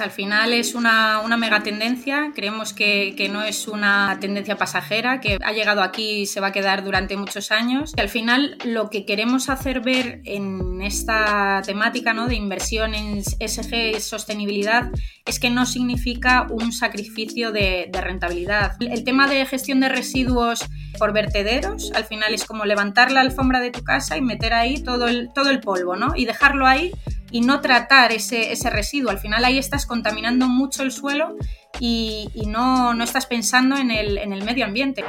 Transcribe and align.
Al 0.00 0.10
final 0.10 0.52
es 0.52 0.74
una, 0.74 1.20
una 1.20 1.36
megatendencia, 1.36 2.32
creemos 2.34 2.72
que, 2.72 3.14
no 3.32 3.42
es 3.42 3.68
una 3.68 4.18
tendencia 4.20 4.56
pasajera, 4.56 5.20
que 5.20 5.38
ha 5.42 5.52
llegado 5.52 5.82
aquí 5.82 6.22
y 6.22 6.26
se 6.26 6.40
va 6.40 6.48
a 6.48 6.52
quedar 6.52 6.84
durante 6.84 7.16
muchos 7.16 7.50
años. 7.52 7.92
Y 7.96 8.00
al 8.00 8.08
final 8.08 8.58
lo 8.64 8.90
que 8.90 9.04
queremos 9.04 9.48
hacer 9.48 9.80
ver 9.80 10.20
en 10.24 10.82
esta 10.82 11.62
temática 11.64 12.12
¿no? 12.12 12.28
de 12.28 12.34
inversión 12.34 12.94
en 12.94 13.22
SG 13.22 14.00
sostenibilidad 14.00 14.90
es 15.24 15.38
que 15.38 15.50
no 15.50 15.66
significa 15.66 16.46
un 16.50 16.72
sacrificio 16.72 17.52
de, 17.52 17.88
de 17.92 18.00
rentabilidad. 18.00 18.76
El 18.80 19.04
tema 19.04 19.28
de 19.28 19.46
gestión 19.46 19.80
de 19.80 19.88
residuos 19.88 20.64
por 20.98 21.12
vertederos, 21.12 21.92
al 21.94 22.04
final 22.04 22.34
es 22.34 22.44
como 22.44 22.64
levantar 22.64 23.12
la 23.12 23.20
alfombra 23.20 23.60
de 23.60 23.70
tu 23.70 23.82
casa 23.82 24.16
y 24.16 24.20
meter 24.20 24.52
ahí 24.52 24.82
todo 24.82 25.08
el, 25.08 25.30
todo 25.34 25.50
el 25.50 25.60
polvo 25.60 25.96
¿no? 25.96 26.14
y 26.16 26.24
dejarlo 26.24 26.66
ahí 26.66 26.92
y 27.32 27.40
no 27.40 27.60
tratar 27.62 28.12
ese, 28.12 28.52
ese, 28.52 28.70
residuo. 28.70 29.10
Al 29.10 29.18
final 29.18 29.44
ahí 29.44 29.58
estás 29.58 29.86
contaminando 29.86 30.48
mucho 30.48 30.82
el 30.82 30.92
suelo 30.92 31.34
y, 31.80 32.28
y 32.34 32.46
no, 32.46 32.94
no, 32.94 33.02
estás 33.02 33.26
pensando 33.26 33.76
en 33.76 33.90
el, 33.90 34.18
en 34.18 34.34
el 34.34 34.44
medio 34.44 34.66
ambiente. 34.66 35.02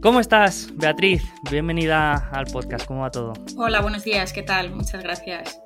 ¿Cómo 0.00 0.20
estás, 0.20 0.70
Beatriz? 0.76 1.24
Bienvenida 1.50 2.30
al 2.30 2.46
podcast. 2.46 2.86
¿Cómo 2.86 3.00
va 3.00 3.10
todo? 3.10 3.32
Hola, 3.56 3.80
buenos 3.80 4.04
días. 4.04 4.32
¿Qué 4.32 4.42
tal? 4.42 4.70
Muchas 4.70 5.02
gracias. 5.02 5.60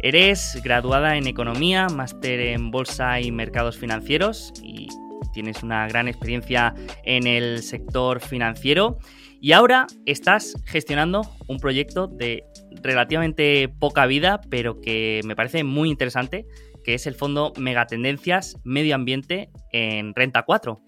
Eres 0.00 0.60
graduada 0.62 1.16
en 1.16 1.26
Economía, 1.26 1.88
máster 1.88 2.38
en 2.40 2.70
Bolsa 2.70 3.18
y 3.18 3.32
Mercados 3.32 3.78
Financieros 3.78 4.52
y 4.62 4.88
tienes 5.32 5.62
una 5.62 5.88
gran 5.88 6.06
experiencia 6.06 6.74
en 7.02 7.26
el 7.26 7.62
sector 7.62 8.20
financiero. 8.20 8.98
Y 9.42 9.52
ahora 9.52 9.86
estás 10.04 10.54
gestionando 10.66 11.22
un 11.46 11.60
proyecto 11.60 12.06
de 12.06 12.44
relativamente 12.82 13.68
poca 13.68 14.04
vida, 14.04 14.42
pero 14.50 14.82
que 14.82 15.22
me 15.24 15.34
parece 15.34 15.64
muy 15.64 15.88
interesante, 15.88 16.46
que 16.84 16.92
es 16.92 17.06
el 17.06 17.14
fondo 17.14 17.54
Megatendencias 17.56 18.58
Medio 18.64 18.94
Ambiente 18.94 19.48
en 19.72 20.14
Renta 20.14 20.42
4. 20.42 20.82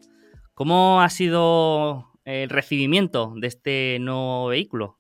¿Cómo 0.52 1.00
ha 1.00 1.08
sido 1.08 2.12
el 2.26 2.50
recibimiento 2.50 3.32
de 3.36 3.46
este 3.46 3.98
nuevo 4.00 4.48
vehículo? 4.48 4.98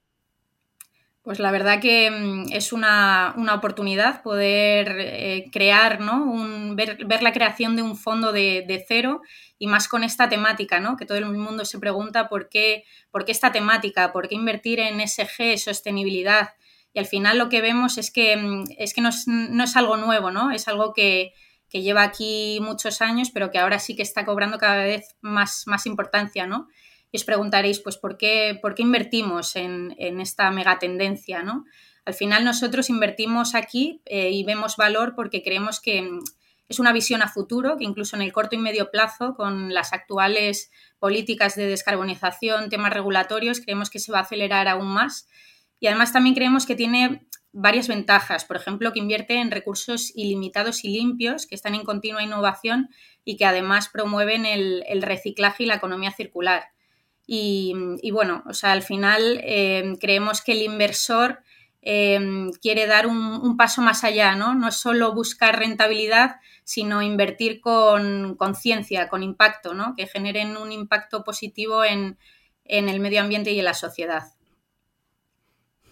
Pues 1.22 1.38
la 1.38 1.52
verdad 1.52 1.80
que 1.80 2.10
mm, 2.10 2.52
es 2.52 2.72
una, 2.72 3.32
una 3.36 3.54
oportunidad 3.54 4.22
poder 4.22 4.96
eh, 4.98 5.44
crear, 5.52 6.00
¿no? 6.00 6.74
Ver, 6.74 7.04
ver, 7.06 7.22
la 7.22 7.32
creación 7.32 7.76
de 7.76 7.82
un 7.82 7.96
fondo 7.96 8.32
de, 8.32 8.64
de, 8.66 8.84
cero 8.88 9.20
y 9.62 9.68
más 9.68 9.86
con 9.86 10.02
esta 10.02 10.28
temática, 10.28 10.80
¿no? 10.80 10.96
Que 10.96 11.06
todo 11.06 11.18
el 11.18 11.26
mundo 11.26 11.64
se 11.64 11.78
pregunta 11.78 12.28
por 12.28 12.48
qué, 12.48 12.82
por 13.12 13.24
qué 13.24 13.30
esta 13.30 13.52
temática, 13.52 14.10
por 14.10 14.28
qué 14.28 14.34
invertir 14.34 14.80
en 14.80 14.98
SG, 15.06 15.56
sostenibilidad. 15.56 16.48
Y 16.92 16.98
al 16.98 17.06
final 17.06 17.38
lo 17.38 17.48
que 17.48 17.60
vemos 17.60 17.96
es 17.96 18.10
que, 18.10 18.36
mm, 18.36 18.64
es 18.76 18.92
que 18.92 19.00
no, 19.02 19.10
es, 19.10 19.76
algo 19.76 19.96
nuevo, 19.96 20.32
¿no? 20.32 20.50
Es 20.50 20.66
algo 20.66 20.92
que, 20.92 21.32
lleva 21.70 22.02
aquí 22.02 22.58
muchos 22.60 23.00
años, 23.02 23.30
pero 23.30 23.52
que 23.52 23.60
ahora 23.60 23.78
sí 23.78 23.94
que 23.94 24.02
está 24.02 24.24
cobrando 24.24 24.58
cada 24.58 24.82
vez 24.82 25.14
más, 25.20 25.62
más 25.66 25.86
importancia, 25.86 26.44
¿no? 26.44 26.66
y 27.12 27.18
os 27.18 27.24
preguntaréis, 27.24 27.78
pues, 27.78 27.96
¿por 27.96 28.18
qué, 28.18 28.58
por 28.60 28.74
qué 28.74 28.82
invertimos 28.82 29.54
en, 29.54 29.94
en 29.96 30.20
esta 30.20 30.50
megatendencia? 30.50 31.44
¿no? 31.44 31.66
Al 32.04 32.14
final 32.14 32.44
nosotros 32.44 32.90
invertimos 32.90 33.54
aquí 33.54 34.02
eh, 34.06 34.30
y 34.32 34.42
vemos 34.42 34.76
valor 34.76 35.14
porque 35.14 35.42
creemos 35.42 35.80
que 35.80 36.10
es 36.68 36.78
una 36.78 36.92
visión 36.92 37.22
a 37.22 37.28
futuro, 37.28 37.76
que 37.76 37.84
incluso 37.84 38.16
en 38.16 38.22
el 38.22 38.32
corto 38.32 38.56
y 38.56 38.58
medio 38.58 38.90
plazo, 38.90 39.34
con 39.34 39.74
las 39.74 39.92
actuales 39.92 40.70
políticas 40.98 41.54
de 41.56 41.66
descarbonización, 41.66 42.70
temas 42.70 42.92
regulatorios, 42.92 43.60
creemos 43.60 43.90
que 43.90 43.98
se 43.98 44.12
va 44.12 44.18
a 44.18 44.22
acelerar 44.22 44.68
aún 44.68 44.88
más. 44.88 45.28
Y 45.80 45.88
además 45.88 46.12
también 46.12 46.34
creemos 46.34 46.64
que 46.64 46.76
tiene 46.76 47.26
varias 47.52 47.88
ventajas, 47.88 48.44
por 48.44 48.56
ejemplo, 48.56 48.92
que 48.92 49.00
invierte 49.00 49.34
en 49.34 49.50
recursos 49.50 50.12
ilimitados 50.14 50.84
y 50.84 50.88
limpios, 50.88 51.46
que 51.46 51.54
están 51.54 51.74
en 51.74 51.84
continua 51.84 52.22
innovación 52.22 52.88
y 53.24 53.36
que 53.36 53.44
además 53.44 53.88
promueven 53.92 54.46
el, 54.46 54.84
el 54.86 55.02
reciclaje 55.02 55.64
y 55.64 55.66
la 55.66 55.74
economía 55.74 56.10
circular. 56.12 56.64
Y, 57.26 57.74
y 58.00 58.10
bueno, 58.10 58.42
o 58.46 58.54
sea, 58.54 58.72
al 58.72 58.82
final 58.82 59.40
eh, 59.44 59.96
creemos 60.00 60.40
que 60.42 60.52
el 60.52 60.62
inversor 60.62 61.40
eh, 61.82 62.48
quiere 62.60 62.86
dar 62.86 63.08
un, 63.08 63.56
paso 63.56 63.82
más 63.82 64.04
allá, 64.04 64.36
¿no? 64.36 64.54
No 64.54 64.70
solo 64.70 65.12
buscar 65.12 65.58
rentabilidad, 65.58 66.36
sino 66.62 67.02
invertir 67.02 67.60
con 67.60 68.36
conciencia, 68.36 69.08
con 69.08 69.24
impacto, 69.24 69.74
¿no? 69.74 69.94
Que 69.96 70.06
generen 70.06 70.56
un 70.56 70.70
impacto 70.70 71.24
positivo 71.24 71.84
en, 71.84 72.16
el 72.64 73.00
medio 73.00 73.20
ambiente 73.20 73.50
y 73.50 73.58
en 73.58 73.64
la 73.64 73.74
sociedad. 73.74 74.22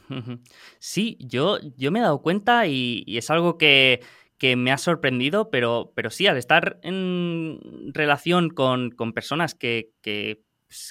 Sí, 0.79 1.17
yo, 1.21 1.59
yo 1.77 1.93
me 1.93 1.99
he 1.99 2.03
dado 2.03 2.23
cuenta 2.23 2.67
y, 2.67 3.05
es 3.07 3.31
algo 3.31 3.59
que, 3.59 4.01
que 4.39 4.57
me 4.57 4.73
ha 4.73 4.79
sorprendido, 4.79 5.51
pero, 5.51 5.93
pero 5.95 6.11
sí, 6.11 6.27
al 6.27 6.37
estar 6.37 6.81
en 6.83 7.61
relación 7.93 8.49
con, 8.49 8.91
con 8.91 9.13
personas 9.13 9.55
que, 9.55 9.93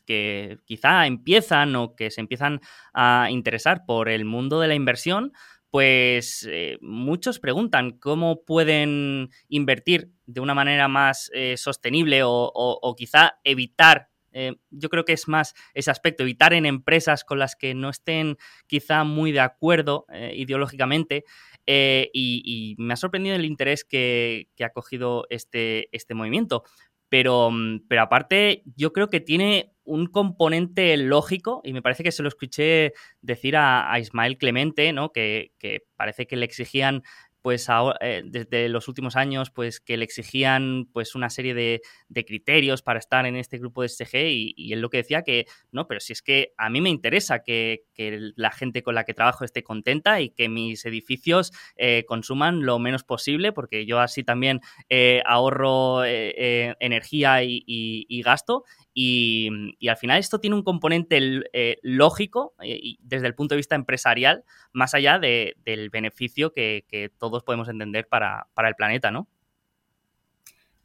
que 0.06 0.59
quizá 0.66 1.07
empiezan 1.07 1.75
o 1.75 1.95
que 1.95 2.12
se 2.12 2.22
empiezan 2.22 2.62
a 2.94 3.28
interesar 3.29 3.85
por 3.85 4.09
el 4.09 4.25
mundo 4.25 4.59
de 4.59 4.67
la 4.67 4.75
inversión, 4.75 5.34
pues 5.69 6.47
eh, 6.50 6.78
muchos 6.81 7.40
preguntan 7.40 7.91
cómo 7.91 8.44
pueden 8.44 9.29
invertir 9.47 10.12
de 10.25 10.41
una 10.41 10.56
manera 10.56 10.88
más 10.88 11.29
eh, 11.34 11.57
sostenible 11.57 12.22
o, 12.23 12.95
quizá 12.97 13.39
evitar. 13.44 14.09
Eh, 14.31 14.56
yo 14.69 14.89
creo 14.89 15.06
que 15.06 15.13
es 15.13 15.28
más 15.28 15.53
ese 15.73 15.91
aspecto, 15.91 16.23
evitar 16.23 16.53
en 16.53 16.66
empresas 16.66 17.23
con 17.23 17.39
las 17.39 17.56
que 17.56 17.73
no 17.73 17.89
estén 17.89 18.38
quizá 18.68 19.03
muy 19.03 19.31
de 19.31 19.39
acuerdo 19.39 20.06
ideológicamente. 20.34 21.23
Y, 21.68 22.09
y, 22.13 22.75
me 22.79 22.94
ha 22.94 22.97
sorprendido 22.97 23.35
el 23.35 23.45
interés 23.45 23.84
que, 23.84 24.50
que 24.56 24.63
ha 24.63 24.72
cogido 24.72 25.28
este, 25.29 25.88
este 25.95 26.16
movimiento. 26.16 26.63
Pero, 27.09 27.52
mm, 27.52 27.88
pero 27.88 28.02
aparte, 28.03 28.64
yo 28.75 28.94
creo 28.94 29.09
que 29.09 29.20
tiene 29.20 29.74
un 29.84 30.06
componente 30.06 30.96
lógico, 30.97 31.62
y 31.64 31.74
me 31.74 31.81
parece 31.81 32.03
que 32.03 32.12
se 32.12 32.22
lo 32.22 32.30
escuché 32.30 32.94
decir 33.22 33.58
a, 33.58 33.92
a 33.92 34.00
Ismael 34.00 34.38
Clemente, 34.38 34.94
¿no? 34.94 35.12
Que, 35.12 35.53
que, 35.58 35.81
parece 35.96 36.28
que 36.28 36.36
le 36.36 36.46
exigían 36.46 37.03
pues 37.41 37.69
ahora, 37.69 37.97
eh, 38.01 38.22
desde 38.25 38.69
los 38.69 38.88
últimos 38.88 39.16
años, 39.16 39.51
pues 39.51 39.79
que 39.79 39.97
le 39.97 40.05
exigían 40.05 40.88
pues 40.91 41.16
una 41.16 41.29
serie 41.29 41.53
de, 41.53 41.81
de 42.07 42.25
criterios 42.25 42.81
para 42.81 43.00
estar 43.00 43.25
en 43.25 43.35
este 43.35 43.57
grupo 43.57 43.81
de 43.81 43.89
SG 43.89 44.16
y, 44.29 44.73
él 44.73 44.81
lo 44.81 44.89
que 44.89 44.97
decía 44.97 45.23
que, 45.23 45.45
no, 45.72 45.88
pero 45.88 46.00
si 46.00 46.13
es 46.13 46.22
que 46.22 46.53
a 46.57 46.69
mí 46.69 46.81
me 46.81 46.89
interesa 46.89 47.39
que, 47.44 47.85
que 47.94 48.31
la 48.35 48.51
gente 48.51 48.83
con 48.83 48.95
la 48.95 49.03
que 49.03 49.13
trabajo 49.13 49.44
esté 49.44 49.63
contenta 49.63 50.22
y 50.22 50.29
que 50.29 50.50
mis 50.50 50.85
edificios 50.85 51.51
eh, 51.75 52.05
consuman 52.07 52.66
lo 52.66 52.79
menos 52.79 53.03
posible, 53.03 53.51
porque 53.51 53.85
yo 53.85 54.00
así 54.00 54.23
también 54.23 54.61
eh, 54.89 55.21
ahorro 55.25 56.03
eh, 56.06 56.75
energía 56.79 57.44
y, 57.44 58.21
gasto 58.23 58.63
y, 59.02 59.48
y, 59.80 59.88
al 59.88 59.96
final 59.96 60.20
esto 60.20 60.42
tiene 60.42 60.58
un 60.58 60.64
componente 60.64 61.22
eh, 61.54 61.80
lógico 61.84 62.54
eh, 62.62 62.98
desde 63.00 63.28
el 63.28 63.34
punto 63.34 63.56
de 63.56 63.60
vista 63.60 63.76
empresarial, 63.76 64.44
más 64.74 64.94
allá 64.94 65.20
de, 65.20 65.56
del 65.64 65.90
beneficio 65.90 66.52
que, 66.52 66.84
todos 67.18 67.44
podemos 67.44 67.70
entender 67.70 68.10
para, 68.10 68.48
para, 68.54 68.68
el 68.68 68.76
planeta, 68.76 69.10
¿no? 69.10 69.30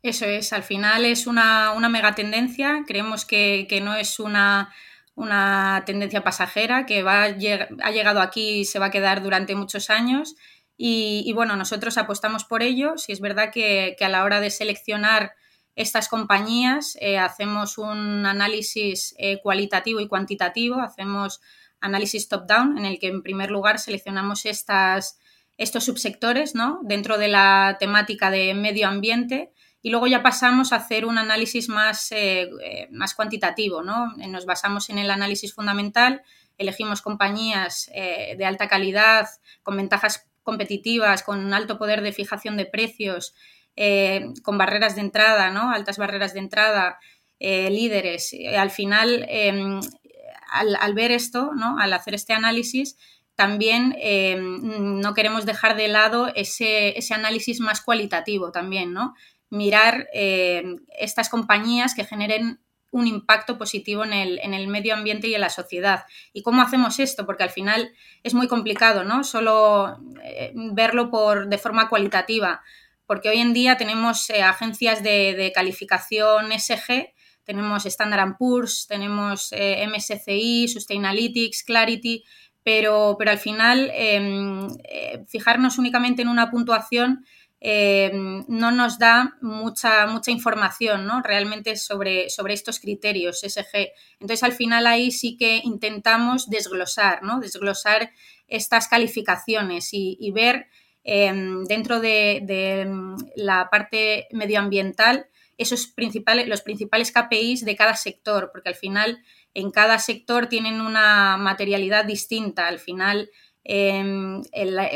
Eso 0.01 0.27
es, 0.27 0.53
al 0.53 0.63
final 0.63 1.05
es 1.05 1.27
una, 1.27 1.73
una 1.73 1.89
megatendencia, 1.89 2.85
creemos 2.87 3.25
que, 3.25 3.67
no 3.83 3.97
es 3.97 4.21
una, 4.21 4.73
una, 5.17 5.83
tendencia 5.85 6.23
pasajera, 6.23 6.87
que 6.87 7.03
va, 7.03 7.25
ha 7.25 7.91
llegado 7.91 8.21
aquí 8.21 8.61
y 8.61 8.65
se 8.65 8.79
va 8.79 8.87
a 8.87 8.91
quedar 8.93 9.25
durante 9.25 9.57
muchos 9.57 9.91
años. 9.91 10.37
Y, 10.77 11.33
bueno, 11.35 11.57
nosotros 11.57 11.99
apostamos 11.99 12.45
por 12.45 12.63
ello. 12.63 12.97
Si 12.97 13.11
es 13.11 13.21
verdad 13.21 13.51
que 13.53 13.97
a 14.01 14.09
la 14.09 14.23
hora 14.23 14.39
de 14.39 14.51
seleccionar 14.51 15.33
estas 15.77 16.09
compañías 16.09 16.97
eh, 17.01 17.19
hacemos 17.19 17.79
un 17.79 18.27
análisis 18.27 19.15
eh, 19.19 19.41
cualitativo 19.43 20.01
y 20.01 20.09
cuantitativo, 20.09 20.81
hacemos 20.81 21.41
análisis 21.81 22.29
top-down, 22.29 22.79
en 22.79 22.85
el 22.85 22.99
que 22.99 23.09
en 23.09 23.23
primer 23.23 23.51
lugar 23.51 23.79
seleccionamos 23.79 24.47
estas, 24.47 25.19
estos 25.59 25.85
subsectores 25.85 26.55
¿no? 26.55 26.81
dentro 26.85 27.19
de 27.19 27.29
la 27.29 27.77
temática 27.81 28.31
de 28.31 28.55
medio 28.55 28.87
ambiente 28.87 29.53
y 29.83 29.91
luego 29.91 30.07
ya 30.07 30.23
pasamos 30.23 30.73
a 30.73 30.77
hacer 30.77 31.05
un 31.05 31.19
análisis 31.19 31.69
más, 31.69 32.11
eh, 32.13 32.49
más 32.91 33.15
cuantitativo. 33.15 33.83
¿no? 33.83 34.15
Nos 34.17 34.47
basamos 34.47 34.89
en 34.91 34.99
el 34.99 35.11
análisis 35.11 35.53
fundamental, 35.53 36.23
elegimos 36.57 37.03
compañías 37.03 37.91
de 37.93 38.45
alta 38.47 38.69
calidad, 38.69 39.27
con 39.65 39.77
ventajas 39.77 40.31
competitivas, 40.45 41.25
con 41.25 41.45
un 41.45 41.53
alto 41.53 41.79
poder 41.79 42.01
de 42.01 42.13
fijación 42.13 42.57
de 42.57 42.65
precios, 42.65 43.35
eh, 43.77 44.27
con 44.43 44.59
barreras 44.59 44.95
de 44.95 45.03
entrada. 45.03 45.47
Altas 45.73 45.99
barreras 45.99 46.35
de 46.35 46.41
entrada, 46.41 46.99
eh, 47.39 47.71
líderes. 47.71 48.35
Al 48.57 48.71
final, 48.71 49.27
em, 49.29 49.81
al, 50.51 50.95
ver 50.95 51.11
esto. 51.11 51.51
Al 51.79 51.93
hacer 51.93 52.15
este 52.15 52.33
análisis, 52.33 52.97
también 53.35 53.97
em, 53.99 55.01
no 55.01 55.15
queremos 55.15 55.45
dejar 55.45 55.77
de 55.77 55.89
lado 55.89 56.31
ese, 56.35 56.95
análisis 57.11 57.61
más 57.61 57.81
cualitativo 57.81 58.53
también, 58.53 58.93
¿no? 58.93 59.15
Mirar 59.51 60.09
em, 60.13 60.81
estas 60.99 61.29
compañías 61.29 61.95
que 61.95 62.05
generen 62.05 62.61
un 62.95 63.09
impacto 63.09 63.59
positivo 63.59 64.05
en 64.05 64.13
el, 64.13 64.39
en 64.39 64.55
el, 64.55 64.69
medio 64.69 64.95
ambiente 64.95 65.27
y 65.27 65.35
en 65.35 65.41
la 65.41 65.51
sociedad. 65.51 66.05
¿Y 66.33 66.43
cómo 66.43 66.63
hacemos 66.63 67.01
esto? 67.01 67.27
Porque 67.27 67.43
al 67.43 67.51
final 67.51 67.93
es 68.23 68.35
muy 68.35 68.47
complicado, 68.47 69.03
¿no? 69.03 69.25
Solo 69.25 69.99
eh, 70.23 70.53
verlo 70.55 71.11
por, 71.11 71.49
de 71.49 71.59
forma 71.59 71.89
cualitativa, 71.89 72.63
porque 73.07 73.29
hoy 73.29 73.39
en 73.39 73.53
día 73.53 73.77
tenemos 73.77 74.29
eh, 74.31 74.43
agencias 74.43 75.03
de, 75.03 75.53
calificación 75.55 76.53
SG, 76.53 77.13
tenemos 77.45 77.85
Standard 77.87 78.37
Poor's, 78.39 78.87
tenemos 78.89 79.53
eh, 79.53 79.87
MSCI, 79.87 80.69
Sustainalytics, 80.69 81.63
Clarity, 81.63 82.25
pero, 82.63 83.17
pero 83.19 83.31
al 83.31 83.39
final 83.39 83.91
em, 83.93 84.69
fijarnos 85.27 85.79
únicamente 85.79 86.23
en 86.23 86.29
una 86.29 86.51
puntuación 86.51 87.25
eh, 87.67 88.11
no 88.13 88.73
nos 88.73 88.99
da 88.99 89.39
mucha, 89.41 90.07
mucha 90.07 90.31
información 90.31 91.07
¿no? 91.07 91.23
realmente 91.23 91.77
sobre, 91.77 92.29
sobre 92.29 92.53
estos 92.53 92.79
criterios 92.79 93.41
SG. 93.41 93.89
Entonces, 94.21 94.43
al 94.43 94.53
final 94.53 94.87
ahí 94.87 95.11
sí 95.11 95.39
que 95.39 95.63
intentamos 95.65 96.51
desglosar, 96.51 97.23
¿no? 97.23 97.41
desglosar 97.41 98.13
estas 98.49 98.87
calificaciones 98.87 99.89
y, 99.93 100.31
ver 100.33 100.57
em, 100.57 100.69
dentro 101.05 102.01
de, 102.01 102.39
em, 102.47 103.17
la 103.37 103.69
parte 103.71 104.27
medioambiental 104.33 105.27
esos 105.57 105.87
principales, 105.87 106.49
los 106.49 106.63
principales 106.63 107.13
KPIs 107.13 107.65
de 107.65 107.77
cada 107.77 107.95
sector, 107.95 108.51
porque 108.53 108.71
al 108.71 108.75
final 108.75 109.23
en 109.53 109.71
cada 109.71 109.99
sector 110.01 110.49
tienen 110.49 110.81
una 110.81 111.37
materialidad 111.37 112.05
distinta. 112.05 112.67
Al 112.67 112.81
final 112.81 113.31
Em, 113.67 114.43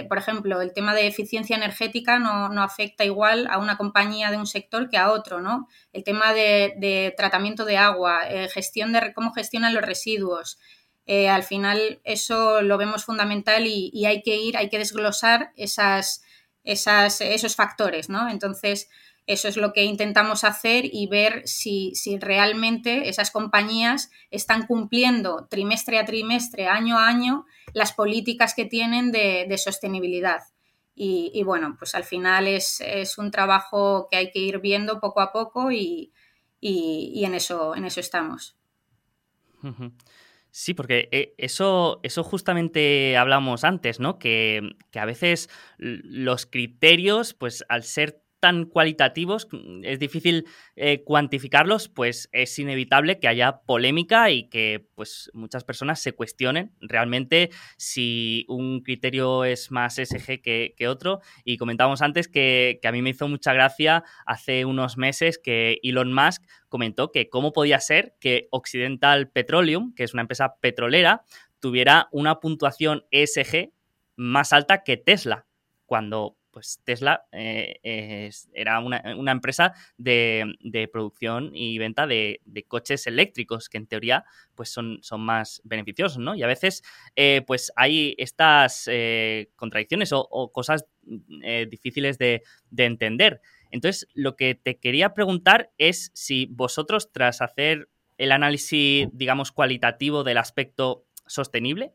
por 0.08 0.18
ejemplo, 0.18 0.60
el 0.60 0.74
tema 0.74 0.94
de 0.94 1.06
eficiencia 1.06 1.56
energética 1.56 2.18
no, 2.18 2.62
afecta 2.62 3.04
igual 3.04 3.48
a 3.50 3.58
una 3.58 3.78
compañía 3.78 4.30
de 4.30 4.36
un 4.36 4.46
sector 4.46 4.90
que 4.90 4.98
a 4.98 5.10
otro, 5.10 5.40
¿no? 5.40 5.68
El 5.92 6.04
tema 6.04 6.34
de, 6.34 7.14
tratamiento 7.16 7.64
de 7.64 7.78
agua, 7.78 8.28
eh, 8.28 8.48
gestión 8.50 8.92
de 8.92 9.14
cómo 9.14 9.32
gestionan 9.32 9.72
los 9.72 9.82
residuos. 9.82 10.58
Eh, 11.10 11.30
al 11.30 11.42
final 11.42 12.00
eso 12.04 12.60
lo 12.60 12.76
vemos 12.76 13.06
fundamental 13.06 13.66
y, 13.66 14.04
hay 14.04 14.22
que 14.22 14.36
ir, 14.36 14.58
hay 14.58 14.68
que 14.68 14.76
desglosar 14.76 15.54
esos 15.56 16.20
factores, 17.56 18.10
¿no? 18.10 18.28
Entonces, 18.28 18.90
eso 19.26 19.48
es 19.48 19.56
lo 19.56 19.72
que 19.72 19.84
intentamos 19.84 20.44
hacer 20.44 20.84
y 20.84 21.06
ver 21.06 21.48
si, 21.48 21.94
realmente 22.20 23.08
esas 23.08 23.30
compañías 23.30 24.10
están 24.30 24.66
cumpliendo 24.66 25.46
trimestre 25.50 25.98
a 25.98 26.04
trimestre, 26.04 26.68
año 26.68 26.98
a 26.98 27.08
año, 27.08 27.46
las 27.72 27.94
políticas 27.94 28.52
que 28.54 28.66
tienen 28.66 29.10
de, 29.10 29.56
sostenibilidad. 29.56 30.40
Y, 30.94 31.42
bueno, 31.42 31.74
pues 31.78 31.94
al 31.94 32.04
final 32.04 32.46
es, 32.46 32.82
un 33.16 33.30
trabajo 33.30 34.08
que 34.10 34.18
hay 34.18 34.30
que 34.30 34.40
ir 34.40 34.58
viendo 34.58 35.00
poco 35.00 35.22
a 35.22 35.32
poco 35.32 35.72
y, 35.72 36.12
en 36.60 37.34
eso 37.34 37.74
estamos. 37.74 38.58
Sí, 40.60 40.74
porque 40.74 41.08
eh, 41.12 41.34
eso, 41.38 42.00
eso 42.02 42.24
justamente 42.24 43.16
hablamos 43.16 43.62
antes, 43.62 44.00
¿no? 44.00 44.18
Que, 44.18 44.74
que, 44.90 44.98
a 44.98 45.04
veces 45.04 45.48
los 45.78 46.46
criterios, 46.46 47.32
pues 47.32 47.64
al 47.68 47.84
ser 47.84 48.24
tan 48.40 48.64
cualitativos, 48.64 49.48
mm, 49.50 49.84
es 49.84 49.98
difícil 49.98 50.46
eh, 50.76 51.02
cuantificarlos, 51.04 51.88
pues 51.88 52.28
es 52.32 52.58
inevitable 52.58 53.18
que 53.18 53.28
haya 53.28 53.60
polémica 53.66 54.30
y 54.30 54.48
que 54.48 54.86
pues 54.94 55.30
muchas 55.34 55.64
personas 55.64 56.00
se 56.00 56.12
cuestionen 56.12 56.72
realmente 56.80 57.50
si 57.76 58.44
un 58.48 58.82
criterio 58.82 59.44
es 59.44 59.70
más 59.70 59.98
SG 59.98 60.40
que, 60.40 60.88
otro. 60.88 61.20
Y 61.44 61.58
comentábamos 61.58 62.02
antes 62.02 62.28
que, 62.28 62.80
a 62.82 62.92
mí 62.92 63.02
me 63.02 63.10
hizo 63.10 63.28
mucha 63.28 63.52
gracia 63.52 64.04
hace 64.24 64.64
unos 64.64 64.96
meses 64.96 65.38
que 65.38 65.78
Elon 65.82 66.12
Musk 66.12 66.42
comentó 66.68 67.12
que 67.12 67.28
cómo 67.28 67.52
podía 67.52 67.80
ser 67.80 68.14
que 68.20 68.48
Occidental 68.50 69.30
Petroleum, 69.30 69.94
que 69.94 70.04
es 70.04 70.14
una 70.14 70.22
empresa 70.22 70.54
petrolera, 70.60 71.24
tuviera 71.60 72.08
una 72.12 72.40
puntuación 72.40 73.04
ESG 73.10 73.72
más 74.16 74.52
alta 74.52 74.82
que 74.82 74.96
Tesla, 74.96 75.46
cuando 75.86 76.37
pues 76.58 76.80
Tesla 76.82 77.24
eh, 77.30 78.30
era 78.52 78.80
una, 78.80 79.30
empresa 79.30 79.74
de, 79.96 80.90
producción 80.92 81.52
y 81.54 81.78
venta 81.78 82.08
de, 82.08 82.40
coches 82.66 83.06
eléctricos, 83.06 83.68
que 83.68 83.78
en 83.78 83.86
teoría 83.86 84.24
pues 84.56 84.70
son, 84.70 84.98
son 85.02 85.20
más 85.20 85.62
beneficiosos, 85.62 86.18
¿no? 86.18 86.34
Y 86.34 86.42
a 86.42 86.48
veces 86.48 86.82
eh, 87.14 87.44
pues 87.46 87.70
hay 87.76 88.16
estas 88.18 88.88
eh, 88.90 89.50
contradicciones 89.54 90.10
o, 90.12 90.50
cosas 90.52 90.84
difíciles 91.70 92.18
de, 92.18 92.42
de 92.70 92.84
entender. 92.84 93.40
Entonces, 93.70 94.08
lo 94.14 94.34
que 94.34 94.56
te 94.56 94.78
quería 94.78 95.14
preguntar 95.14 95.70
es 95.78 96.10
si 96.12 96.46
vosotros, 96.46 97.12
tras 97.12 97.40
hacer 97.40 97.88
el 98.16 98.32
análisis, 98.32 99.06
digamos, 99.12 99.52
cualitativo 99.52 100.24
del 100.24 100.38
aspecto 100.38 101.06
sostenible, 101.24 101.94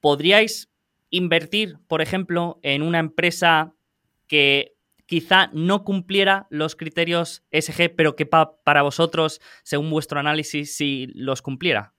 podríais 0.00 0.70
invertir, 1.10 1.76
por 1.86 2.00
ejemplo, 2.00 2.58
en 2.62 2.82
una 2.82 2.98
empresa 2.98 3.74
que 4.30 4.76
quizá 5.06 5.50
no 5.52 5.82
cumpliera 5.82 6.46
los 6.50 6.76
criterios 6.76 7.42
SG, 7.50 7.96
pero 7.96 8.14
que 8.14 8.26
para 8.26 8.82
vosotros, 8.82 9.40
según 9.64 9.90
vuestro 9.90 10.20
análisis, 10.20 10.76
sí 10.76 11.08
los 11.14 11.42
cumpliera? 11.42 11.94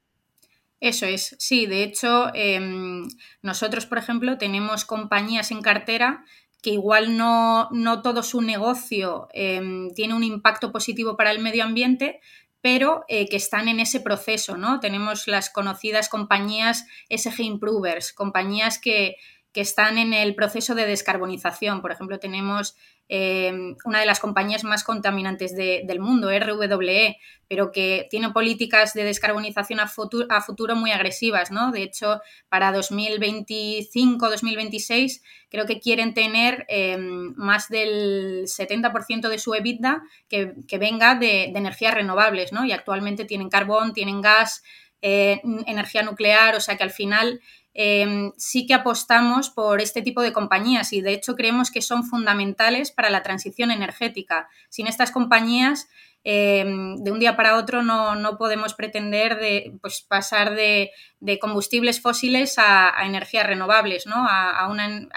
Eso 0.79 1.05
es, 1.05 1.35
sí, 1.39 1.65
de 1.65 1.83
hecho, 1.83 2.31
em, 2.33 3.05
nosotros, 3.41 3.85
por 3.85 3.97
ejemplo, 3.97 4.37
tenemos 4.37 4.85
compañías 4.85 5.51
en 5.51 5.61
cartera 5.61 6.23
que 6.61 6.69
igual 6.69 7.17
no, 7.17 7.67
no 7.71 8.01
todo 8.01 8.23
su 8.23 8.41
negocio 8.41 9.27
em, 9.33 9.93
tiene 9.93 10.13
un 10.13 10.23
impacto 10.23 10.71
positivo 10.71 11.17
para 11.17 11.31
el 11.31 11.39
medio 11.39 11.65
ambiente, 11.65 12.21
pero 12.61 13.03
eh, 13.09 13.27
que 13.27 13.35
están 13.35 13.67
en 13.67 13.81
ese 13.81 13.99
proceso, 13.99 14.55
¿no? 14.55 14.79
Tenemos 14.79 15.27
las 15.27 15.49
conocidas 15.49 16.07
compañías 16.07 16.85
SG 17.09 17.41
Improvers, 17.41 18.13
compañías 18.13 18.79
que, 18.79 19.17
que 19.53 19.61
están 19.61 19.97
en 19.97 20.13
el 20.13 20.35
proceso 20.35 20.75
de 20.75 20.85
descarbonización. 20.85 21.81
Por 21.81 21.91
ejemplo, 21.91 22.19
tenemos 22.19 22.75
eh, 23.13 23.51
una 23.83 23.99
de 23.99 24.05
las 24.05 24.21
compañías 24.21 24.63
más 24.63 24.85
contaminantes 24.85 25.53
del 25.53 25.99
mundo, 25.99 26.29
RWE, 26.29 27.17
pero 27.49 27.73
que 27.73 28.07
tiene 28.09 28.29
políticas 28.29 28.93
de 28.93 29.03
descarbonización 29.03 29.81
a 29.81 29.89
futuro, 29.89 30.77
muy 30.77 30.91
agresivas, 30.91 31.51
¿no? 31.51 31.73
De 31.73 31.83
hecho, 31.83 32.21
para 32.47 32.73
2025-2026 32.73 35.21
creo 35.49 35.65
que 35.65 35.81
quieren 35.81 36.13
tener 36.13 36.65
eh, 36.69 36.95
más 36.97 37.67
del 37.67 38.45
70% 38.45 39.27
de 39.27 39.39
su 39.39 39.53
EBITDA 39.53 40.03
que, 40.29 40.53
venga 40.79 41.15
de, 41.15 41.43
energías 41.43 41.93
renovables, 41.93 42.53
¿no? 42.53 42.63
Y 42.63 42.71
actualmente 42.71 43.25
tienen 43.25 43.49
carbón, 43.49 43.91
tienen 43.91 44.21
gas, 44.21 44.63
eh, 45.01 45.41
energía 45.65 46.03
nuclear, 46.03 46.55
o 46.55 46.61
sea 46.61 46.77
que 46.77 46.83
al 46.83 46.91
final 46.91 47.41
Em, 47.73 48.33
sí 48.35 48.65
que 48.65 48.73
apostamos 48.73 49.49
por 49.49 49.79
este 49.79 50.01
tipo 50.01 50.21
de 50.21 50.33
compañías 50.33 50.91
y 50.91 51.01
de 51.01 51.13
hecho 51.13 51.35
creemos 51.35 51.71
que 51.71 51.81
son 51.81 52.03
fundamentales 52.03 52.91
para 52.91 53.09
la 53.09 53.23
transición 53.23 53.71
energética. 53.71 54.49
Sin 54.69 54.87
estas 54.87 55.11
compañías, 55.11 55.87
em, 56.23 56.97
de 56.97 57.11
un 57.11 57.19
día 57.19 57.37
para 57.37 57.55
otro 57.55 57.81
no, 57.81 58.37
podemos 58.37 58.73
pretender 58.73 59.39
de, 59.39 59.73
pues, 59.81 60.01
pasar 60.01 60.53
de, 60.55 60.91
combustibles 61.39 62.01
fósiles 62.01 62.55
a, 62.57 62.93
energías 63.05 63.47
renovables, 63.47 64.05
¿no? 64.05 64.15
a, 64.17 64.69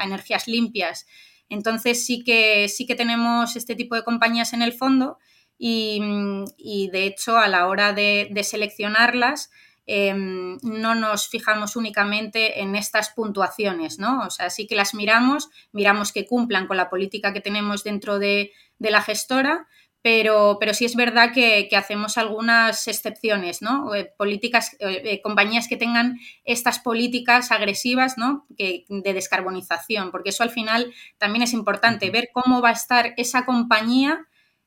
energías 0.03 0.47
limpias. 0.47 1.07
Entonces 1.49 2.07
sí 2.07 2.23
que, 2.25 2.69
sí 2.69 2.87
que 2.87 2.95
tenemos 2.95 3.57
este 3.57 3.75
tipo 3.75 3.97
de 3.97 4.05
compañías 4.05 4.53
en 4.53 4.63
el 4.63 4.73
fondo 4.73 5.19
y, 5.59 6.89
de 6.93 7.05
hecho 7.07 7.37
a 7.37 7.49
la 7.49 7.67
hora 7.69 7.93
de 7.93 8.41
seleccionarlas, 8.45 9.51
Em, 9.87 10.57
no 10.63 10.95
nos 10.95 11.29
fijamos 11.29 11.77
únicamente 11.77 12.63
en 12.63 12.75
estas 12.75 13.11
puntuaciones, 13.11 13.99
¿no? 13.99 14.23
O 14.27 14.31
sea, 14.31 14.49
sí 14.49 14.67
que 14.67 14.77
las 14.77 14.95
miramos, 14.95 15.51
miramos 15.73 16.11
que 16.11 16.27
cumplan 16.27 16.67
con 16.67 16.79
la 16.79 16.89
política 16.89 17.35
que 17.35 17.43
tenemos 17.43 17.85
dentro 17.85 18.19
de, 18.19 18.53
la 18.79 19.03
gestora, 19.03 19.67
pero, 20.01 20.59
pero, 20.59 20.75
sí 20.75 20.87
es 20.87 20.97
verdad 20.97 21.33
que, 21.33 21.69
hacemos 21.77 22.17
algunas 22.17 22.89
excepciones, 22.89 23.61
¿no? 23.61 23.95
Eh, 23.95 24.11
políticas, 24.17 24.75
eh, 24.81 25.03
eh, 25.05 25.23
compañías 25.23 25.69
que 25.69 25.77
tengan 25.77 26.19
estas 26.45 26.79
políticas 26.79 27.51
agresivas, 27.51 28.17
¿no? 28.17 28.47
Que, 28.57 28.87
de 28.89 29.13
descarbonización, 29.13 30.11
porque 30.11 30.31
eso 30.31 30.43
al 30.43 30.51
final 30.51 30.95
también 31.19 31.43
es 31.43 31.53
importante, 31.53 32.11
ver 32.11 32.31
cómo 32.33 32.63
va 32.63 32.71
a 32.71 32.73
estar 32.73 33.13
esa 33.19 33.45
compañía 33.45 34.27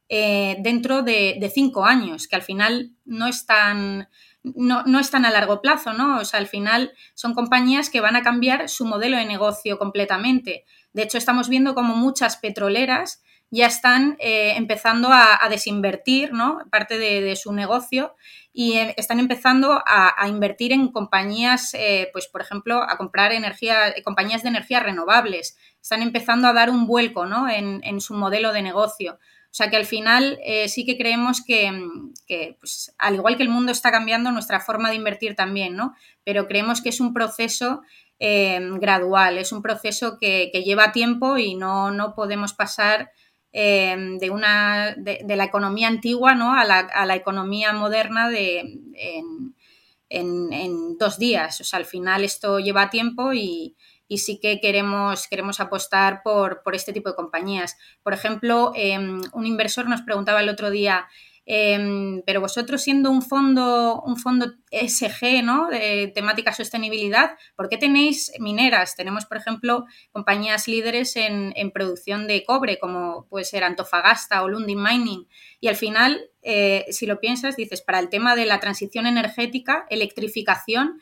dentro 0.10 1.02
de, 1.02 1.36
de, 1.38 1.50
cinco 1.50 1.84
años, 1.84 2.30
que 2.30 2.38
al 2.38 2.42
final 2.42 2.94
no 3.04 3.28
es 3.28 3.46
tan 3.46 4.08
no, 4.56 5.00
están 5.00 5.26
a 5.26 5.32
largo 5.32 5.62
plazo, 5.62 5.94
¿no? 5.94 6.20
O 6.20 6.26
sea, 6.26 6.40
al 6.40 6.48
final 6.48 6.94
son 7.14 7.34
compañías 7.34 7.90
que 7.90 8.02
van 8.02 8.16
a 8.16 8.24
cambiar 8.24 8.70
su 8.70 8.86
modelo 8.86 9.18
de 9.18 9.26
negocio 9.26 9.78
completamente. 9.78 10.66
De 10.94 11.04
hecho, 11.04 11.18
estamos 11.18 11.50
viendo 11.50 11.76
como 11.76 11.96
muchas 11.96 12.38
petroleras 12.38 13.22
ya 13.50 13.68
están 13.68 14.18
eh, 14.20 14.54
empezando 14.58 15.10
a, 15.12 15.48
desinvertir, 15.50 16.34
¿no? 16.34 16.60
Parte 16.70 16.98
de, 16.98 17.36
su 17.36 17.54
negocio 17.54 18.16
y 18.52 18.74
eh, 18.74 18.94
están 18.98 19.20
empezando 19.20 19.82
a, 19.86 20.28
invertir 20.28 20.74
en 20.74 20.92
compañías, 20.92 21.74
eh, 21.74 22.10
pues 22.12 22.28
por 22.28 22.42
ejemplo, 22.42 22.84
a 22.84 22.98
comprar 22.98 23.32
energía, 23.32 23.94
compañías 24.04 24.44
de 24.44 24.50
energías 24.50 24.84
renovables. 24.84 25.58
Están 25.82 26.02
empezando 26.02 26.48
a 26.48 26.54
dar 26.54 26.70
un 26.70 26.88
vuelco, 26.88 27.26
¿no? 27.26 27.48
En, 27.48 27.82
en 27.84 28.02
su 28.02 28.16
modelo 28.16 28.52
de 28.52 28.64
negocio. 28.64 29.18
O 29.50 29.56
sea 29.58 29.70
que 29.70 29.78
al 29.78 29.86
final 29.86 30.40
eh, 30.44 30.68
sí 30.68 30.86
que 30.86 30.98
creemos 30.98 31.44
que, 31.44 31.72
pues, 32.60 32.94
al 32.98 33.16
igual 33.16 33.38
que 33.38 33.44
el 33.44 33.50
mundo 33.50 33.72
está 33.72 33.92
cambiando, 33.92 34.32
nuestra 34.32 34.60
forma 34.60 34.90
de 34.90 34.96
invertir 34.96 35.36
también, 35.36 35.76
¿no? 35.76 35.96
Pero 36.24 36.48
creemos 36.48 36.82
que 36.82 36.90
es 36.90 37.00
un 37.00 37.14
proceso 37.14 37.82
eh, 38.20 38.60
gradual, 38.80 39.38
es 39.38 39.52
un 39.52 39.62
proceso 39.62 40.18
que, 40.20 40.52
lleva 40.64 40.92
tiempo 40.92 41.38
y 41.38 41.56
no, 41.56 41.92
no 41.92 42.14
podemos 42.14 42.54
pasar 42.54 43.12
eh, 43.54 43.96
de, 44.20 44.30
una, 44.30 44.94
de, 44.96 45.36
la 45.36 45.46
economía 45.46 45.88
antigua 45.88 46.36
¿no? 46.36 46.54
a, 46.54 46.66
la, 46.66 47.16
economía 47.16 47.74
moderna 47.74 48.30
de, 48.30 48.80
en, 50.10 50.98
dos 50.98 51.18
días. 51.18 51.62
O 51.62 51.64
sea, 51.64 51.80
al 51.80 51.86
final 51.86 52.24
esto 52.24 52.60
lleva 52.60 52.90
tiempo 52.90 53.34
y, 53.34 53.76
y 54.08 54.20
sí 54.20 54.40
que 54.40 54.60
queremos, 54.60 55.28
queremos 55.28 55.60
apostar 55.60 56.22
por, 56.24 56.62
por, 56.64 56.76
este 56.76 56.94
tipo 56.94 57.10
de 57.10 57.16
compañías. 57.16 57.78
Por 58.04 58.14
ejemplo, 58.14 58.72
em, 58.76 59.22
un 59.34 59.46
inversor 59.46 59.88
nos 59.88 60.02
preguntaba 60.02 60.42
el 60.42 60.50
otro 60.50 60.70
día, 60.70 61.08
em, 61.46 62.22
pero 62.26 62.42
vosotros 62.42 62.82
siendo 62.82 63.10
un 63.10 63.22
fondo, 63.22 64.02
un 64.06 64.18
fondo 64.18 64.54
SG, 64.72 65.42
¿no? 65.44 65.70
De 65.70 66.12
temática 66.14 66.54
sostenibilidad, 66.54 67.32
¿por 67.56 67.70
qué 67.70 67.78
tenéis 67.78 68.32
mineras? 68.40 68.96
Tenemos, 68.96 69.26
por 69.26 69.38
ejemplo, 69.38 69.86
compañías 70.12 70.68
líderes 70.68 71.16
en, 71.16 71.54
en 71.56 71.72
producción 71.72 72.28
de 72.28 72.44
cobre, 72.44 72.80
como 72.80 73.28
puede 73.30 73.46
ser 73.46 73.64
Antofagasta 73.64 74.44
o 74.44 74.50
Lundin 74.50 74.82
Mining. 74.82 75.28
Y 75.62 75.70
al 75.70 75.76
final, 75.76 76.30
eh, 76.42 76.86
si 76.92 77.06
lo 77.06 77.20
piensas, 77.20 77.56
dices, 77.56 77.82
para 77.82 78.00
el 78.00 78.10
tema 78.10 78.36
de 78.36 78.46
la 78.46 78.60
transición 78.60 79.08
energética, 79.08 79.86
electrificación, 79.90 81.00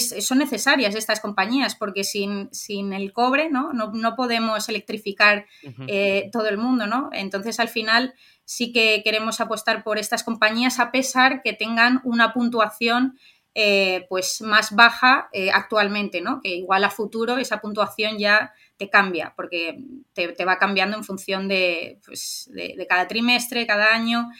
son 0.00 0.38
necesarias 0.38 0.94
estas 0.94 1.20
compañías 1.20 1.74
porque 1.74 2.04
sin, 2.04 2.48
sin 2.52 2.92
el 2.92 3.12
cobre 3.12 3.50
¿no? 3.50 3.72
No, 3.72 4.16
podemos 4.16 4.68
electrificar 4.68 5.46
eh, 5.86 6.30
todo 6.32 6.48
el 6.48 6.58
mundo. 6.58 6.86
¿no? 6.86 7.10
Entonces, 7.12 7.60
al 7.60 7.68
final, 7.68 8.14
sí 8.44 8.72
que 8.72 9.02
queremos 9.04 9.40
apostar 9.40 9.84
por 9.84 9.98
estas 9.98 10.24
compañías 10.24 10.78
a 10.78 10.90
pesar 10.90 11.42
que 11.42 11.52
tengan 11.52 12.00
una 12.04 12.32
puntuación 12.32 13.18
eh, 13.54 14.06
pues 14.08 14.40
más 14.40 14.74
baja 14.74 15.28
eh, 15.32 15.50
actualmente, 15.50 16.22
¿no? 16.22 16.40
que 16.40 16.56
igual 16.56 16.84
a 16.84 16.90
futuro 16.90 17.36
esa 17.36 17.60
puntuación 17.60 18.18
ya 18.18 18.54
te 18.78 18.88
cambia 18.88 19.34
porque 19.36 19.78
te, 20.14 20.44
va 20.46 20.58
cambiando 20.58 20.96
en 20.96 21.04
función 21.04 21.48
de, 21.48 22.00
pues, 22.06 22.50
de, 22.54 22.86
cada 22.88 23.08
trimestre, 23.08 23.66
cada 23.66 23.94
año. 23.94 24.30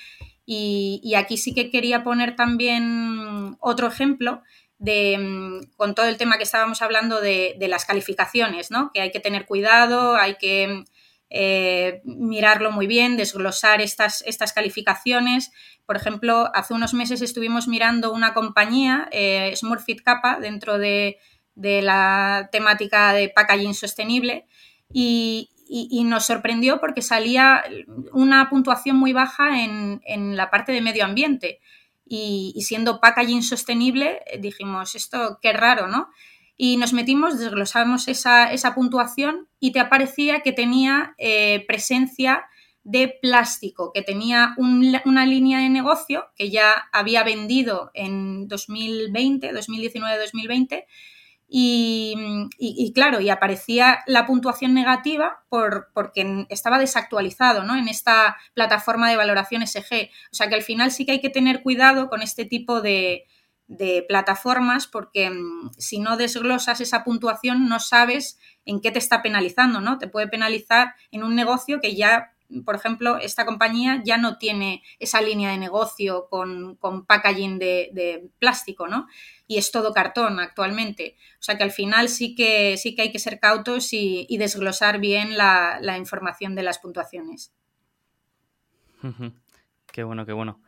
Y, 0.46 1.00
y 1.04 1.14
aquí 1.14 1.36
sí 1.36 1.54
que 1.54 1.70
quería 1.70 2.02
poner 2.02 2.36
también 2.36 3.56
otro 3.60 3.86
ejemplo 3.86 4.42
de, 4.82 5.16
mm, 5.16 5.76
con 5.76 5.94
todo 5.94 6.06
el 6.06 6.16
tema 6.16 6.38
que 6.38 6.42
estábamos 6.42 6.82
hablando 6.82 7.20
de, 7.20 7.54
las 7.68 7.84
calificaciones, 7.84 8.72
¿no? 8.72 8.90
Que 8.92 9.00
hay 9.00 9.12
que 9.12 9.20
tener 9.20 9.46
cuidado, 9.46 10.16
hay 10.16 10.34
que 10.34 10.84
eh, 11.30 12.02
mirarlo 12.04 12.72
muy 12.72 12.88
bien, 12.88 13.16
desglosar 13.16 13.80
estas, 13.80 14.22
estas 14.26 14.52
calificaciones. 14.52 15.52
Por 15.86 15.96
ejemplo, 15.96 16.50
hace 16.52 16.74
unos 16.74 16.94
meses 16.94 17.22
estuvimos 17.22 17.68
mirando 17.68 18.12
una 18.12 18.34
compañía, 18.34 19.08
eh, 19.12 19.52
Smurfit 19.54 20.02
Kappa, 20.02 20.40
dentro 20.40 20.78
de, 20.78 21.18
la 21.54 22.48
temática 22.50 23.12
de 23.12 23.28
packaging 23.28 23.74
sostenible, 23.74 24.46
y, 24.92 25.48
nos 26.04 26.26
sorprendió 26.26 26.80
porque 26.80 27.00
salía 27.02 27.62
una 28.12 28.50
puntuación 28.50 28.96
muy 28.96 29.12
baja 29.12 29.62
en 29.62 30.36
la 30.36 30.50
parte 30.50 30.72
de 30.72 30.82
medio 30.82 31.04
ambiente 31.04 31.60
y, 32.14 32.60
siendo 32.60 33.00
packaging 33.00 33.42
sostenible, 33.42 34.20
eh, 34.26 34.38
dijimos, 34.38 34.94
esto 34.94 35.38
qué 35.40 35.54
raro, 35.54 35.86
¿no? 35.86 36.10
Y 36.58 36.76
nos 36.76 36.92
metimos, 36.92 37.38
desglosamos 37.38 38.06
esa, 38.06 38.52
esa 38.52 38.74
puntuación 38.74 39.48
y 39.58 39.72
te 39.72 39.80
aparecía 39.80 40.40
que 40.40 40.52
tenía 40.52 41.14
eh, 41.16 41.64
presencia 41.66 42.44
de 42.84 43.16
plástico, 43.22 43.92
que 43.94 44.02
tenía 44.02 44.54
una 44.58 45.24
línea 45.24 45.60
de 45.60 45.70
negocio 45.70 46.26
que 46.36 46.50
ya 46.50 46.90
había 46.92 47.22
vendido 47.22 47.90
en 47.94 48.46
2020, 48.46 49.50
2019-2020 49.52 50.84
y, 51.54 52.92
claro, 52.94 53.20
y 53.20 53.28
aparecía 53.28 53.98
la 54.06 54.24
puntuación 54.24 54.72
negativa 54.72 55.44
por, 55.50 55.90
porque 55.92 56.46
estaba 56.48 56.78
desactualizado 56.78 57.62
¿no? 57.62 57.76
en 57.76 57.88
esta 57.88 58.38
plataforma 58.54 59.10
de 59.10 59.18
valoración 59.18 59.66
SG. 59.66 60.08
O 60.32 60.34
sea 60.34 60.48
que 60.48 60.54
al 60.54 60.62
final 60.62 60.90
sí 60.92 61.04
que 61.04 61.12
hay 61.12 61.20
que 61.20 61.28
tener 61.28 61.62
cuidado 61.62 62.08
con 62.08 62.22
este 62.22 62.46
tipo 62.46 62.80
de, 62.80 63.26
plataformas 64.08 64.86
porque 64.86 65.30
mm, 65.30 65.70
si 65.78 65.98
no 65.98 66.18
desglosas 66.18 66.82
esa 66.82 67.04
puntuación 67.04 67.68
no 67.68 67.80
sabes 67.80 68.38
en 68.66 68.82
qué 68.82 68.90
te 68.90 68.98
está 68.98 69.22
penalizando, 69.22 69.80
¿no? 69.80 69.96
Te 69.98 70.08
puede 70.08 70.28
penalizar 70.28 70.94
en 71.10 71.22
un 71.22 71.34
negocio 71.34 71.80
que 71.80 71.94
ya, 71.94 72.31
por 72.64 72.74
ejemplo, 72.74 73.18
esta 73.18 73.44
compañía 73.46 74.02
ya 74.04 74.18
no 74.18 74.38
tiene 74.38 74.82
esa 74.98 75.20
línea 75.20 75.50
de 75.50 75.58
negocio 75.58 76.28
con, 76.28 76.78
packaging 77.06 77.58
de, 77.58 77.90
de 77.92 78.28
plástico, 78.38 78.88
¿no? 78.88 79.06
y 79.52 79.58
es 79.58 79.70
todo 79.70 79.92
cartón 79.92 80.40
actualmente. 80.40 81.16
O 81.34 81.42
sea 81.42 81.58
que 81.58 81.62
al 81.62 81.72
final 81.72 82.08
sí 82.08 82.34
que, 82.34 82.78
sí 82.78 82.94
que 82.94 83.02
hay 83.02 83.12
que 83.12 83.18
ser 83.18 83.38
cautos 83.38 83.92
y, 83.92 84.26
desglosar 84.38 84.98
bien 84.98 85.36
la, 85.36 85.96
información 85.98 86.54
de 86.54 86.62
las 86.62 86.78
puntuaciones. 86.78 87.52
Qué 89.92 90.04
bueno, 90.04 90.24
qué 90.24 90.32
bueno. 90.32 90.60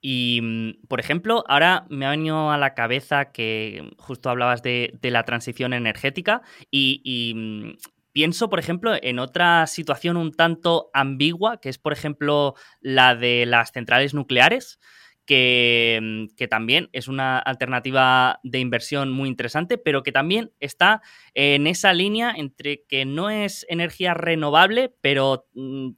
Y, 0.00 0.40
mm, 0.40 0.86
por 0.86 1.00
ejemplo, 1.00 1.44
ahora 1.48 1.84
me 1.88 2.06
ha 2.06 2.10
venido 2.10 2.50
a 2.50 2.58
la 2.58 2.74
cabeza 2.74 3.32
que 3.32 3.90
justo 3.98 4.30
hablabas 4.30 4.62
de, 4.62 4.96
la 5.02 5.24
transición 5.24 5.72
energética 5.72 6.42
y, 6.70 7.32
mm, 7.34 7.70
pienso, 8.12 8.48
por 8.48 8.58
ejemplo, 8.58 8.94
en 9.00 9.18
otra 9.18 9.66
situación 9.66 10.16
un 10.16 10.32
tanto 10.32 10.90
ambigua, 10.92 11.60
que 11.60 11.68
es, 11.68 11.78
por 11.78 11.92
ejemplo, 11.92 12.54
la 12.80 13.14
de 13.14 13.46
las 13.46 13.72
centrales 13.72 14.14
nucleares. 14.14 14.78
Mm, 15.32 16.26
que, 16.36 16.48
también 16.48 16.90
es 16.92 17.08
una 17.08 17.38
alternativa 17.38 18.40
de 18.42 18.58
inversión 18.58 19.10
muy 19.10 19.28
interesante, 19.28 19.78
pero 19.78 20.02
que 20.02 20.12
también 20.12 20.52
está 20.60 21.00
en 21.34 21.66
esa 21.66 21.92
línea 21.92 22.34
entre 22.36 22.84
que 22.88 23.04
no 23.04 23.30
es 23.30 23.64
energía 23.68 24.14
renovable, 24.14 24.94
pero 25.00 25.46
mm, 25.54 25.90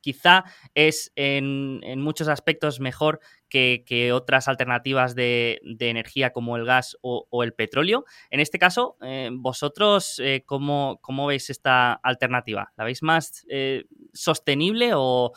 quizá 0.00 0.44
es 0.74 1.12
en, 1.16 1.80
muchos 2.00 2.28
aspectos 2.28 2.80
mejor 2.80 3.20
que, 3.52 4.12
otras 4.12 4.48
alternativas 4.48 5.14
de, 5.14 5.60
energía 5.80 6.32
como 6.32 6.56
el 6.56 6.64
gas 6.64 6.96
o, 7.02 7.42
el 7.42 7.52
petróleo. 7.52 8.04
En 8.30 8.40
este 8.40 8.58
caso, 8.58 8.96
eh, 9.02 9.30
vosotros, 9.32 10.20
eh, 10.22 10.42
¿cómo, 10.46 10.98
veis 11.26 11.50
esta 11.50 11.92
alternativa? 11.92 12.72
¿La 12.76 12.84
veis 12.84 13.02
más 13.02 13.44
eh, 13.50 13.84
sostenible 14.12 14.92
o, 14.94 15.32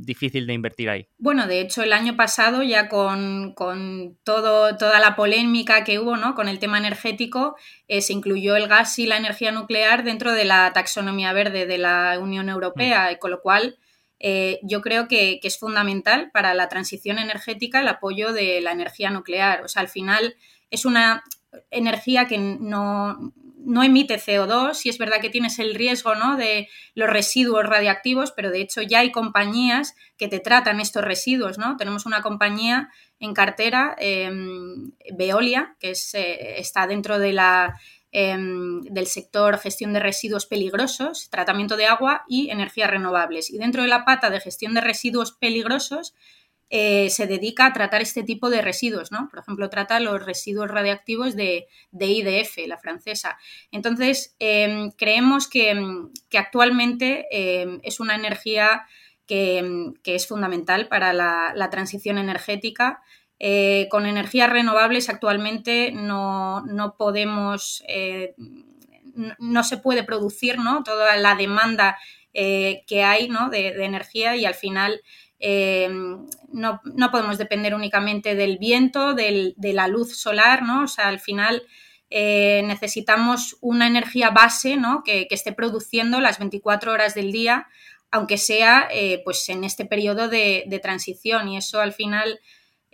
difícil 0.00 0.46
de 0.46 0.54
invertir 0.54 0.88
ahí? 0.88 1.08
Bueno, 1.18 1.46
de 1.46 1.60
hecho, 1.60 1.82
el 1.82 1.92
año 1.92 2.16
pasado, 2.16 2.62
ya 2.62 2.88
con, 2.88 3.54
todo, 4.24 4.76
toda 4.76 4.98
la 4.98 5.14
polémica 5.14 5.84
que 5.84 5.98
hubo 5.98 6.16
¿no? 6.16 6.34
con 6.34 6.48
el 6.48 6.58
tema 6.58 6.78
energético, 6.78 7.56
se 7.88 8.12
incluyó 8.12 8.56
el 8.56 8.66
gas 8.66 8.98
y 8.98 9.06
la 9.06 9.16
energía 9.16 9.52
nuclear 9.52 10.04
dentro 10.04 10.32
de 10.32 10.44
la 10.44 10.72
taxonomía 10.72 11.32
verde 11.32 11.66
de 11.66 11.78
la 11.78 12.18
Unión 12.20 12.48
Europea, 12.48 13.10
mm. 13.12 13.18
con 13.18 13.30
lo 13.30 13.40
cual 13.40 13.78
eh, 14.18 14.60
yo 14.62 14.80
creo 14.80 15.08
que, 15.08 15.40
es 15.42 15.58
fundamental 15.58 16.30
para 16.32 16.54
la 16.54 16.68
transición 16.68 17.18
energética 17.18 17.80
el 17.80 17.88
apoyo 17.88 18.32
de 18.32 18.60
la 18.60 18.72
energía 18.72 19.10
nuclear. 19.10 19.62
O 19.62 19.68
sea, 19.68 19.82
al 19.82 19.88
final 19.88 20.36
es 20.70 20.84
una 20.84 21.22
energía 21.70 22.26
que 22.26 22.38
no, 22.38 23.32
emite 23.82 24.18
CO2 24.18 24.84
y 24.84 24.88
es 24.88 24.98
verdad 24.98 25.20
que 25.20 25.30
tienes 25.30 25.58
el 25.58 25.74
riesgo 25.74 26.14
¿no? 26.14 26.36
de 26.36 26.68
los 26.94 27.08
residuos 27.08 27.64
radiactivos, 27.66 28.32
pero 28.32 28.50
de 28.50 28.60
hecho 28.60 28.82
ya 28.82 29.00
hay 29.00 29.12
compañías 29.12 29.94
que 30.16 30.28
te 30.28 30.40
tratan 30.40 30.80
estos 30.80 31.04
residuos. 31.04 31.58
¿no? 31.58 31.76
Tenemos 31.76 32.06
una 32.06 32.22
compañía 32.22 32.90
en 33.18 33.34
cartera, 33.34 33.96
em, 33.98 34.92
Veolia, 35.14 35.76
que 35.78 35.92
eh, 36.14 36.54
está 36.58 36.86
dentro 36.86 37.18
de 37.18 37.32
la 37.32 37.80
Em, 38.18 38.80
del 38.80 39.08
sector 39.08 39.58
gestión 39.58 39.92
de 39.92 40.00
residuos 40.00 40.46
peligrosos, 40.46 41.28
tratamiento 41.28 41.76
de 41.76 41.84
agua 41.84 42.24
y 42.26 42.48
energías 42.48 42.90
renovables. 42.90 43.50
Y 43.50 43.58
dentro 43.58 43.82
de 43.82 43.88
la 43.88 44.06
pata 44.06 44.30
de 44.30 44.40
gestión 44.40 44.72
de 44.72 44.80
residuos 44.80 45.32
peligrosos 45.32 46.14
eh, 46.70 47.10
se 47.10 47.26
dedica 47.26 47.66
a 47.66 47.74
tratar 47.74 48.00
este 48.00 48.22
tipo 48.22 48.48
de 48.48 48.62
residuos, 48.62 49.12
¿no? 49.12 49.28
Por 49.28 49.40
ejemplo, 49.40 49.68
trata 49.68 50.00
los 50.00 50.24
residuos 50.24 50.70
radiactivos 50.70 51.36
de, 51.36 51.66
IDF, 51.92 52.66
la 52.66 52.78
francesa. 52.78 53.36
Entonces, 53.70 54.34
em, 54.38 54.92
creemos 54.92 55.46
que, 55.46 55.74
actualmente 56.38 57.26
em, 57.30 57.80
es 57.82 58.00
una 58.00 58.14
energía 58.14 58.86
que, 59.26 59.92
es 60.04 60.26
fundamental 60.26 60.88
para 60.88 61.12
la 61.12 61.68
transición 61.70 62.16
energética 62.16 63.02
eh, 63.38 63.88
con 63.90 64.06
energías 64.06 64.48
renovables 64.48 65.10
actualmente 65.10 65.92
no, 65.92 66.64
podemos, 66.96 67.84
eh, 67.86 68.34
no, 69.38 69.62
se 69.62 69.76
puede 69.76 70.04
producir 70.04 70.58
¿no? 70.58 70.82
toda 70.82 71.16
la 71.16 71.34
demanda 71.34 71.98
eh, 72.32 72.82
que 72.86 73.04
hay 73.04 73.28
¿no? 73.28 73.50
de, 73.50 73.84
energía 73.84 74.36
y 74.36 74.46
al 74.46 74.54
final 74.54 75.02
no, 76.50 76.80
podemos 77.12 77.36
depender 77.36 77.74
únicamente 77.74 78.34
del 78.34 78.56
viento, 78.56 79.12
de 79.12 79.54
la 79.58 79.86
luz 79.86 80.16
solar, 80.16 80.62
¿no? 80.62 80.84
O 80.84 80.88
sea, 80.88 81.08
al 81.08 81.20
final 81.20 81.62
necesitamos 82.10 83.58
una 83.60 83.86
energía 83.86 84.30
base 84.30 84.78
¿no? 84.78 85.02
que, 85.04 85.28
esté 85.30 85.52
produciendo 85.52 86.20
las 86.20 86.38
24 86.38 86.90
horas 86.90 87.14
del 87.14 87.32
día 87.32 87.66
aunque 88.10 88.38
sea 88.38 88.88
pues 89.24 89.46
en 89.50 89.64
este 89.64 89.84
periodo 89.84 90.28
de, 90.28 90.80
transición. 90.82 91.48
Y 91.48 91.58
eso 91.58 91.82
al 91.82 91.92
final, 91.92 92.40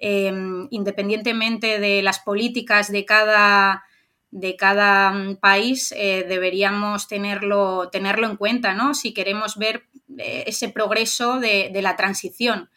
em, 0.04 0.66
independientemente 0.70 1.78
de 1.78 2.02
las 2.02 2.18
políticas 2.18 2.90
de 2.90 3.04
cada, 3.04 3.84
de 4.32 4.56
cada 4.56 5.12
mm, 5.12 5.36
país, 5.36 5.94
eh, 5.96 6.26
deberíamos 6.28 7.06
tenerlo, 7.06 7.88
tenerlo 7.88 8.26
en 8.26 8.36
cuenta, 8.36 8.74
¿no? 8.74 8.94
Si 8.94 9.14
queremos 9.14 9.56
ver 9.56 9.84
eh, 10.18 10.42
ese 10.48 10.70
progreso 10.70 11.38
de, 11.38 11.70
la 11.80 11.94
transición. 11.94 12.68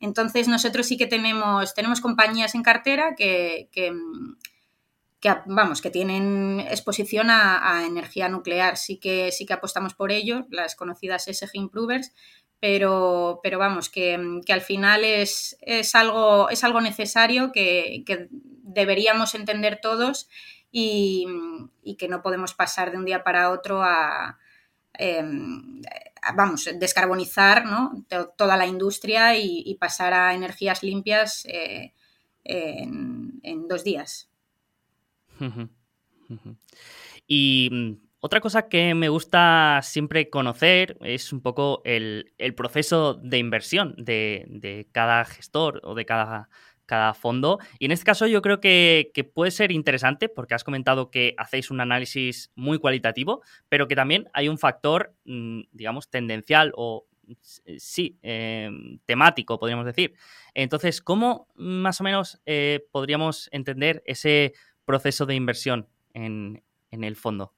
Entonces, 0.00 0.48
nosotros 0.48 0.86
sí 0.86 0.98
que 0.98 1.06
tenemos, 1.06 1.72
tenemos 1.74 2.02
compañías 2.02 2.54
en 2.54 2.62
cartera 2.62 3.14
que, 3.16 3.70
que, 3.72 3.92
mm, 3.92 4.36
vamos, 5.46 5.80
que 5.80 5.90
tienen 5.90 6.60
exposición 6.60 7.30
a, 7.30 7.86
energía 7.86 8.28
nuclear. 8.28 8.76
Sí 8.76 8.98
que, 8.98 9.32
sí 9.32 9.46
que 9.46 9.54
apostamos 9.54 9.94
por 9.94 10.12
ello, 10.12 10.46
las 10.50 10.76
conocidas 10.76 11.24
SG 11.24 11.54
Improvers, 11.54 12.12
pero, 12.60 13.40
pero 13.42 13.58
vamos, 13.58 13.88
que, 13.90 14.14
al 14.48 14.60
final 14.60 15.04
es, 15.04 15.56
es, 15.60 15.94
algo, 15.94 16.48
es 16.50 16.64
algo 16.64 16.80
necesario 16.80 17.52
que, 17.52 18.04
deberíamos 18.62 19.34
entender 19.34 19.78
todos 19.80 20.28
y, 20.70 21.26
que 21.98 22.08
no 22.08 22.22
podemos 22.22 22.54
pasar 22.54 22.90
de 22.90 22.98
un 22.98 23.04
día 23.04 23.22
para 23.24 23.50
otro 23.50 23.82
a, 23.82 24.38
em, 24.94 25.80
vamos, 26.34 26.68
descarbonizar 26.78 27.64
toda 28.36 28.56
la 28.56 28.66
industria 28.66 29.36
y, 29.38 29.74
pasar 29.80 30.12
a 30.14 30.34
energías 30.34 30.82
limpias 30.82 31.46
eh, 31.46 31.92
en 32.44 33.68
dos 33.68 33.84
días. 33.84 34.28
Y 37.26 37.68
mm, 37.70 38.05
otra 38.26 38.40
cosa 38.40 38.68
que 38.68 38.92
me 38.94 39.08
gusta 39.08 39.78
siempre 39.84 40.30
conocer 40.30 40.98
es 41.00 41.32
un 41.32 41.40
poco 41.40 41.80
el, 41.84 42.32
proceso 42.56 43.14
de 43.14 43.38
inversión 43.38 43.94
de, 43.96 44.88
cada 44.90 45.24
gestor 45.24 45.80
o 45.84 45.94
de 45.94 46.04
cada, 46.04 46.48
fondo. 47.14 47.60
Y 47.78 47.84
en 47.84 47.92
este 47.92 48.04
caso 48.04 48.26
yo 48.26 48.42
creo 48.42 48.60
que, 48.60 49.12
puede 49.32 49.52
ser 49.52 49.70
interesante 49.70 50.28
porque 50.28 50.54
has 50.54 50.64
comentado 50.64 51.12
que 51.12 51.34
hacéis 51.38 51.70
un 51.70 51.80
análisis 51.80 52.50
muy 52.56 52.80
cualitativo, 52.80 53.42
pero 53.68 53.86
que 53.86 53.94
también 53.94 54.28
hay 54.32 54.48
un 54.48 54.58
factor, 54.58 55.14
mm, 55.24 55.60
digamos, 55.70 56.10
tendencial 56.10 56.72
o 56.76 57.06
sí, 57.78 58.18
em, 58.22 58.98
temático, 59.06 59.58
podríamos 59.60 59.86
decir. 59.86 60.14
Entonces, 60.52 61.00
¿cómo 61.00 61.46
más 61.54 62.00
o 62.00 62.04
menos 62.04 62.40
eh, 62.44 62.86
podríamos 62.90 63.48
entender 63.52 64.02
ese 64.04 64.52
proceso 64.84 65.26
de 65.26 65.36
inversión 65.36 65.88
en, 66.12 66.62
el 66.90 67.14
fondo? 67.14 67.55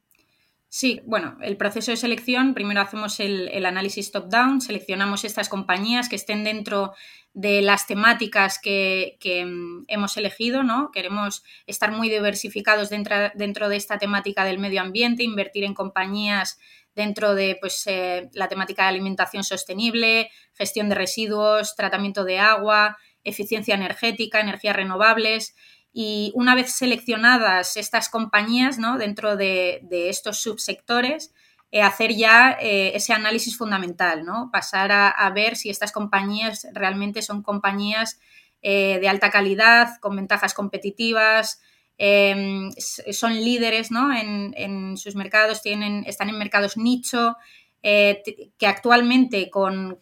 Sí, 0.70 1.00
bueno, 1.06 1.38
el 1.40 1.56
proceso 1.56 1.92
de 1.92 1.96
selección, 1.96 2.52
primero 2.52 2.82
hacemos 2.82 3.20
el, 3.20 3.64
análisis 3.64 4.12
top-down, 4.12 4.60
seleccionamos 4.60 5.24
estas 5.24 5.48
compañías 5.48 6.10
que 6.10 6.16
estén 6.16 6.44
dentro 6.44 6.92
de 7.32 7.62
las 7.62 7.86
temáticas 7.86 8.58
que, 8.62 9.16
mm, 9.46 9.84
hemos 9.88 10.18
elegido, 10.18 10.62
¿no? 10.62 10.90
Queremos 10.92 11.42
estar 11.66 11.90
muy 11.90 12.10
diversificados 12.10 12.90
dentro, 12.90 13.16
dentro, 13.34 13.70
de 13.70 13.76
esta 13.76 13.96
temática 13.96 14.44
del 14.44 14.58
medio 14.58 14.82
ambiente, 14.82 15.22
invertir 15.22 15.64
en 15.64 15.72
compañías 15.72 16.58
dentro 16.94 17.34
de 17.34 17.56
pues, 17.58 17.86
eh, 17.86 18.28
la 18.34 18.48
temática 18.48 18.82
de 18.82 18.88
alimentación 18.88 19.44
sostenible, 19.44 20.30
gestión 20.52 20.90
de 20.90 20.96
residuos, 20.96 21.76
tratamiento 21.76 22.24
de 22.24 22.40
agua, 22.40 22.98
eficiencia 23.24 23.74
energética, 23.74 24.40
energías 24.40 24.76
renovables 24.76 25.54
y 25.92 26.32
una 26.34 26.54
vez 26.54 26.72
seleccionadas 26.72 27.76
estas 27.76 28.08
compañías 28.08 28.78
¿no? 28.78 28.98
dentro 28.98 29.36
de, 29.36 29.80
estos 29.90 30.40
subsectores, 30.40 31.32
eh, 31.70 31.82
hacer 31.82 32.14
ya 32.14 32.56
eh, 32.60 32.92
ese 32.94 33.12
análisis 33.12 33.56
fundamental, 33.56 34.24
¿no? 34.24 34.50
pasar 34.52 34.90
a, 34.92 35.30
ver 35.34 35.56
si 35.56 35.70
estas 35.70 35.92
compañías 35.92 36.66
realmente 36.72 37.22
son 37.22 37.42
compañías 37.42 38.20
eh, 38.62 38.98
de 39.00 39.08
alta 39.08 39.30
calidad, 39.30 39.98
con 40.00 40.16
ventajas 40.16 40.54
competitivas, 40.54 41.60
em, 41.96 42.70
son 43.12 43.34
líderes 43.34 43.90
¿no? 43.90 44.14
en, 44.14 44.54
en, 44.56 44.96
sus 44.96 45.14
mercados, 45.14 45.62
tienen, 45.62 46.04
están 46.06 46.28
en 46.28 46.38
mercados 46.38 46.76
nicho, 46.76 47.36
eh, 47.80 48.24
que 48.58 48.66
actualmente 48.66 49.50
con, 49.50 49.96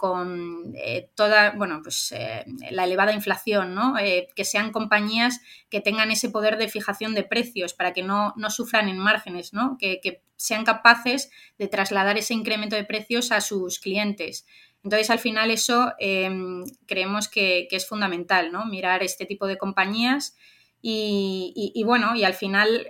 eh, 0.76 1.10
toda, 1.14 1.50
bueno, 1.50 1.80
pues 1.82 2.10
eh, 2.12 2.44
la 2.70 2.84
elevada 2.84 3.12
inflación, 3.12 3.74
¿no? 3.74 3.94
que 4.34 4.44
sean 4.46 4.72
compañías 4.72 5.42
que 5.68 5.82
tengan 5.82 6.10
ese 6.10 6.30
poder 6.30 6.56
de 6.56 6.68
fijación 6.68 7.14
de 7.14 7.22
precios 7.22 7.74
para 7.74 7.92
que 7.92 8.02
no, 8.02 8.34
sufran 8.48 8.88
en 8.88 8.98
márgenes, 8.98 9.52
¿no? 9.52 9.76
Que, 9.78 10.22
sean 10.38 10.64
capaces 10.64 11.30
de 11.58 11.66
trasladar 11.66 12.18
ese 12.18 12.34
incremento 12.34 12.76
de 12.76 12.84
precios 12.84 13.32
a 13.32 13.40
sus 13.40 13.78
clientes. 13.78 14.46
Entonces, 14.84 15.08
al 15.08 15.18
final, 15.18 15.50
eso 15.50 15.94
em, 15.98 16.62
creemos 16.86 17.28
que, 17.28 17.66
es 17.70 17.88
fundamental, 17.88 18.52
¿no? 18.52 18.66
Mirar 18.66 19.02
este 19.02 19.24
tipo 19.24 19.46
de 19.46 19.56
compañías 19.56 20.36
y, 20.82 21.72
y, 21.74 21.84
bueno, 21.84 22.14
y 22.14 22.24
al 22.24 22.34
final 22.34 22.86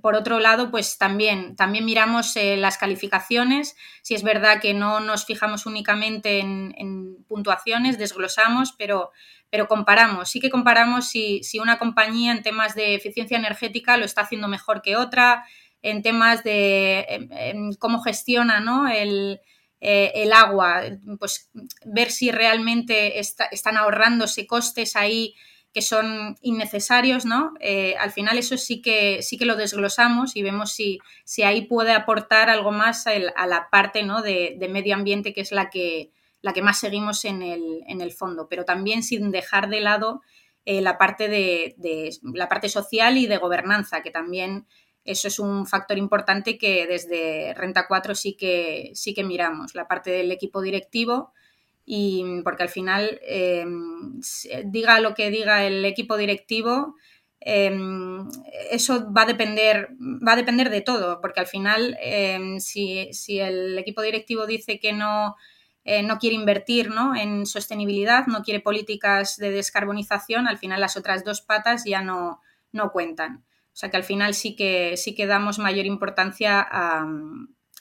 por 0.00 0.14
otro 0.14 0.40
lado, 0.40 0.70
pues 0.70 0.98
también, 0.98 1.56
también 1.56 1.84
miramos 1.84 2.36
eh, 2.36 2.56
las 2.56 2.78
calificaciones. 2.78 3.76
Si 4.02 4.14
es 4.14 4.22
verdad 4.22 4.60
que 4.60 4.74
no 4.74 5.00
nos 5.00 5.24
fijamos 5.24 5.66
únicamente 5.66 6.38
en, 6.38 7.24
puntuaciones, 7.28 7.98
desglosamos, 7.98 8.72
pero, 8.78 9.10
pero, 9.50 9.68
comparamos. 9.68 10.30
Sí 10.30 10.40
que 10.40 10.50
comparamos 10.50 11.08
si, 11.08 11.42
una 11.60 11.78
compañía 11.78 12.32
en 12.32 12.42
temas 12.42 12.74
de 12.74 12.94
eficiencia 12.94 13.36
energética 13.36 13.96
lo 13.96 14.04
está 14.04 14.22
haciendo 14.22 14.48
mejor 14.48 14.82
que 14.82 14.96
otra, 14.96 15.44
en 15.82 16.02
temas 16.02 16.42
de 16.42 17.76
cómo 17.78 18.00
gestiona 18.02 18.58
el, 18.96 19.40
eh, 19.80 20.10
el, 20.16 20.32
agua, 20.32 20.82
pues 21.20 21.50
ver 21.84 22.10
si 22.10 22.32
realmente 22.32 23.20
están 23.20 23.76
ahorrándose 23.76 24.46
costes 24.46 24.96
ahí 24.96 25.36
que 25.72 25.82
son 25.82 26.36
innecesarios, 26.40 27.24
¿no? 27.24 27.52
Eh, 27.60 27.94
al 27.98 28.10
final 28.10 28.38
eso 28.38 28.56
sí 28.56 28.80
que, 28.80 29.22
sí 29.22 29.36
que 29.36 29.44
lo 29.44 29.56
desglosamos 29.56 30.34
y 30.34 30.42
vemos 30.42 30.72
si, 30.72 30.98
si 31.24 31.42
ahí 31.42 31.62
puede 31.62 31.92
aportar 31.92 32.48
algo 32.48 32.72
más 32.72 33.06
a, 33.06 33.46
la 33.46 33.68
parte 33.70 34.02
¿no? 34.02 34.22
de, 34.22 34.56
medio 34.70 34.94
ambiente, 34.94 35.32
que 35.32 35.42
es 35.42 35.52
la 35.52 35.68
que, 35.68 36.10
la 36.40 36.52
que 36.52 36.62
más 36.62 36.78
seguimos 36.78 37.24
en 37.24 37.42
el, 37.42 37.82
en 37.86 38.00
el 38.00 38.12
fondo, 38.12 38.48
pero 38.48 38.64
también 38.64 39.02
sin 39.02 39.30
dejar 39.30 39.68
de 39.68 39.80
lado 39.80 40.22
eh, 40.64 40.80
la, 40.80 40.96
parte 40.96 41.28
de, 41.28 41.76
la 42.22 42.48
parte 42.48 42.68
social 42.68 43.16
y 43.18 43.26
de 43.26 43.36
gobernanza, 43.36 44.02
que 44.02 44.10
también 44.10 44.66
eso 45.04 45.28
es 45.28 45.38
un 45.38 45.66
factor 45.66 45.96
importante 45.96 46.58
que 46.58 46.86
desde 46.86 47.54
Renta 47.54 47.86
4 47.88 48.14
sí 48.14 48.36
que, 48.36 48.90
sí 48.94 49.14
que 49.14 49.24
miramos, 49.24 49.74
la 49.74 49.88
parte 49.88 50.10
del 50.10 50.32
equipo 50.32 50.60
directivo, 50.60 51.32
y 51.90 52.42
porque 52.44 52.64
al 52.64 52.68
final, 52.68 53.18
em, 53.22 54.20
diga 54.66 55.00
lo 55.00 55.14
que 55.14 55.30
diga 55.30 55.64
el 55.64 55.82
equipo 55.86 56.18
directivo, 56.18 56.96
em, 57.40 58.28
eso 58.70 59.10
va 59.10 59.22
a 59.22 59.26
depender, 59.26 59.88
va 59.98 60.32
a 60.32 60.36
depender 60.36 60.68
de 60.68 60.82
todo, 60.82 61.22
porque 61.22 61.40
al 61.40 61.46
final, 61.46 61.96
em, 62.02 62.60
si, 62.60 63.08
el 63.40 63.78
equipo 63.78 64.02
directivo 64.02 64.46
dice 64.46 64.78
que 64.78 64.92
no, 64.92 65.36
eh, 65.84 66.02
no 66.02 66.18
quiere 66.18 66.36
invertir 66.36 66.90
¿no? 66.90 67.16
en 67.16 67.46
sostenibilidad, 67.46 68.26
no 68.26 68.42
quiere 68.42 68.60
políticas 68.60 69.38
de 69.38 69.50
descarbonización, 69.50 70.46
al 70.46 70.58
final 70.58 70.82
las 70.82 70.98
otras 70.98 71.24
dos 71.24 71.40
patas 71.40 71.84
ya 71.86 72.02
no, 72.02 72.42
no 72.70 72.92
cuentan. 72.92 73.46
O 73.72 73.76
sea 73.80 73.90
que 73.90 73.96
al 73.96 74.04
final 74.04 74.34
sí 74.34 74.54
que, 74.56 74.98
sí 74.98 75.14
que 75.14 75.26
damos 75.26 75.58
mayor 75.58 75.86
importancia 75.86 76.60
a, 76.60 77.06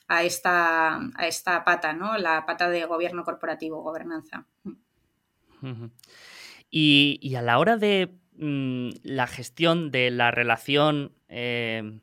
a 0.07 0.23
esta, 0.23 0.95
a 1.15 1.27
esta 1.27 1.63
pata, 1.63 1.93
¿no? 1.93 2.17
La 2.17 2.45
pata 2.45 2.69
de 2.69 2.85
gobierno 2.85 3.23
corporativo, 3.23 3.81
gobernanza. 3.81 4.45
Y, 6.69 7.35
a 7.35 7.41
la 7.41 7.59
hora 7.59 7.77
de 7.77 8.13
mm, 8.37 8.89
la 9.03 9.27
gestión 9.27 9.91
de 9.91 10.11
la 10.11 10.31
relación 10.31 11.13
eh, 11.29 11.99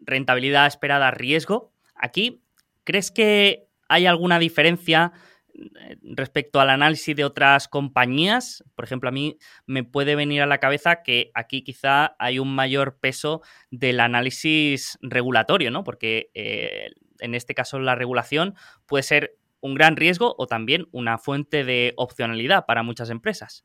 rentabilidad 0.00 0.66
esperada 0.66 1.10
riesgo, 1.10 1.72
aquí, 1.94 2.42
¿crees 2.84 3.10
que 3.10 3.68
hay 3.88 4.06
alguna 4.06 4.38
diferencia 4.38 5.12
eh, 5.54 5.96
respecto 6.02 6.60
al 6.60 6.70
análisis 6.70 7.16
de 7.16 7.24
otras 7.24 7.66
compañías? 7.66 8.62
Por 8.74 8.84
ejemplo, 8.84 9.08
a 9.08 9.12
mí 9.12 9.38
me 9.66 9.84
puede 9.84 10.14
venir 10.14 10.42
a 10.42 10.46
la 10.46 10.58
cabeza 10.58 11.02
que 11.02 11.30
aquí 11.34 11.62
quizá 11.62 12.14
hay 12.18 12.38
un 12.38 12.54
mayor 12.54 12.98
peso 12.98 13.42
del 13.70 14.00
análisis 14.00 14.98
regulatorio, 15.00 15.70
¿no? 15.70 15.84
Porque 15.84 16.30
eh, 16.34 16.90
en 17.20 17.34
este 17.34 17.54
caso 17.54 17.78
la 17.78 17.94
regulación, 17.94 18.54
puede 18.86 19.02
ser 19.02 19.36
un 19.60 19.74
gran 19.74 19.96
riesgo 19.96 20.34
o 20.38 20.46
también 20.46 20.86
una 20.92 21.18
fuente 21.18 21.64
de 21.64 21.94
opcionalidad 21.96 22.64
para 22.66 22.82
muchas 22.82 23.10
empresas. 23.10 23.64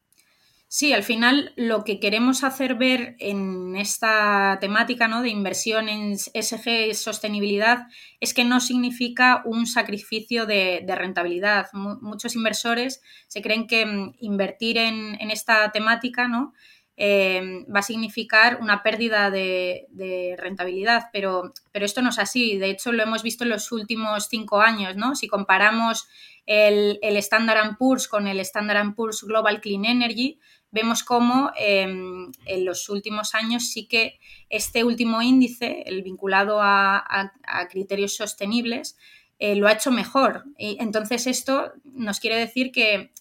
Sí, 0.76 0.92
al 0.92 1.04
final 1.04 1.54
lo 1.56 1.84
que 1.84 2.00
queremos 2.00 2.44
hacer 2.44 2.74
ver 2.74 3.16
en 3.20 3.76
esta 3.76 4.58
temática 4.60 5.08
¿no? 5.08 5.22
de 5.22 5.30
inversión 5.30 5.88
en 5.88 6.18
SG 6.18 6.96
sostenibilidad 6.96 7.86
es 8.20 8.34
que 8.34 8.44
no 8.44 8.60
significa 8.60 9.44
un 9.46 9.68
sacrificio 9.68 10.48
de, 10.48 10.84
rentabilidad. 10.88 11.68
muchos 11.74 12.36
inversores 12.36 13.04
se 13.28 13.44
creen 13.44 13.68
que 13.68 13.86
mm, 13.86 14.16
invertir 14.18 14.80
en, 14.80 15.30
esta 15.30 15.72
temática 15.72 16.28
¿no? 16.28 16.56
Eh, 16.96 17.66
va 17.74 17.80
a 17.80 17.84
significar 17.84 18.60
una 18.62 18.84
pérdida 18.84 19.32
de, 19.32 20.36
rentabilidad, 20.38 21.10
pero, 21.12 21.54
pero, 21.72 21.86
esto 21.86 22.02
no 22.02 22.10
es 22.10 22.20
así. 22.20 22.58
De 22.58 22.70
hecho, 22.70 22.92
lo 22.92 23.04
hemos 23.04 23.24
visto 23.24 23.44
en 23.44 23.50
los 23.50 23.72
últimos 23.72 24.28
cinco 24.30 24.62
años, 24.62 24.96
¿no? 24.96 25.16
Si 25.16 25.28
comparamos 25.28 26.08
el, 26.46 27.00
el 27.02 27.18
Standard 27.18 27.78
Poor's 27.78 28.08
con 28.08 28.28
el 28.28 28.40
Standard 28.42 28.94
Poor's 28.96 29.24
Global 29.24 29.62
Clean 29.62 29.86
Energy, 29.86 30.40
vemos 30.74 31.04
cómo 31.04 31.52
em, 31.56 32.32
en 32.46 32.66
los 32.66 32.90
últimos 32.90 33.36
años 33.36 33.70
sí 33.72 33.88
que 33.88 34.20
este 34.50 34.84
último 34.84 35.22
índice, 35.22 35.84
el 35.86 36.02
vinculado 36.02 36.60
a, 36.62 37.32
criterios 37.70 38.16
sostenibles, 38.16 38.98
eh, 39.38 39.56
lo 39.56 39.68
ha 39.68 39.74
hecho 39.74 39.92
mejor. 39.92 40.46
Y 40.58 40.78
entonces 40.80 41.28
esto 41.28 41.72
nos 41.84 42.20
quiere 42.20 42.38
decir 42.38 42.72
que 42.72 43.12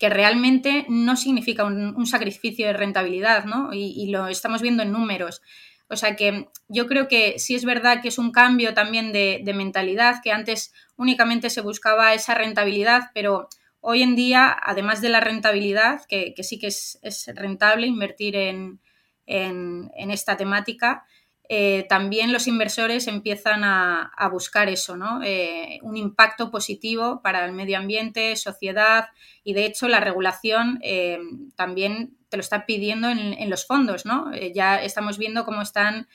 que 0.00 0.08
realmente 0.08 0.86
no 0.88 1.14
significa 1.14 1.64
un, 1.64 2.06
sacrificio 2.06 2.66
de 2.66 2.72
rentabilidad, 2.72 3.44
¿no? 3.44 3.68
Y, 3.74 4.10
lo 4.10 4.28
estamos 4.28 4.62
viendo 4.62 4.82
en 4.82 4.92
números. 4.92 5.42
O 5.88 5.96
sea 5.96 6.16
que 6.16 6.48
yo 6.68 6.86
creo 6.86 7.06
que 7.06 7.38
sí 7.38 7.54
es 7.54 7.66
verdad 7.66 8.00
que 8.00 8.08
es 8.08 8.16
un 8.16 8.32
cambio 8.32 8.72
también 8.72 9.12
de, 9.12 9.52
mentalidad, 9.54 10.22
que 10.24 10.32
antes 10.32 10.72
únicamente 10.96 11.50
se 11.50 11.60
buscaba 11.60 12.14
esa 12.14 12.34
rentabilidad, 12.34 13.10
pero 13.12 13.50
hoy 13.80 14.02
en 14.02 14.16
día, 14.16 14.56
además 14.62 15.02
de 15.02 15.10
la 15.10 15.20
rentabilidad, 15.20 16.00
que, 16.08 16.32
sí 16.42 16.58
que 16.58 16.68
es, 16.68 17.30
rentable 17.34 17.86
invertir 17.86 18.36
en, 18.36 18.80
en, 19.26 20.10
esta 20.10 20.38
temática, 20.38 21.04
eh, 21.52 21.84
también 21.88 22.32
los 22.32 22.46
inversores 22.46 23.08
empiezan 23.08 23.64
a, 23.64 24.12
buscar 24.30 24.68
eso, 24.68 24.96
¿no? 24.96 25.20
Eh, 25.24 25.80
un 25.82 25.96
impacto 25.96 26.48
positivo 26.48 27.22
para 27.22 27.44
el 27.44 27.50
medio 27.50 27.76
ambiente, 27.76 28.36
sociedad 28.36 29.08
y 29.42 29.52
de 29.54 29.64
hecho 29.64 29.88
la 29.88 29.98
regulación 29.98 30.78
eh, 30.80 31.18
también 31.56 32.16
te 32.28 32.36
lo 32.36 32.40
está 32.40 32.66
pidiendo 32.66 33.08
en, 33.08 33.50
los 33.50 33.66
fondos, 33.66 34.06
¿no? 34.06 34.30
ya 34.54 34.80
estamos 34.80 35.18
viendo 35.18 35.44
cómo 35.44 35.62
están 35.62 36.06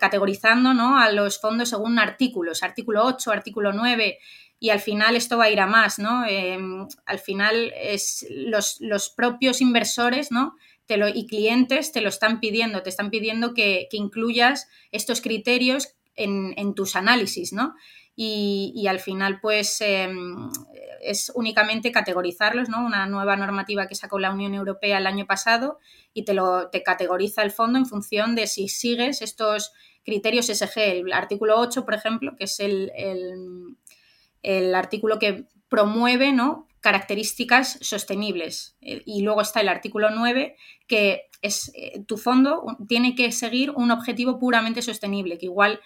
categorizando 0.00 0.72
¿no? 0.72 0.98
a 0.98 1.12
los 1.12 1.38
fondos 1.38 1.68
según 1.68 1.98
artículos, 1.98 2.62
artículo 2.62 3.04
8, 3.04 3.32
artículo 3.32 3.74
9 3.74 4.18
y 4.58 4.70
al 4.70 4.80
final 4.80 5.16
esto 5.16 5.36
va 5.36 5.44
a 5.44 5.50
ir 5.50 5.60
a 5.60 5.66
más, 5.66 5.98
¿no? 5.98 6.22
al 7.04 7.18
final 7.18 7.74
es 7.76 8.26
los, 8.30 8.80
los 8.80 9.10
propios 9.10 9.60
inversores, 9.60 10.32
¿no? 10.32 10.56
Y 10.88 11.26
clientes 11.26 11.92
te 11.92 12.00
lo 12.00 12.08
están 12.08 12.40
pidiendo, 12.40 12.82
te 12.82 12.90
están 12.90 13.10
pidiendo 13.10 13.54
que, 13.54 13.88
incluyas 13.92 14.68
estos 14.92 15.20
criterios 15.20 15.94
en, 16.14 16.74
tus 16.74 16.96
análisis, 16.96 17.52
¿no? 17.52 17.74
Y, 18.14 18.86
al 18.88 19.00
final, 19.00 19.40
pues, 19.40 19.80
em, 19.80 20.50
es 21.02 21.30
únicamente 21.34 21.92
categorizarlos, 21.92 22.68
¿no? 22.68 22.84
Una 22.84 23.06
nueva 23.06 23.36
normativa 23.36 23.86
que 23.86 23.94
sacó 23.94 24.18
la 24.18 24.30
Unión 24.30 24.54
Europea 24.54 24.98
el 24.98 25.06
año 25.06 25.26
pasado 25.26 25.78
y 26.14 26.24
te, 26.24 26.32
lo, 26.32 26.68
te 26.70 26.82
categoriza 26.82 27.42
el 27.42 27.50
fondo 27.50 27.78
en 27.78 27.86
función 27.86 28.34
de 28.34 28.46
si 28.46 28.68
sigues 28.68 29.22
estos 29.22 29.72
criterios 30.04 30.46
SG. 30.46 30.78
El 30.78 31.12
artículo 31.12 31.58
8, 31.58 31.84
por 31.84 31.94
ejemplo, 31.94 32.36
que 32.36 32.44
es 32.44 32.58
el 32.60 32.90
artículo 34.74 35.18
que 35.18 35.46
promueve 35.68 36.32
¿no? 36.32 36.66
características 36.80 37.78
sostenibles. 37.80 38.76
Eh, 38.80 39.02
y 39.04 39.22
luego 39.22 39.40
está 39.40 39.60
el 39.60 39.68
artículo 39.68 40.10
9, 40.10 40.56
que 40.86 41.22
es 41.42 41.72
eh, 41.74 42.04
tu 42.06 42.16
fondo 42.16 42.64
tiene 42.88 43.14
que 43.14 43.32
seguir 43.32 43.72
un 43.72 43.90
objetivo 43.90 44.38
puramente 44.38 44.82
sostenible, 44.82 45.38
que 45.38 45.46
igual 45.46 45.80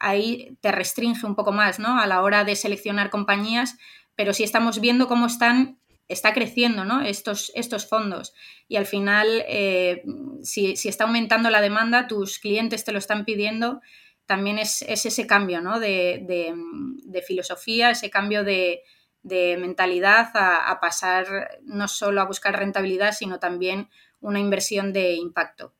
ahí 0.00 0.56
te 0.60 0.72
restringe 0.72 1.26
un 1.26 1.34
poco 1.34 1.52
más 1.52 1.78
¿no? 1.78 2.00
a 2.00 2.06
la 2.06 2.22
hora 2.22 2.44
de 2.44 2.56
seleccionar 2.56 3.10
compañías, 3.10 3.76
pero 4.14 4.32
si 4.32 4.44
estamos 4.44 4.80
viendo 4.80 5.08
cómo 5.08 5.26
están 5.26 5.78
está 6.08 6.32
creciendo 6.32 6.84
¿no? 6.84 7.02
estos, 7.02 7.50
estos 7.54 7.88
fondos 7.88 8.32
y 8.68 8.76
al 8.76 8.86
final 8.86 9.44
eh, 9.48 10.04
si, 10.42 10.72
está 10.72 11.04
aumentando 11.04 11.50
la 11.50 11.60
demanda, 11.60 12.06
tus 12.06 12.38
clientes 12.38 12.84
te 12.84 12.92
lo 12.92 12.98
están 12.98 13.24
pidiendo, 13.24 13.80
también 14.26 14.58
es, 14.58 14.82
ese 14.82 15.26
cambio 15.26 15.60
¿no? 15.60 15.80
de, 15.80 16.54
filosofía, 17.26 17.90
ese 17.90 18.10
cambio 18.10 18.44
de, 18.44 18.82
de 19.26 19.56
mentalidad 19.56 20.30
a, 20.34 20.78
pasar 20.80 21.58
no 21.64 21.88
solo 21.88 22.20
a 22.20 22.26
buscar 22.26 22.56
rentabilidad, 22.56 23.12
sino 23.12 23.40
también 23.40 23.88
una 24.20 24.38
inversión 24.38 24.92
de 24.92 25.14
impacto. 25.14 25.74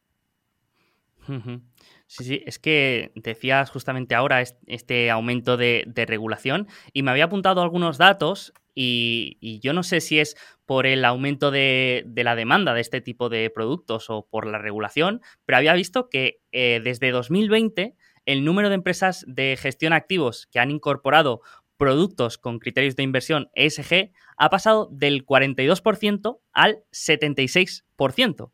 Sí, 2.08 2.24
sí, 2.24 2.42
es 2.44 2.58
que 2.58 3.12
decías 3.14 3.70
justamente 3.70 4.14
ahora 4.14 4.42
este 4.66 5.10
aumento 5.10 5.56
de, 5.56 5.84
regulación 6.06 6.68
y 6.92 7.02
me 7.02 7.12
había 7.12 7.24
apuntado 7.24 7.62
algunos 7.62 7.98
datos 7.98 8.52
y, 8.74 9.60
yo 9.60 9.72
no 9.72 9.82
sé 9.82 10.00
si 10.00 10.18
es 10.18 10.36
por 10.66 10.86
el 10.86 11.04
aumento 11.04 11.50
de, 11.52 12.04
la 12.16 12.34
demanda 12.34 12.74
de 12.74 12.80
este 12.80 13.00
tipo 13.00 13.28
de 13.28 13.48
productos 13.50 14.10
o 14.10 14.26
por 14.28 14.46
la 14.46 14.58
regulación, 14.58 15.20
pero 15.44 15.58
había 15.58 15.74
visto 15.74 16.08
que 16.08 16.40
eh, 16.52 16.80
desde 16.82 17.12
2020 17.12 17.96
el 18.26 18.44
número 18.44 18.68
de 18.68 18.74
empresas 18.74 19.24
de 19.26 19.56
gestión 19.56 19.92
activos 19.92 20.46
que 20.52 20.60
han 20.60 20.70
incorporado 20.70 21.40
productos 21.76 22.38
con 22.38 22.58
criterios 22.58 22.96
de 22.96 23.02
inversión 23.02 23.50
ESG 23.54 24.12
ha 24.36 24.50
pasado 24.50 24.88
del 24.92 25.24
42% 25.24 26.40
al 26.52 26.78
76%. 26.92 28.52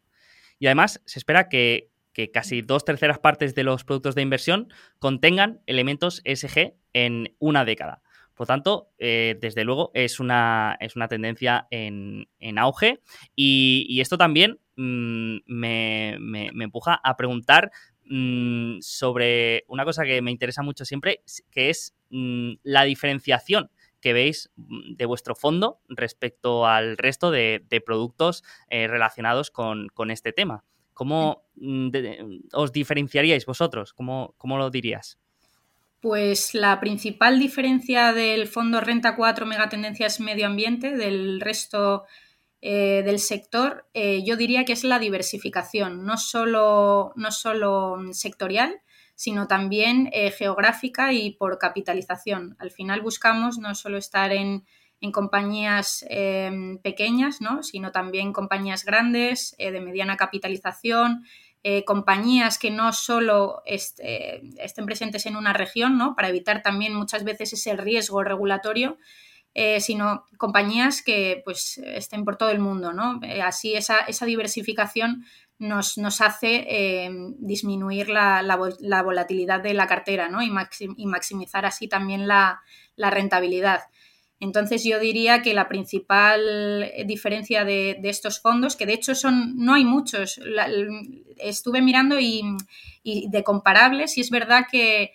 Y 0.59 0.67
además 0.67 1.03
se 1.07 1.19
espera 1.19 1.49
que, 1.49 1.91
casi 2.33 2.63
dos 2.63 2.85
terceras 2.85 3.19
partes 3.19 3.55
de 3.55 3.65
los 3.65 3.85
productos 3.85 4.15
de 4.15 4.23
inversión 4.23 4.69
contengan 4.99 5.61
elementos 5.67 6.21
ESG 6.25 6.75
en 6.93 7.35
una 7.39 7.65
década. 7.65 8.03
Por 8.35 8.47
tanto, 8.47 8.91
eh, 8.99 9.39
desde 9.41 9.65
luego 9.65 9.91
es 9.95 10.19
una, 10.19 10.77
es 10.81 10.97
una 10.97 11.09
tendencia 11.09 11.67
en, 11.71 12.27
auge 12.59 13.01
y, 13.37 14.01
esto 14.01 14.19
también 14.19 14.59
mm, 14.77 15.39
me, 15.47 16.17
empuja 16.61 17.01
a 17.03 17.17
preguntar 17.17 17.71
mm, 18.07 18.81
sobre 18.81 19.65
una 19.69 19.85
cosa 19.85 20.05
que 20.05 20.23
me 20.23 20.31
interesa 20.31 20.63
mucho 20.63 20.85
siempre, 20.85 21.23
que 21.51 21.71
es 21.71 21.95
Mm, 22.13 22.57
la 22.63 22.85
diferenciación 22.85 23.71
que 24.03 24.13
veis 24.13 24.51
mm, 24.57 24.97
de 24.97 25.07
vuestro 25.07 25.35
fondo 25.35 25.81
respecto 25.89 26.67
al 26.67 26.99
resto 26.99 27.31
de, 27.31 27.65
productos 27.87 28.45
eh, 28.69 28.87
relacionados 28.87 29.51
con, 29.51 29.89
este 30.11 30.33
tema. 30.33 30.63
¿Cómo 30.93 31.43
os 32.53 32.71
diferenciaríais 32.71 33.47
vosotros? 33.47 33.95
¿Cómo, 33.95 34.35
¿Cómo, 34.37 34.59
lo 34.59 34.69
dirías? 34.69 35.19
Pues 36.01 36.55
la 36.55 36.79
principal 36.81 37.39
diferencia 37.39 38.13
del 38.13 38.47
fondo 38.47 38.83
Renta 38.83 39.17
4 39.17 39.47
Megatendencias 39.47 40.21
Medio 40.21 40.47
Ambiente 40.47 40.95
del 40.95 41.41
resto 41.41 42.05
eh, 42.65 43.03
del 43.05 43.19
sector, 43.19 43.89
eh, 43.93 44.23
yo 44.25 44.37
diría 44.37 44.65
que 44.65 44.73
es 44.73 44.85
la 44.85 45.01
diversificación, 45.01 46.05
no 46.07 46.17
solo, 46.17 47.13
no 47.17 47.33
solo 47.33 47.99
sectorial, 48.13 48.81
sino 49.17 49.49
también 49.49 50.09
eh, 50.13 50.31
geográfica 50.31 51.13
y 51.13 51.33
por 51.33 51.59
capitalización. 51.59 52.55
Al 52.61 52.71
final 52.71 53.01
buscamos 53.01 53.59
no 53.59 53.75
solo 53.75 53.99
estar 53.99 54.31
en, 54.33 54.65
compañías 55.13 56.07
em, 56.09 56.79
pequeñas, 56.79 57.41
¿no? 57.41 57.65
sino 57.65 57.91
también 57.91 58.33
compañías 58.33 58.85
grandes, 58.85 59.57
de 59.59 59.81
mediana 59.81 60.17
capitalización, 60.17 61.25
compañías 61.85 62.57
que 62.57 62.71
no 62.71 62.93
solo 62.93 63.63
estén 63.65 64.87
presentes 64.87 65.27
en 65.27 65.35
una 65.35 65.53
región, 65.53 65.99
¿no? 65.99 66.15
para 66.15 66.29
evitar 66.29 66.63
también 66.63 66.95
muchas 66.95 67.25
veces 67.25 67.53
ese 67.53 67.77
riesgo 67.77 68.23
regulatorio, 68.23 68.97
sino 69.81 70.27
compañías 70.39 71.03
que 71.03 71.43
pues, 71.45 71.79
estén 71.79 72.25
por 72.25 72.37
todo 72.37 72.51
el 72.51 72.59
mundo. 72.59 72.93
¿no? 72.93 73.21
así 73.43 73.75
esa, 73.75 73.99
esa 74.01 74.27
diversificación 74.27 75.25
nos, 75.63 76.21
hace 76.21 76.67
eh, 76.69 77.11
disminuir 77.39 78.09
la, 78.09 78.43
volatilidad 79.05 79.61
de 79.61 79.75
la 79.75 79.87
cartera 79.87 80.29
¿no? 80.29 80.43
y, 80.43 80.51
maximizar 81.07 81.65
así 81.65 81.89
también 81.89 82.27
la, 82.27 82.61
rentabilidad. 82.97 83.81
Entonces 84.41 84.83
yo 84.83 84.99
diría 84.99 85.41
que 85.41 85.55
la 85.55 85.69
principal 85.69 86.91
diferencia 87.07 87.65
de, 87.65 88.01
estos 88.03 88.41
fondos, 88.41 88.75
que 88.75 88.87
de 88.87 88.95
hecho 88.95 89.15
son, 89.15 89.57
no 89.57 89.75
hay 89.75 89.85
muchos, 89.85 90.41
estuve 91.39 91.81
mirando 91.81 92.19
y, 92.19 92.43
de 93.05 93.45
comparables 93.45 94.19
y 94.19 94.21
es 94.21 94.31
verdad 94.31 94.67
que, 94.71 95.13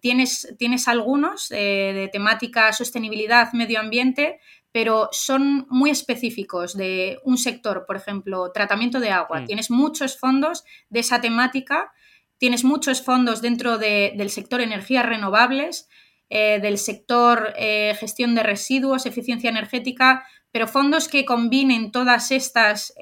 tienes, 0.00 0.54
tienes 0.58 0.88
algunos 0.88 1.50
eh, 1.50 1.92
de 1.94 2.08
temática 2.08 2.72
sostenibilidad, 2.72 3.52
medio 3.52 3.80
ambiente, 3.80 4.40
pero 4.72 5.08
son 5.12 5.66
muy 5.70 5.90
específicos 5.90 6.76
de 6.76 7.18
un 7.24 7.38
sector, 7.38 7.84
por 7.86 7.96
ejemplo, 7.96 8.52
tratamiento 8.52 9.00
de 9.00 9.10
agua. 9.10 9.40
Mm. 9.40 9.46
Tienes 9.46 9.70
muchos 9.70 10.18
fondos 10.18 10.64
de 10.90 11.00
esa 11.00 11.20
temática, 11.20 11.92
tienes 12.36 12.64
muchos 12.64 13.02
fondos 13.02 13.40
dentro 13.40 13.78
del 13.78 14.30
sector 14.30 14.60
energías 14.60 15.06
renovables, 15.06 15.88
eh, 16.28 16.60
del 16.60 16.76
sector 16.76 17.54
eh, 17.56 17.96
gestión 17.98 18.34
de 18.34 18.42
residuos, 18.42 19.06
eficiencia 19.06 19.48
energética, 19.48 20.26
pero 20.52 20.68
fondos 20.68 21.08
que 21.08 21.24
combinen 21.24 21.90
todas 21.90 22.30
estas 22.30 22.94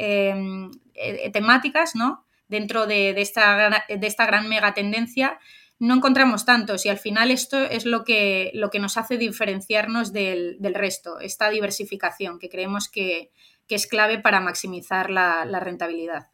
temáticas 1.32 1.94
¿no? 1.94 2.24
dentro 2.48 2.86
de, 2.86 3.10
esta, 3.20 3.84
de 3.88 4.06
esta 4.06 4.26
gran 4.26 4.48
mega 4.48 4.74
tendencia 4.74 5.38
no 5.78 5.94
encontramos 5.94 6.44
tantos 6.44 6.86
y 6.86 6.88
al 6.88 6.98
final 6.98 7.30
esto 7.30 7.58
es 7.58 7.84
lo 7.84 8.04
que, 8.04 8.50
lo 8.54 8.70
que 8.70 8.78
nos 8.78 8.96
hace 8.96 9.18
diferenciarnos 9.18 10.12
del, 10.12 10.58
resto, 10.74 11.20
esta 11.20 11.50
diversificación 11.50 12.38
que 12.38 12.48
creemos 12.48 12.88
que, 12.88 13.30
es 13.68 13.86
clave 13.86 14.20
para 14.20 14.40
maximizar 14.40 15.10
la, 15.10 15.44
rentabilidad. 15.60 16.28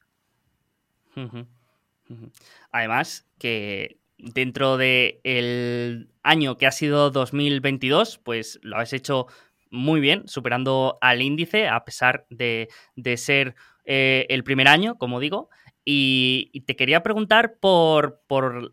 Además, 2.70 3.26
que 3.38 3.98
dentro 4.18 4.76
del 4.76 6.10
año 6.22 6.58
que 6.58 6.66
ha 6.66 6.72
sido 6.72 7.10
2022, 7.10 8.18
pues 8.18 8.60
lo 8.62 8.76
habéis 8.76 8.92
hecho 8.92 9.26
muy 9.70 10.00
bien, 10.00 10.28
superando 10.28 10.98
al 11.00 11.22
índice, 11.22 11.68
a 11.68 11.84
pesar 11.84 12.26
de, 12.28 12.68
ser 13.16 13.54
eh, 13.86 14.26
el 14.28 14.44
primer 14.44 14.68
año, 14.68 14.96
como 14.98 15.18
digo. 15.18 15.48
Y, 15.84 16.62
te 16.66 16.76
quería 16.76 17.02
preguntar 17.02 17.58
por, 17.60 18.22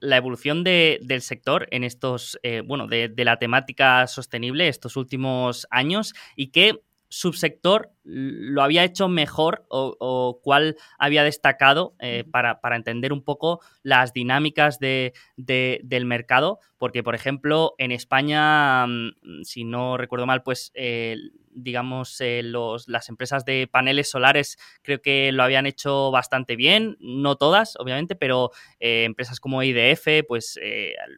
la 0.01 0.17
evolución 0.17 0.63
del 0.63 1.21
sector 1.21 1.67
en 1.71 1.83
estos, 1.83 2.39
eh, 2.43 2.61
bueno, 2.65 2.87
de, 2.87 3.09
de, 3.09 3.25
la 3.25 3.37
temática 3.37 4.05
sostenible 4.07 4.67
estos 4.67 4.95
últimos 4.95 5.67
años 5.71 6.13
y 6.35 6.47
qué 6.47 6.81
subsector 7.09 7.91
lo 8.03 8.61
había 8.61 8.83
hecho 8.83 9.07
mejor 9.09 9.65
o, 9.69 10.39
cuál 10.43 10.77
había 10.97 11.23
destacado 11.23 11.95
eh, 11.99 12.23
para, 12.31 12.59
entender 12.75 13.11
un 13.11 13.23
poco 13.23 13.59
las 13.83 14.13
dinámicas 14.13 14.79
de, 14.79 15.13
del 15.35 16.05
mercado, 16.05 16.59
porque 16.77 17.03
por 17.03 17.15
ejemplo 17.15 17.73
en 17.77 17.91
España, 17.91 18.85
mm, 18.87 19.43
si 19.43 19.63
no 19.63 19.97
recuerdo 19.97 20.27
mal, 20.27 20.43
pues 20.43 20.71
eh, 20.75 21.17
digamos 21.63 22.19
eh, 22.21 22.41
los, 22.43 22.87
las 22.87 23.09
empresas 23.09 23.45
de 23.45 23.67
paneles 23.71 24.09
solares 24.09 24.57
creo 24.81 25.01
que 25.01 25.31
lo 25.31 25.43
habían 25.43 25.65
hecho 25.65 26.11
bastante 26.11 26.55
bien, 26.55 26.97
no 26.99 27.35
todas 27.35 27.75
obviamente, 27.79 28.15
pero 28.15 28.51
empresas 28.79 29.39
como 29.39 29.63
IDF 29.63 30.25
pues 30.27 30.59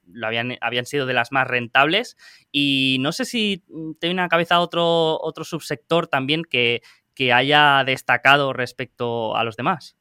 lo 0.05 0.27
habían, 0.27 0.57
habían 0.61 0.85
sido 0.85 1.05
de 1.05 1.13
las 1.13 1.31
más 1.31 1.47
rentables 1.47 2.17
y 2.51 2.97
no 2.99 3.11
sé 3.11 3.25
si 3.25 3.63
mm, 3.69 3.93
te 3.99 4.07
viene 4.07 4.21
a 4.21 4.25
la 4.25 4.29
cabeza 4.29 4.59
otro, 4.59 5.19
otro 5.21 5.43
subsector 5.43 6.07
también 6.07 6.43
que 6.43 6.81
que 7.15 7.33
haya 7.33 7.83
destacado 7.85 8.53
respecto 8.53 9.35
a 9.35 9.43
los 9.43 9.55
demás. 9.55 9.95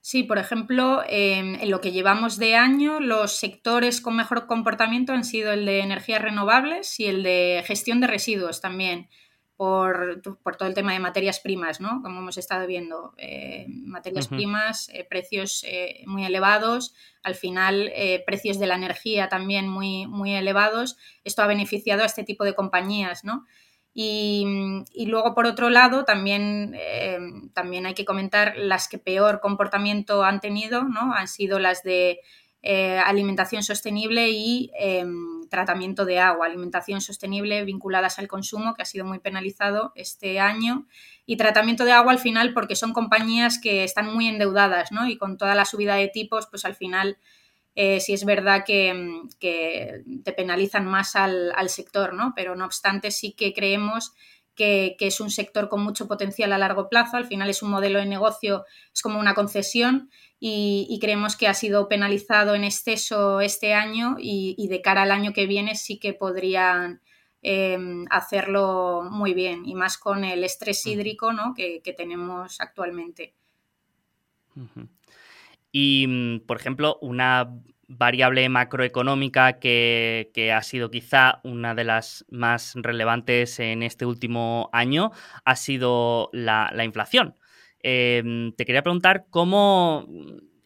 Sí, 0.00 0.24
por 0.24 0.38
ejemplo, 0.38 1.02
en 1.08 1.70
lo 1.70 1.80
que 1.80 1.92
llevamos 1.92 2.36
de 2.36 2.56
año, 2.56 2.98
los 2.98 3.38
sectores 3.38 4.00
con 4.00 4.16
mejor 4.16 4.48
comportamiento 4.48 5.12
han 5.12 5.24
sido 5.24 5.52
el 5.52 5.64
de 5.64 5.78
energías 5.78 6.20
renovables 6.20 6.98
y 6.98 7.06
el 7.06 7.22
de 7.22 7.62
gestión 7.64 8.00
de 8.00 8.08
residuos 8.08 8.60
también, 8.60 9.08
por, 9.62 10.20
todo 10.58 10.68
el 10.68 10.74
tema 10.74 10.92
de 10.92 10.98
materias 10.98 11.38
primas, 11.38 11.80
¿no? 11.80 12.02
Como 12.02 12.18
hemos 12.18 12.36
estado 12.36 12.66
viendo, 12.66 13.14
eh, 13.16 13.66
materias 13.68 14.26
primas, 14.26 14.88
eh, 14.88 15.06
precios 15.08 15.64
eh, 15.68 16.02
muy 16.04 16.24
elevados, 16.24 16.96
al 17.22 17.36
final 17.36 17.92
precios 18.26 18.58
de 18.58 18.66
la 18.66 18.74
energía 18.74 19.28
también 19.28 19.68
muy, 19.68 20.08
muy 20.08 20.34
elevados. 20.34 20.96
Esto 21.22 21.42
ha 21.42 21.46
beneficiado 21.46 22.02
a 22.02 22.06
este 22.06 22.24
tipo 22.24 22.42
de 22.42 22.56
compañías, 22.56 23.22
¿no? 23.22 23.46
Y, 23.94 24.82
luego, 25.06 25.32
por 25.32 25.46
otro 25.46 25.70
lado, 25.70 26.04
también, 26.04 26.74
también 27.54 27.86
hay 27.86 27.94
que 27.94 28.04
comentar 28.04 28.54
las 28.56 28.88
que 28.88 28.98
peor 28.98 29.38
comportamiento 29.38 30.24
han 30.24 30.40
tenido, 30.40 30.82
¿no? 30.82 31.14
Han 31.14 31.28
sido 31.28 31.60
las 31.60 31.84
de 31.84 32.18
eh, 32.62 32.98
alimentación 32.98 33.62
sostenible 33.62 34.30
y 34.30 34.70
em, 34.78 35.48
tratamiento 35.48 36.04
de 36.04 36.20
agua. 36.20 36.46
Alimentación 36.46 37.00
sostenible 37.00 37.64
vinculadas 37.64 38.18
al 38.18 38.28
consumo, 38.28 38.74
que 38.74 38.82
ha 38.82 38.86
sido 38.86 39.04
muy 39.04 39.18
penalizado 39.18 39.92
este 39.96 40.40
año. 40.40 40.86
Y 41.26 41.36
tratamiento 41.36 41.84
de 41.84 41.92
agua 41.92 42.12
al 42.12 42.18
final 42.18 42.52
porque 42.54 42.76
son 42.76 42.92
compañías 42.92 43.58
que 43.58 43.84
están 43.84 44.12
muy 44.12 44.28
endeudadas, 44.28 44.92
¿no? 44.92 45.08
Y 45.08 45.18
con 45.18 45.38
toda 45.38 45.54
la 45.54 45.64
subida 45.64 45.96
de 45.96 46.08
tipos, 46.08 46.46
pues 46.46 46.64
al 46.64 46.74
final 46.74 47.18
eh, 47.74 48.00
si 48.00 48.12
es 48.12 48.24
verdad 48.24 48.64
que, 48.66 49.22
te 50.24 50.32
penalizan 50.32 50.86
más 50.86 51.16
al, 51.16 51.68
sector, 51.68 52.12
¿no? 52.14 52.32
Pero 52.36 52.54
no 52.54 52.64
obstante, 52.64 53.10
sí 53.10 53.32
que 53.32 53.54
creemos 53.54 54.12
que, 54.54 54.96
es 54.98 55.20
un 55.20 55.30
sector 55.30 55.68
con 55.68 55.82
mucho 55.82 56.08
potencial 56.08 56.52
a 56.52 56.58
largo 56.58 56.88
plazo. 56.88 57.16
Al 57.16 57.26
final 57.26 57.48
es 57.50 57.62
un 57.62 57.70
modelo 57.70 57.98
de 57.98 58.06
negocio, 58.06 58.64
es 58.92 59.02
como 59.02 59.18
una 59.18 59.34
concesión 59.34 60.10
y, 60.38 60.98
creemos 61.00 61.36
que 61.36 61.48
ha 61.48 61.54
sido 61.54 61.88
penalizado 61.88 62.54
en 62.54 62.64
exceso 62.64 63.40
este 63.40 63.74
año 63.74 64.16
y, 64.18 64.66
de 64.68 64.82
cara 64.82 65.02
al 65.02 65.10
año 65.10 65.32
que 65.32 65.46
viene 65.46 65.74
sí 65.74 65.98
que 65.98 66.12
podrían 66.12 67.00
em, 67.42 68.06
hacerlo 68.10 69.02
muy 69.10 69.34
bien 69.34 69.66
y 69.66 69.74
más 69.74 69.98
con 69.98 70.24
el 70.24 70.44
estrés 70.44 70.86
hídrico 70.86 71.32
¿no? 71.32 71.54
que, 71.54 71.80
tenemos 71.96 72.60
actualmente. 72.60 73.34
Y, 75.72 76.06
mm, 76.06 76.40
por 76.46 76.58
ejemplo, 76.58 76.98
una 77.00 77.48
variable 77.96 78.48
macroeconómica 78.48 79.58
que, 79.58 80.52
ha 80.54 80.62
sido 80.62 80.90
quizá 80.90 81.40
una 81.44 81.74
de 81.74 81.84
las 81.84 82.24
más 82.30 82.74
relevantes 82.76 83.58
en 83.60 83.82
este 83.82 84.06
último 84.06 84.70
año 84.72 85.10
ha 85.44 85.56
sido 85.56 86.30
la, 86.32 86.72
inflación. 86.84 87.36
Em, 87.80 88.52
te 88.52 88.64
quería 88.64 88.82
preguntar 88.82 89.26
cómo 89.30 90.06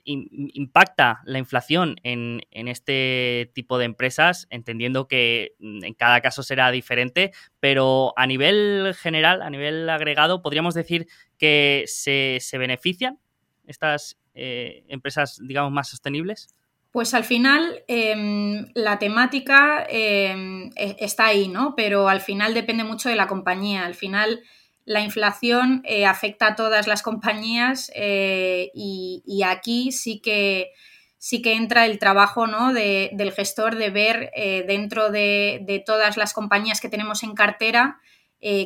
impacta 0.05 1.21
la 1.25 1.39
inflación 1.39 1.97
en, 2.05 2.41
este 2.53 3.51
tipo 3.55 3.77
de 3.79 3.87
empresas, 3.87 4.47
entendiendo 4.51 5.09
que 5.09 5.57
en 5.59 5.95
cada 5.95 6.21
caso 6.21 6.43
será 6.43 6.71
diferente, 6.71 7.33
pero 7.59 8.13
a 8.17 8.27
nivel 8.27 8.95
general, 8.95 9.43
a 9.43 9.51
nivel 9.51 9.89
agregado, 9.91 10.43
podríamos 10.43 10.75
decir 10.75 11.09
que 11.39 11.85
se, 11.87 12.39
se 12.41 12.59
benefician 12.59 13.19
estas 13.67 14.17
eh, 14.35 14.85
empresas, 14.89 15.41
digamos, 15.43 15.73
más 15.73 15.89
sostenibles? 15.89 16.49
Pues 16.97 17.13
al 17.13 17.25
final 17.25 17.85
em, 17.89 18.69
la 18.73 18.99
temática 18.99 19.87
em, 19.87 20.71
e, 20.77 20.97
está 21.01 21.27
ahí, 21.27 21.47
¿no? 21.47 21.75
Pero 21.77 22.09
al 22.09 22.23
final 22.23 22.55
depende 22.55 22.85
mucho 22.85 23.11
de 23.11 23.17
la 23.17 23.27
compañía. 23.27 23.85
Al 23.85 23.95
final 23.95 24.41
la 24.87 25.03
inflación 25.03 25.83
eh, 25.85 26.07
afecta 26.07 26.47
a 26.47 26.57
todas 26.57 26.87
las 26.87 27.03
compañías 27.03 27.93
eh, 27.95 28.71
y, 28.73 29.43
aquí 29.45 29.93
sí 29.93 30.23
que, 30.23 30.71
sí 31.19 31.43
que 31.43 31.53
entra 31.53 31.85
el 31.85 31.99
trabajo 31.99 32.47
¿no? 32.47 32.73
del 32.73 33.31
gestor 33.33 33.77
de 33.77 33.91
ver 33.91 34.31
dentro 34.67 35.11
de, 35.11 35.61
de, 35.67 35.81
todas 35.81 36.17
las 36.17 36.33
compañías 36.33 36.81
que 36.81 36.89
tenemos 36.89 37.23
en 37.23 37.35
cartera 37.35 38.01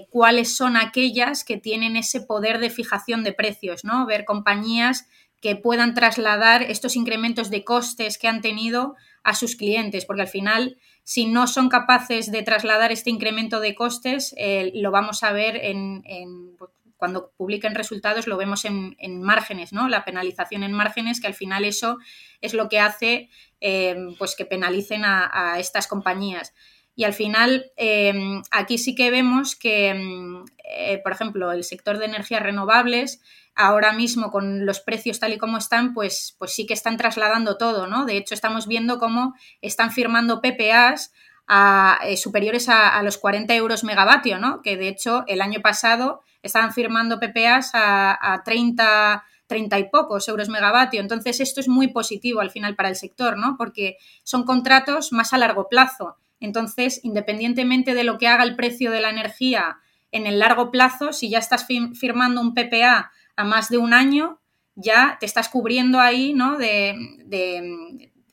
cuáles 0.09 0.55
son 0.57 0.77
aquellas 0.77 1.43
que 1.43 1.57
tienen 1.57 1.97
ese 1.97 2.21
poder 2.21 2.61
de 2.61 2.71
fijación 2.71 3.25
de 3.25 3.33
precios, 3.33 3.83
¿no? 3.83 4.07
Ver 4.07 4.25
compañías 4.25 5.09
que 5.41 5.57
puedan 5.57 5.95
trasladar 5.95 6.63
estos 6.63 6.97
incrementos 6.97 7.51
de 7.51 7.65
costes 7.65 8.19
que 8.19 8.29
han 8.29 8.41
tenido 8.41 8.95
a 9.23 9.35
sus 9.35 9.57
clientes, 9.57 10.05
porque 10.05 10.23
al 10.23 10.29
final, 10.29 10.79
si 11.03 11.27
no 11.27 11.47
son 11.47 11.69
capaces 11.69 12.31
de 12.31 12.43
trasladar 12.43 12.93
este 12.93 13.11
incremento 13.11 13.61
de 13.61 13.75
costes, 13.75 14.35
eh, 14.37 14.71
lo 14.75 14.91
vamos 14.91 15.23
a 15.23 15.33
ver 15.33 15.57
en, 15.57 16.03
pues, 16.59 16.71
cuando 16.97 17.33
publiquen 17.37 17.75
resultados, 17.75 18.27
lo 18.27 18.37
vemos 18.37 18.67
en, 18.67 19.23
márgenes, 19.23 19.73
¿no? 19.73 19.89
La 19.89 20.05
penalización 20.05 20.63
en 20.63 20.73
márgenes, 20.73 21.21
que 21.21 21.27
al 21.27 21.35
final 21.35 21.65
eso 21.65 21.99
es 22.43 22.53
lo 22.53 22.69
que 22.69 22.79
hace 22.79 23.31
eh, 23.61 23.97
pues 24.19 24.37
que 24.37 24.45
penalicen 24.45 25.03
a, 25.05 25.59
estas 25.59 25.87
compañías. 25.87 26.53
Y 26.95 27.05
al 27.05 27.15
final, 27.15 27.71
eh, 27.77 28.43
aquí 28.51 28.79
sí 28.79 28.95
que 28.95 29.11
vemos 29.11 29.57
que, 29.57 30.43
por 31.03 31.13
ejemplo, 31.13 31.53
el 31.53 31.65
sector 31.65 31.99
de 31.99 32.07
energías 32.07 32.43
renovables 32.43 33.21
ahora 33.55 33.93
mismo 33.93 34.31
con 34.31 34.67
los 34.67 34.81
precios 34.81 35.21
tal 35.21 35.33
y 35.33 35.39
como 35.39 35.59
están, 35.59 35.95
pues, 35.95 36.35
pues 36.39 36.55
sí 36.55 36.67
que 36.67 36.75
están 36.75 36.97
trasladando 36.97 37.57
todo, 37.57 37.87
¿no? 37.87 38.05
De 38.05 38.17
hecho, 38.17 38.35
estamos 38.35 38.67
viendo 38.67 38.99
cómo 38.99 39.35
están 39.61 39.91
firmando 39.91 40.41
PPAs 40.41 41.13
eh, 42.05 42.17
superiores 42.17 42.69
a, 42.69 43.03
los 43.03 43.19
40 43.19 43.55
euros 43.55 43.85
megavatio, 43.85 44.39
¿no? 44.39 44.63
Que 44.63 44.77
de 44.77 44.89
hecho 44.89 45.25
el 45.27 45.41
año 45.41 45.61
pasado 45.61 46.23
estaban 46.43 46.73
firmando 46.73 47.19
PPAs 47.19 47.75
a, 47.75 48.33
a 48.35 48.45
30, 48.45 49.25
30 49.47 49.79
y 49.79 49.91
pocos 49.91 50.29
euros 50.29 50.49
megavatio. 50.49 51.01
Entonces, 51.01 51.41
esto 51.41 51.61
es 51.61 51.69
muy 51.69 51.89
positivo 51.89 52.41
al 52.41 52.51
final 52.51 52.77
para 52.77 52.89
el 52.89 52.97
sector, 52.97 53.37
¿no? 53.37 53.57
Porque 53.59 53.97
son 54.23 54.45
contratos 54.45 55.13
más 55.13 55.33
a 55.33 55.39
largo 55.39 55.69
plazo. 55.69 56.17
Entonces, 56.41 57.01
independientemente 57.03 57.95
de 57.95 58.05
lo 58.05 58.19
que 58.19 58.29
haga 58.29 58.43
el 58.43 58.57
precio 58.57 58.91
de 58.91 59.01
la 59.01 59.11
energía 59.11 59.79
en 60.11 60.27
el 60.27 60.39
largo 60.39 60.71
plazo, 60.71 61.13
si 61.13 61.31
ya 61.31 61.39
estás 61.39 61.67
firmando 61.67 62.41
un 62.41 62.55
PPA 62.55 63.13
a 63.37 63.45
más 63.45 63.69
de 63.69 63.79
un 63.79 63.93
año, 63.93 64.41
ya 64.75 65.19
te 65.21 65.27
estás 65.27 65.49
cubriendo 65.49 66.01
ahí, 66.01 66.33
¿no? 66.33 66.57
De, 66.57 66.97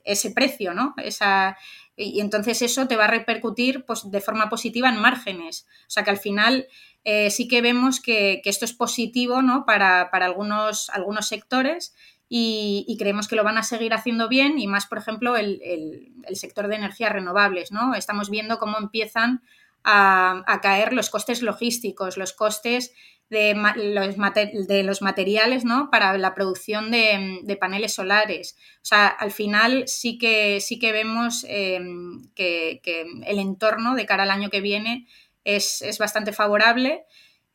ese 0.04 0.32
precio, 0.32 0.74
¿no? 0.74 0.94
Esa, 1.04 1.58
y 1.98 2.22
entonces 2.22 2.62
eso 2.62 2.88
te 2.88 2.96
va 2.96 3.06
a 3.06 3.10
repercutir 3.10 3.84
pues, 3.84 4.10
de 4.10 4.22
forma 4.22 4.48
positiva 4.48 4.88
en 4.88 5.02
márgenes. 5.02 5.68
O 5.82 5.90
sea 5.90 6.06
que 6.06 6.12
al 6.12 6.18
final 6.18 6.68
eh, 7.04 7.30
sí 7.30 7.48
que 7.48 7.62
vemos 7.62 8.00
que, 8.00 8.42
esto 8.46 8.66
es 8.66 8.74
positivo 8.74 9.42
¿no? 9.42 9.66
para, 9.66 10.04
algunos, 10.04 10.90
algunos 10.92 11.28
sectores 11.28 11.94
y, 12.30 12.96
creemos 13.00 13.28
que 13.28 13.36
lo 13.36 13.44
van 13.44 13.58
a 13.58 13.64
seguir 13.64 13.94
haciendo 13.94 14.28
bien 14.28 14.60
y 14.60 14.68
más, 14.68 14.86
por 14.86 14.98
ejemplo, 14.98 15.38
el, 15.38 15.62
el, 15.64 16.36
sector 16.36 16.68
de 16.68 16.76
energías 16.76 17.14
renovables. 17.14 17.72
¿no? 17.72 17.96
Estamos 17.96 18.30
viendo 18.30 18.58
cómo 18.58 18.78
empiezan 18.78 19.42
a, 19.84 20.60
caer 20.62 20.94
los 20.94 21.10
costes 21.10 21.42
logísticos, 21.42 22.18
los 22.18 22.34
costes 22.34 22.94
de 23.30 23.54
los, 23.56 24.68
de 24.68 24.84
los 24.84 25.02
materiales 25.02 25.66
¿no? 25.66 25.90
para 25.90 26.18
la 26.18 26.34
producción 26.34 26.92
de, 26.92 27.58
paneles 27.60 27.94
solares. 27.94 28.58
O 28.78 28.86
sea, 28.86 29.08
al 29.08 29.32
final 29.32 29.88
sí 29.88 30.18
que, 30.18 30.60
sí 30.60 30.80
que 30.80 30.92
vemos 30.92 31.46
em, 31.48 32.30
que, 32.36 32.82
el 33.26 33.40
entorno 33.40 33.96
de 33.96 34.06
cara 34.06 34.24
al 34.24 34.32
año 34.32 34.50
que 34.50 34.62
viene 34.62 35.08
es, 35.46 35.98
bastante 36.00 36.34
favorable. 36.34 37.06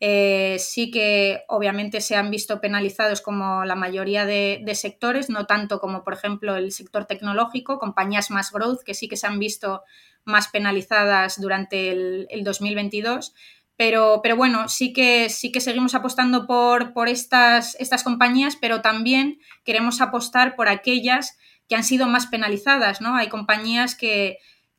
Eh, 0.05 0.57
sí 0.59 0.91
que 0.91 1.45
obviamente 1.47 2.01
se 2.01 2.17
han 2.17 2.29
visto 2.33 2.61
penalizados 2.61 3.21
como 3.21 3.65
la 3.65 3.77
mayoría 3.77 4.27
de, 4.27 4.61
sectores, 4.75 5.31
no 5.31 5.47
tanto 5.47 5.79
como 5.79 6.03
por 6.03 6.15
ejemplo 6.15 6.57
el 6.57 6.73
sector 6.73 7.05
tecnológico, 7.05 7.79
compañías 7.79 8.33
más 8.33 8.51
growth 8.51 8.83
que 8.85 8.95
sí 8.95 9.09
que 9.09 9.17
se 9.17 9.29
han 9.29 9.39
visto 9.39 9.85
más 10.25 10.49
penalizadas 10.49 11.41
durante 11.41 11.93
el, 11.93 12.43
2022. 12.43 13.33
Pero, 13.77 14.19
pero, 14.25 14.35
bueno, 14.35 14.69
sí 14.69 14.93
que, 14.93 15.29
sí 15.29 15.53
que 15.53 15.61
seguimos 15.61 15.95
apostando 15.95 16.49
por, 16.49 16.95
por 16.95 17.09
estas, 17.09 17.77
estas 17.77 18.03
compañías, 18.03 18.57
pero 18.61 18.83
también 18.83 19.39
queremos 19.65 20.01
apostar 20.01 20.57
por 20.57 20.69
aquellas 20.69 21.39
que 21.69 21.77
han 21.77 21.85
sido 21.85 22.09
más 22.09 22.27
penalizadas, 22.27 23.01
¿no? 23.01 23.15
Hay 23.15 23.29
compañías 23.29 23.95
que, 23.95 24.39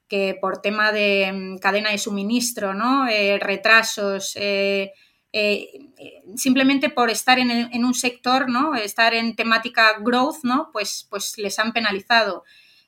que 0.09 0.37
por 0.39 0.61
tema 0.61 0.91
de 0.91 1.31
mm, 1.33 1.57
cadena 1.59 1.91
de 1.91 1.97
suministro, 1.97 2.73
¿no? 2.73 3.07
Eh, 3.07 3.39
retrasos, 3.39 4.33
eh, 4.35 4.91
eh, 5.35 5.89
simplemente 6.35 6.89
por 6.89 7.09
estar 7.09 7.39
en, 7.39 7.83
un 7.83 7.93
sector, 7.95 8.49
¿no? 8.49 8.75
Estar 8.75 9.15
en 9.15 9.35
temática 9.35 9.97
growth, 9.99 10.43
¿no? 10.43 10.69
Pues, 10.71 11.07
pues 11.09 11.39
les 11.39 11.57
han 11.57 11.73
penalizado. 11.73 12.43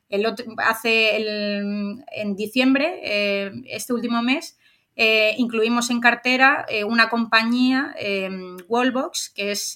El 0.10 0.24
hace 0.60 1.18
en 1.18 2.36
diciembre, 2.36 3.00
eh, 3.04 3.52
este 3.68 3.94
último 3.94 4.22
mes, 4.22 4.60
eh, 4.96 5.34
incluimos 5.40 5.90
en 5.90 6.00
cartera 6.00 6.68
una 6.86 7.10
compañía, 7.10 7.96
Wallbox, 8.68 9.32
que 9.32 9.52
es, 9.52 9.76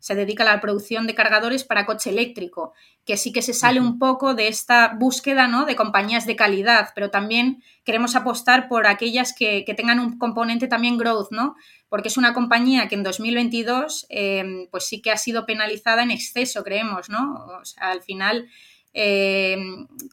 se 0.00 0.14
dedica 0.14 0.42
a 0.42 0.54
la 0.54 0.60
producción 0.60 1.06
de 1.06 1.14
cargadores 1.14 1.62
para 1.62 1.86
coche 1.86 2.10
eléctrico 2.10 2.72
que 3.04 3.16
sí 3.16 3.32
que 3.32 3.42
se 3.42 3.54
sale 3.54 3.80
un 3.80 3.98
poco 3.98 4.34
de 4.34 4.48
esta 4.48 4.94
búsqueda 4.98 5.48
¿no? 5.48 5.64
de 5.64 5.76
compañías 5.76 6.26
de 6.26 6.36
calidad, 6.36 6.90
pero 6.94 7.10
también 7.10 7.62
queremos 7.84 8.14
apostar 8.14 8.68
por 8.68 8.86
aquellas 8.86 9.32
que, 9.32 9.64
tengan 9.76 10.00
un 10.00 10.18
componente 10.18 10.68
también 10.68 10.98
growth, 10.98 11.30
¿no? 11.30 11.56
Porque 11.88 12.08
es 12.08 12.16
una 12.16 12.34
compañía 12.34 12.88
que 12.88 12.94
en 12.94 13.02
2022 13.02 14.06
eh, 14.10 14.68
pues 14.70 14.84
sí 14.84 15.00
que 15.00 15.10
ha 15.10 15.16
sido 15.16 15.46
penalizada 15.46 16.02
en 16.02 16.10
exceso, 16.10 16.62
creemos, 16.62 17.08
¿no? 17.08 17.46
O 17.60 17.64
sea, 17.64 17.90
al 17.90 18.02
final, 18.02 18.48
eh, 18.92 19.56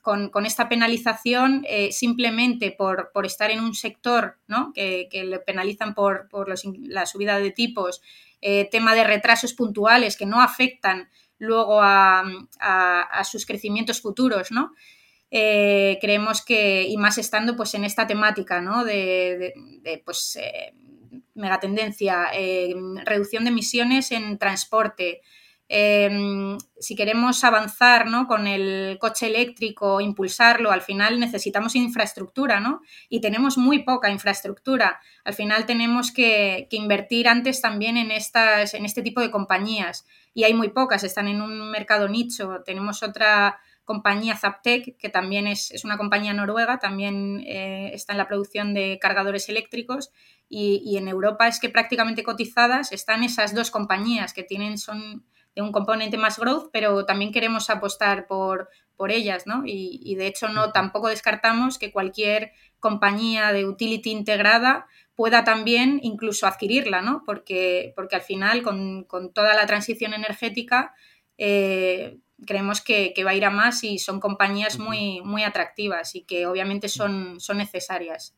con, 0.02 0.46
esta 0.46 0.70
penalización, 0.70 1.66
eh, 1.68 1.92
simplemente 1.92 2.72
por, 2.72 3.12
estar 3.26 3.52
en 3.52 3.60
un 3.60 3.74
sector 3.74 4.38
¿no? 4.48 4.72
que, 4.74 5.10
le 5.12 5.40
penalizan 5.40 5.94
por, 5.94 6.30
la 6.88 7.06
subida 7.06 7.40
de 7.40 7.52
tipos, 7.52 8.02
tema 8.72 8.96
de 8.96 9.04
retrasos 9.04 9.54
puntuales 9.54 10.16
que 10.16 10.26
no 10.26 10.42
afectan 10.42 11.10
luego 11.40 11.80
a, 11.82 12.24
sus 13.24 13.46
crecimientos 13.46 14.02
futuros, 14.02 14.52
¿no? 14.52 14.74
Eh, 15.30 15.98
creemos 16.00 16.44
que, 16.44 16.84
y 16.88 16.96
más 16.98 17.18
estando 17.18 17.56
pues 17.56 17.74
en 17.74 17.84
esta 17.84 18.08
temática, 18.08 18.62
¿no? 18.62 18.86
De, 18.86 19.54
pues 20.06 20.38
eh, 20.42 20.74
megatendencia, 21.36 22.28
eh, 22.34 22.74
reducción 23.06 23.44
de 23.44 23.50
emisiones 23.50 24.12
en 24.12 24.38
transporte, 24.38 25.22
Em, 25.70 26.58
si 26.80 26.96
queremos 26.96 27.44
avanzar 27.44 28.08
¿no? 28.08 28.26
con 28.26 28.48
el 28.48 28.98
coche 29.00 29.28
eléctrico, 29.28 30.00
impulsarlo, 30.00 30.72
al 30.72 30.82
final 30.82 31.20
necesitamos 31.20 31.76
infraestructura, 31.76 32.62
¿no? 32.62 32.82
Y 33.10 33.20
tenemos 33.20 33.58
muy 33.58 33.84
poca 33.84 34.10
infraestructura. 34.10 35.02
Al 35.26 35.34
final 35.34 35.66
tenemos 35.66 36.12
que, 36.14 36.68
invertir 36.72 37.28
antes 37.28 37.60
también 37.62 37.98
en, 37.98 38.12
estas, 38.12 38.74
en 38.76 38.86
este 38.86 39.02
tipo 39.02 39.20
de 39.20 39.32
compañías. 39.32 40.06
Y 40.34 40.46
hay 40.46 40.54
muy 40.54 40.70
pocas, 40.70 41.04
están 41.04 41.28
en 41.28 41.42
un 41.42 41.70
mercado 41.70 42.08
nicho. 42.08 42.62
Tenemos 42.66 43.04
otra 43.04 43.60
compañía 43.84 44.38
Zaptec, 44.38 44.98
que 44.98 45.10
también 45.10 45.48
es, 45.48 45.84
una 45.84 45.98
compañía 45.98 46.34
noruega, 46.34 46.78
también 46.78 47.42
eh, 47.46 47.92
está 47.94 48.14
en 48.14 48.20
la 48.20 48.28
producción 48.28 48.74
de 48.74 49.00
cargadores 49.02 49.50
eléctricos. 49.50 50.12
Y, 50.48 50.82
y 50.86 50.98
en 50.98 51.10
Europa 51.10 51.48
es 51.50 51.60
que 51.60 51.68
prácticamente 51.68 52.24
cotizadas 52.24 52.94
están 52.94 53.24
esas 53.24 53.54
dos 53.54 53.70
compañías 53.70 54.34
que 54.34 54.44
tienen, 54.44 54.78
son 54.78 55.26
un 55.62 55.72
componente 55.72 56.18
más 56.18 56.38
growth, 56.40 56.70
pero 56.72 57.06
también 57.06 57.32
queremos 57.32 57.70
apostar 57.70 58.28
por, 58.28 58.70
por 58.96 59.12
ellas, 59.12 59.48
¿no? 59.48 59.64
Y, 59.66 60.16
de 60.16 60.28
hecho 60.28 60.50
no 60.50 60.72
tampoco 60.72 61.08
descartamos 61.08 61.78
que 61.78 61.92
cualquier 61.92 62.52
compañía 62.80 63.54
de 63.54 63.66
utility 63.66 64.12
integrada 64.12 64.88
pueda 65.16 65.44
también 65.44 66.00
incluso 66.04 66.48
adquirirla, 66.48 67.02
¿no? 67.02 67.24
Porque, 67.26 67.94
porque 67.96 68.16
al 68.16 68.22
final 68.22 68.62
con, 68.64 69.08
toda 69.34 69.56
la 69.56 69.66
transición 69.66 70.14
energética 70.14 70.94
eh, 71.38 72.18
creemos 72.46 72.82
que, 72.82 73.14
va 73.26 73.32
a 73.32 73.36
ir 73.36 73.46
a 73.46 73.50
más 73.50 73.84
y 73.84 74.00
son 74.00 74.20
compañías 74.20 74.80
muy, 74.80 75.22
muy 75.22 75.44
atractivas 75.44 76.16
y 76.16 76.24
que 76.24 76.46
obviamente 76.46 76.90
son, 76.90 77.40
son 77.40 77.58
necesarias. 77.58 78.36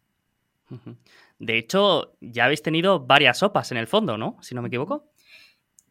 De 1.40 1.58
hecho, 1.58 2.14
ya 2.22 2.46
habéis 2.46 2.62
tenido 2.62 3.00
varias 3.00 3.40
sopas 3.40 3.72
en 3.72 3.78
el 3.78 3.88
fondo, 3.88 4.18
¿no? 4.18 4.38
Si 4.42 4.54
no 4.54 4.62
me 4.62 4.68
equivoco. 4.68 5.09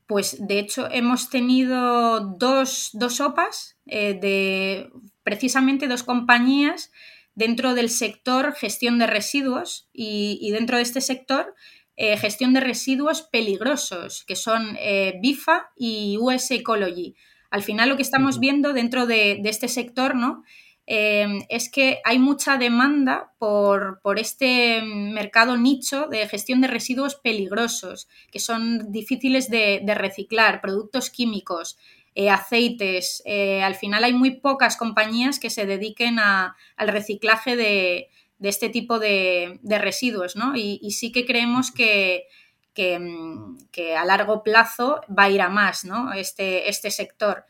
Pues 0.08 0.38
de 0.40 0.58
hecho 0.58 0.88
hemos 0.90 1.28
tenido 1.28 2.20
dos, 2.20 2.88
dos 2.94 3.16
sopas 3.16 3.76
eh, 3.84 4.14
de 4.18 4.90
precisamente 5.22 5.86
dos 5.86 6.02
compañías 6.02 6.90
dentro 7.34 7.74
del 7.74 7.90
sector 7.90 8.54
gestión 8.54 8.98
de 8.98 9.06
residuos 9.06 9.90
y, 9.92 10.50
dentro 10.50 10.78
de 10.78 10.82
este 10.82 11.02
sector 11.02 11.54
eh, 11.96 12.16
gestión 12.16 12.54
de 12.54 12.60
residuos 12.60 13.20
peligrosos, 13.20 14.24
que 14.24 14.34
son 14.34 14.78
eh, 14.80 15.18
BIFA 15.20 15.72
y 15.76 16.16
US 16.18 16.50
Ecology. 16.52 17.14
Al 17.50 17.62
final 17.62 17.90
lo 17.90 17.96
que 17.96 18.02
estamos 18.02 18.40
viendo 18.40 18.72
dentro 18.72 19.06
de, 19.06 19.38
de 19.42 19.50
este 19.50 19.68
sector, 19.68 20.14
¿no? 20.14 20.42
Em, 20.90 21.42
es 21.50 21.70
que 21.70 22.00
hay 22.02 22.18
mucha 22.18 22.56
demanda 22.56 23.34
por, 23.38 24.00
este 24.16 24.80
mercado 24.80 25.58
nicho 25.58 26.06
de 26.06 26.26
gestión 26.26 26.62
de 26.62 26.68
residuos 26.68 27.14
peligrosos, 27.14 28.08
que 28.32 28.40
son 28.40 28.90
difíciles 28.90 29.50
de, 29.50 29.82
reciclar, 29.94 30.62
productos 30.62 31.10
químicos, 31.10 31.76
eh, 32.14 32.30
aceites. 32.30 33.22
Eh, 33.26 33.62
al 33.62 33.74
final 33.74 34.02
hay 34.02 34.14
muy 34.14 34.40
pocas 34.40 34.78
compañías 34.78 35.38
que 35.38 35.50
se 35.50 35.66
dediquen 35.66 36.18
al 36.18 36.88
reciclaje 36.88 37.54
de, 37.54 38.08
este 38.40 38.70
tipo 38.70 38.98
de, 38.98 39.60
residuos, 39.62 40.36
¿no? 40.36 40.56
Y, 40.56 40.90
sí 40.92 41.12
que 41.12 41.26
creemos 41.26 41.70
que, 41.70 42.28
que, 42.72 43.94
a 43.94 44.06
largo 44.06 44.42
plazo 44.42 45.02
va 45.06 45.24
a 45.24 45.30
ir 45.30 45.42
a 45.42 45.50
más, 45.50 45.84
¿no? 45.84 46.14
Este, 46.14 46.70
este 46.70 46.90
sector 46.90 47.44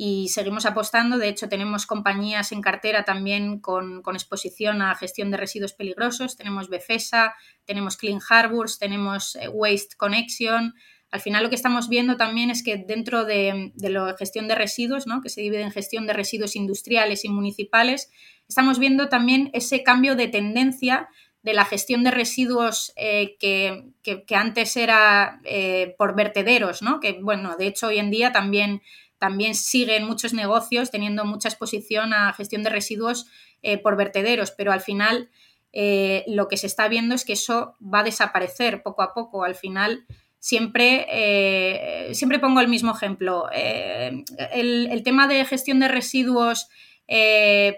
y 0.00 0.28
seguimos 0.28 0.64
apostando. 0.64 1.18
De 1.18 1.28
hecho, 1.28 1.48
tenemos 1.48 1.84
compañías 1.84 2.52
en 2.52 2.62
cartera 2.62 3.02
también 3.02 3.58
con, 3.58 4.00
exposición 4.14 4.80
a 4.80 4.94
gestión 4.94 5.32
de 5.32 5.36
residuos 5.36 5.72
peligrosos. 5.72 6.36
Tenemos 6.36 6.68
Befesa, 6.68 7.34
tenemos 7.64 7.96
Clean 7.96 8.20
Harbors, 8.30 8.78
tenemos 8.78 9.34
eh, 9.34 9.48
Waste 9.48 9.96
Connection. 9.96 10.74
Al 11.10 11.20
final 11.20 11.42
lo 11.42 11.48
que 11.48 11.56
estamos 11.56 11.88
viendo 11.88 12.16
también 12.16 12.48
es 12.48 12.62
que 12.62 12.76
dentro 12.76 13.24
de, 13.24 13.72
la 13.74 14.14
gestión 14.16 14.46
de 14.46 14.54
residuos, 14.54 15.04
que 15.20 15.30
se 15.30 15.40
divide 15.40 15.62
en 15.62 15.72
gestión 15.72 16.06
de 16.06 16.12
residuos 16.12 16.54
industriales 16.54 17.24
y 17.24 17.28
municipales, 17.28 18.08
estamos 18.48 18.78
viendo 18.78 19.08
también 19.08 19.50
ese 19.52 19.82
cambio 19.82 20.14
de 20.14 20.28
tendencia 20.28 21.08
de 21.42 21.54
la 21.54 21.64
gestión 21.64 22.04
de 22.04 22.12
residuos 22.12 22.92
eh, 22.94 23.36
que, 23.40 24.36
antes 24.36 24.76
era 24.76 25.40
eh, 25.44 25.96
por 25.98 26.14
vertederos, 26.14 26.82
¿no? 26.82 27.00
que 27.00 27.18
bueno, 27.20 27.56
de 27.56 27.66
hecho 27.66 27.88
hoy 27.88 27.98
en 27.98 28.10
día 28.10 28.32
también 28.32 28.82
también 29.18 29.54
siguen 29.54 30.04
muchos 30.04 30.32
negocios 30.32 30.90
teniendo 30.90 31.24
mucha 31.24 31.48
exposición 31.48 32.12
a 32.12 32.32
gestión 32.32 32.62
de 32.62 32.70
residuos 32.70 33.26
eh, 33.62 33.78
por 33.78 33.96
vertederos, 33.96 34.52
pero 34.52 34.72
al 34.72 34.80
final 34.80 35.30
eh, 35.72 36.24
lo 36.28 36.48
que 36.48 36.56
se 36.56 36.66
está 36.66 36.88
viendo 36.88 37.14
es 37.14 37.24
que 37.24 37.32
eso 37.32 37.76
va 37.82 38.00
a 38.00 38.04
desaparecer 38.04 38.82
poco 38.82 39.02
a 39.02 39.12
poco. 39.12 39.44
Al 39.44 39.56
final 39.56 40.06
siempre, 40.38 41.06
eh, 41.10 42.14
siempre 42.14 42.38
pongo 42.38 42.60
el 42.60 42.68
mismo 42.68 42.92
ejemplo. 42.92 43.48
El, 43.52 45.02
tema 45.04 45.26
de 45.26 45.44
gestión 45.44 45.80
de 45.80 45.88
residuos 45.88 46.68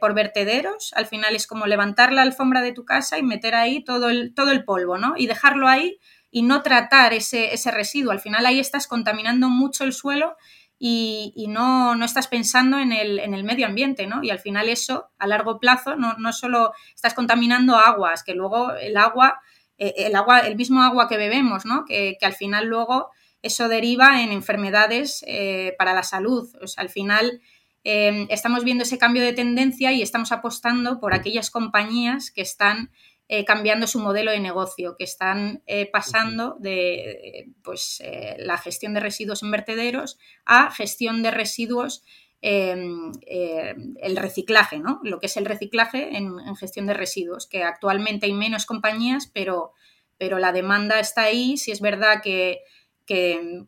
por 0.00 0.14
vertederos, 0.14 0.92
al 0.94 1.06
final 1.06 1.36
es 1.36 1.46
como 1.46 1.66
levantar 1.66 2.12
la 2.12 2.22
alfombra 2.22 2.62
de 2.62 2.72
tu 2.72 2.84
casa 2.84 3.16
y 3.18 3.22
meter 3.22 3.54
ahí 3.54 3.82
todo 3.84 4.10
el, 4.10 4.34
todo 4.34 4.50
el 4.50 4.64
polvo, 4.64 4.98
¿no? 4.98 5.14
Y 5.16 5.28
dejarlo 5.28 5.68
ahí 5.68 5.98
y 6.32 6.42
no 6.42 6.62
tratar 6.62 7.12
ese, 7.12 7.54
ese 7.54 7.70
residuo. 7.70 8.12
Al 8.12 8.20
final 8.20 8.44
ahí 8.44 8.60
estás 8.60 8.86
contaminando 8.86 9.48
mucho 9.48 9.84
el 9.84 9.92
suelo 9.92 10.36
y, 10.82 11.44
no, 11.48 11.94
no, 11.94 12.06
estás 12.06 12.26
pensando 12.26 12.78
en 12.78 12.90
el, 12.92 13.18
en 13.18 13.34
el, 13.34 13.44
medio 13.44 13.66
ambiente, 13.66 14.06
¿no? 14.06 14.22
Y 14.22 14.30
al 14.30 14.38
final 14.38 14.70
eso, 14.70 15.10
a 15.18 15.26
largo 15.26 15.60
plazo, 15.60 15.94
no, 15.94 16.14
no 16.14 16.32
solo 16.32 16.72
estás 16.94 17.12
contaminando 17.12 17.76
aguas, 17.76 18.24
que 18.24 18.34
luego 18.34 18.72
el 18.72 18.96
agua, 18.96 19.40
eh, 19.76 19.92
el 19.98 20.16
agua, 20.16 20.40
el 20.40 20.56
mismo 20.56 20.82
agua 20.82 21.06
que 21.06 21.18
bebemos, 21.18 21.66
¿no? 21.66 21.84
Que, 21.84 22.16
al 22.22 22.32
final 22.32 22.64
luego 22.64 23.10
eso 23.42 23.68
deriva 23.68 24.22
en 24.22 24.32
enfermedades 24.32 25.22
eh, 25.26 25.74
para 25.76 25.92
la 25.92 26.02
salud. 26.02 26.48
O 26.62 26.66
sea, 26.66 26.80
al 26.80 26.88
final 26.88 27.42
eh, 27.84 28.26
estamos 28.30 28.64
viendo 28.64 28.84
ese 28.84 28.96
cambio 28.96 29.22
de 29.22 29.34
tendencia 29.34 29.92
y 29.92 30.00
estamos 30.00 30.32
apostando 30.32 30.98
por 30.98 31.12
aquellas 31.12 31.50
compañías 31.50 32.30
que 32.30 32.40
están 32.40 32.90
eh, 33.32 33.44
cambiando 33.44 33.86
su 33.86 34.00
modelo 34.00 34.32
de 34.32 34.40
negocio, 34.40 34.96
que 34.98 35.04
están 35.04 35.62
eh, 35.68 35.86
pasando 35.86 36.56
de 36.58 37.52
pues, 37.62 38.02
eh, 38.04 38.34
la 38.40 38.58
gestión 38.58 38.92
de 38.92 38.98
residuos 38.98 39.44
en 39.44 39.52
vertederos 39.52 40.18
a 40.46 40.72
gestión 40.72 41.22
de 41.22 41.30
residuos, 41.30 42.02
em, 42.42 43.12
el 43.28 44.16
reciclaje, 44.16 44.80
¿no? 44.80 44.98
Lo 45.04 45.20
que 45.20 45.26
es 45.26 45.36
el 45.36 45.44
reciclaje 45.44 46.16
en, 46.16 46.56
gestión 46.56 46.86
de 46.86 46.94
residuos, 46.94 47.46
que 47.46 47.62
actualmente 47.62 48.26
hay 48.26 48.32
menos 48.32 48.66
compañías, 48.66 49.30
pero, 49.32 49.74
pero 50.18 50.40
la 50.40 50.50
demanda 50.50 50.98
está 50.98 51.22
ahí, 51.22 51.56
si 51.56 51.70
es 51.70 51.80
verdad 51.80 52.22
que, 52.24 52.64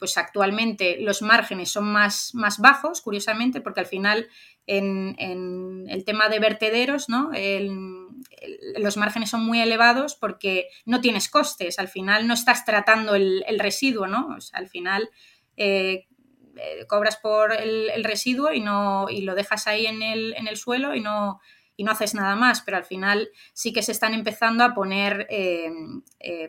pues 0.00 0.18
actualmente 0.18 0.98
los 1.00 1.22
márgenes 1.22 1.70
son 1.70 1.84
más, 1.84 2.34
más 2.34 2.58
bajos, 2.58 3.00
curiosamente, 3.00 3.60
porque 3.60 3.80
al 3.80 3.86
final 3.86 4.28
en, 4.66 5.86
el 5.88 6.04
tema 6.04 6.28
de 6.28 6.38
vertederos, 6.38 7.08
¿no? 7.08 7.30
los 8.78 8.96
márgenes 8.96 9.30
son 9.30 9.44
muy 9.44 9.60
elevados 9.60 10.14
porque 10.14 10.68
no 10.84 11.00
tienes 11.00 11.28
costes, 11.28 11.78
al 11.78 11.88
final 11.88 12.26
no 12.26 12.34
estás 12.34 12.64
tratando 12.64 13.14
el, 13.14 13.58
residuo, 13.58 14.06
¿no? 14.06 14.36
al 14.52 14.68
final 14.68 15.10
eh, 15.56 16.06
eh, 16.56 16.86
cobras 16.86 17.16
por 17.16 17.52
el, 17.52 18.04
residuo 18.04 18.52
y, 18.52 18.60
no, 18.60 19.06
y 19.10 19.22
lo 19.22 19.34
dejas 19.34 19.66
ahí 19.66 19.86
en 19.86 20.02
el, 20.02 20.34
en 20.36 20.48
el 20.48 20.56
suelo 20.56 20.94
y 20.94 21.00
no, 21.00 21.40
y 21.76 21.84
no 21.84 21.92
haces 21.92 22.14
nada 22.14 22.36
más, 22.36 22.62
pero 22.62 22.76
al 22.76 22.84
final 22.84 23.30
sí 23.52 23.72
que 23.72 23.82
se 23.82 23.92
están 23.92 24.14
empezando 24.14 24.62
a 24.64 24.74
poner 24.74 25.26
eh, 25.30 25.70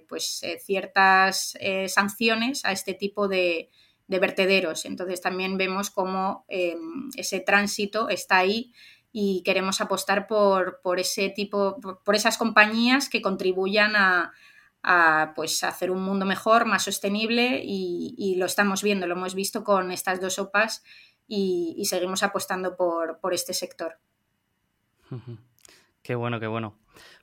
pues, 0.07 0.41
ciertas 0.63 1.57
sanciones 1.87 2.65
a 2.65 2.71
este 2.71 2.93
tipo 2.93 3.27
de, 3.27 3.69
de 4.07 4.19
vertederos. 4.19 4.85
Entonces 4.85 5.21
también 5.21 5.57
vemos 5.57 5.89
cómo 5.89 6.45
em, 6.47 7.09
ese 7.15 7.39
tránsito 7.39 8.09
está 8.09 8.37
ahí 8.37 8.73
y 9.11 9.43
queremos 9.43 9.79
apostar 9.79 10.27
por, 10.27 10.81
por 10.81 10.99
ese 10.99 11.29
tipo, 11.29 11.79
por, 12.03 12.15
esas 12.15 12.37
compañías 12.37 13.09
que 13.09 13.21
contribuyan 13.21 13.93
a, 13.95 14.31
pues, 15.35 15.63
hacer 15.63 15.91
un 15.91 16.03
mundo 16.03 16.25
mejor, 16.25 16.65
más 16.65 16.83
sostenible 16.83 17.61
y, 17.63 18.35
lo 18.37 18.45
estamos 18.45 18.81
viendo, 18.81 19.07
lo 19.07 19.13
hemos 19.13 19.35
visto 19.35 19.63
con 19.63 19.91
estas 19.91 20.19
dos 20.19 20.39
OPAs 20.39 20.83
y, 21.27 21.75
y 21.77 21.85
seguimos 21.85 22.23
apostando 22.23 22.75
por, 22.75 23.19
por 23.19 23.33
este 23.33 23.53
sector. 23.53 23.99
Qué 26.01 26.15
bueno, 26.15 26.39
qué 26.39 26.47
bueno. 26.47 26.75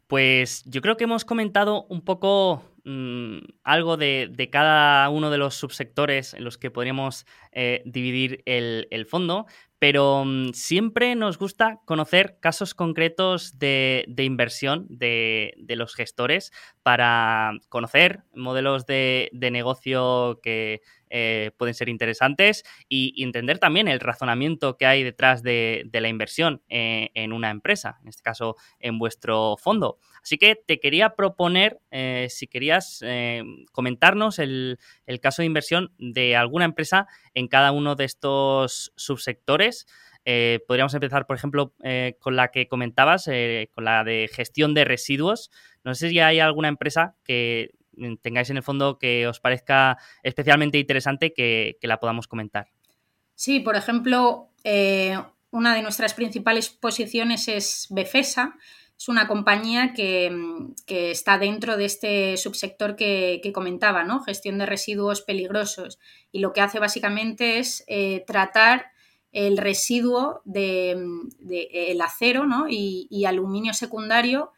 Pues 0.07 0.64
yo 0.64 0.81
creo 0.81 0.97
que 0.97 1.05
hemos 1.05 1.24
comentado 1.24 1.85
un 1.89 2.03
poco 2.03 2.64
mm, 2.85 3.39
algo 3.62 3.97
de, 3.97 4.49
cada 4.51 5.09
uno 5.09 5.31
de 5.31 5.39
los 5.39 5.55
subsectores 5.55 6.35
en 6.35 6.43
los 6.43 6.59
que 6.59 6.72
podríamos 6.72 7.26
eh, 7.53 7.83
dividir 7.85 8.43
el, 8.45 9.07
fondo, 9.07 9.47
pero 9.78 10.24
mm, 10.26 10.53
siempre 10.53 11.14
nos 11.14 11.39
gusta 11.39 11.78
conocer 11.85 12.39
casos 12.41 12.74
concretos 12.74 13.59
de, 13.61 14.05
inversión 14.18 14.87
de, 14.89 15.55
los 15.68 15.95
gestores 15.95 16.51
para 16.83 17.53
conocer 17.68 18.24
modelos 18.35 18.87
de, 18.87 19.31
negocio 19.33 20.41
que 20.43 20.81
eh, 21.11 21.51
pueden 21.57 21.75
ser 21.75 21.89
interesantes 21.89 22.65
y, 22.89 23.23
entender 23.23 23.59
también 23.59 23.89
el 23.89 24.01
razonamiento 24.01 24.77
que 24.77 24.87
hay 24.87 25.03
detrás 25.03 25.43
de, 25.43 25.89
la 25.93 26.09
inversión 26.09 26.63
eh, 26.69 27.11
en 27.15 27.33
una 27.33 27.51
empresa, 27.51 27.99
en 28.03 28.09
este 28.09 28.23
caso 28.23 28.57
en 28.79 28.99
vuestro 28.99 29.57
fondo. 29.59 29.99
Así 30.23 30.39
que 30.39 30.55
te 30.55 30.79
quería 30.79 31.17
proponer, 31.17 31.81
eh, 31.91 32.29
si 32.31 32.47
querías 32.47 33.03
comentarnos 33.73 34.39
el, 34.39 34.79
caso 35.21 35.43
de 35.43 35.47
inversión 35.47 35.93
de 35.99 36.37
alguna 36.37 36.65
empresa 36.65 37.09
en 37.35 37.49
cada 37.49 37.73
uno 37.73 37.97
de 37.97 38.05
estos 38.05 38.93
subsectores. 38.97 39.87
podríamos 40.67 40.95
empezar, 40.95 41.27
por 41.27 41.37
ejemplo, 41.37 41.75
con 42.21 42.37
la 42.37 42.51
que 42.51 42.69
comentabas, 42.69 43.29
con 43.75 43.85
la 43.85 44.05
de 44.05 44.31
gestión 44.33 44.75
de 44.75 44.85
residuos. 44.85 45.51
No 45.85 45.95
sé 45.95 46.11
si 46.11 46.21
hay 46.21 46.41
alguna 46.41 46.69
empresa 46.69 47.17
que 47.25 47.71
tengáis 48.22 48.51
en 48.51 48.57
el 48.57 48.62
fondo 48.62 48.99
que 48.99 49.26
os 49.26 49.41
parezca 49.41 49.99
especialmente 50.22 50.78
interesante 50.78 51.32
que, 51.32 51.76
la 51.82 51.99
podamos 51.99 52.26
comentar. 52.28 52.68
Sí, 53.34 53.61
por 53.61 53.76
ejemplo, 53.76 54.51
eh, 54.64 55.18
una 55.51 55.74
de 55.74 55.82
nuestras 55.82 56.14
principales 56.14 56.68
posiciones 56.68 57.49
es 57.49 57.86
Befesa. 57.91 58.57
Es 58.97 59.09
una 59.09 59.26
compañía 59.26 59.95
que, 59.95 60.30
está 60.86 61.38
dentro 61.38 61.76
de 61.76 61.86
este 61.86 62.36
subsector 62.36 62.97
que, 62.97 63.51
comentaba, 63.55 64.05
¿no? 64.05 64.20
Gestión 64.20 64.59
de 64.59 64.66
residuos 64.66 65.22
peligrosos. 65.22 65.99
Y 66.32 66.41
lo 66.41 66.53
que 66.53 66.61
hace 66.61 66.78
básicamente 66.78 67.59
es 67.59 67.82
eh, 67.88 68.24
tratar 68.26 68.93
el 69.32 69.59
residuo 69.59 70.43
del 70.45 71.07
de, 71.38 71.68
el 71.72 72.01
acero 72.01 72.45
y, 72.68 73.07
y, 73.11 73.24
aluminio 73.24 73.72
secundario 73.72 74.53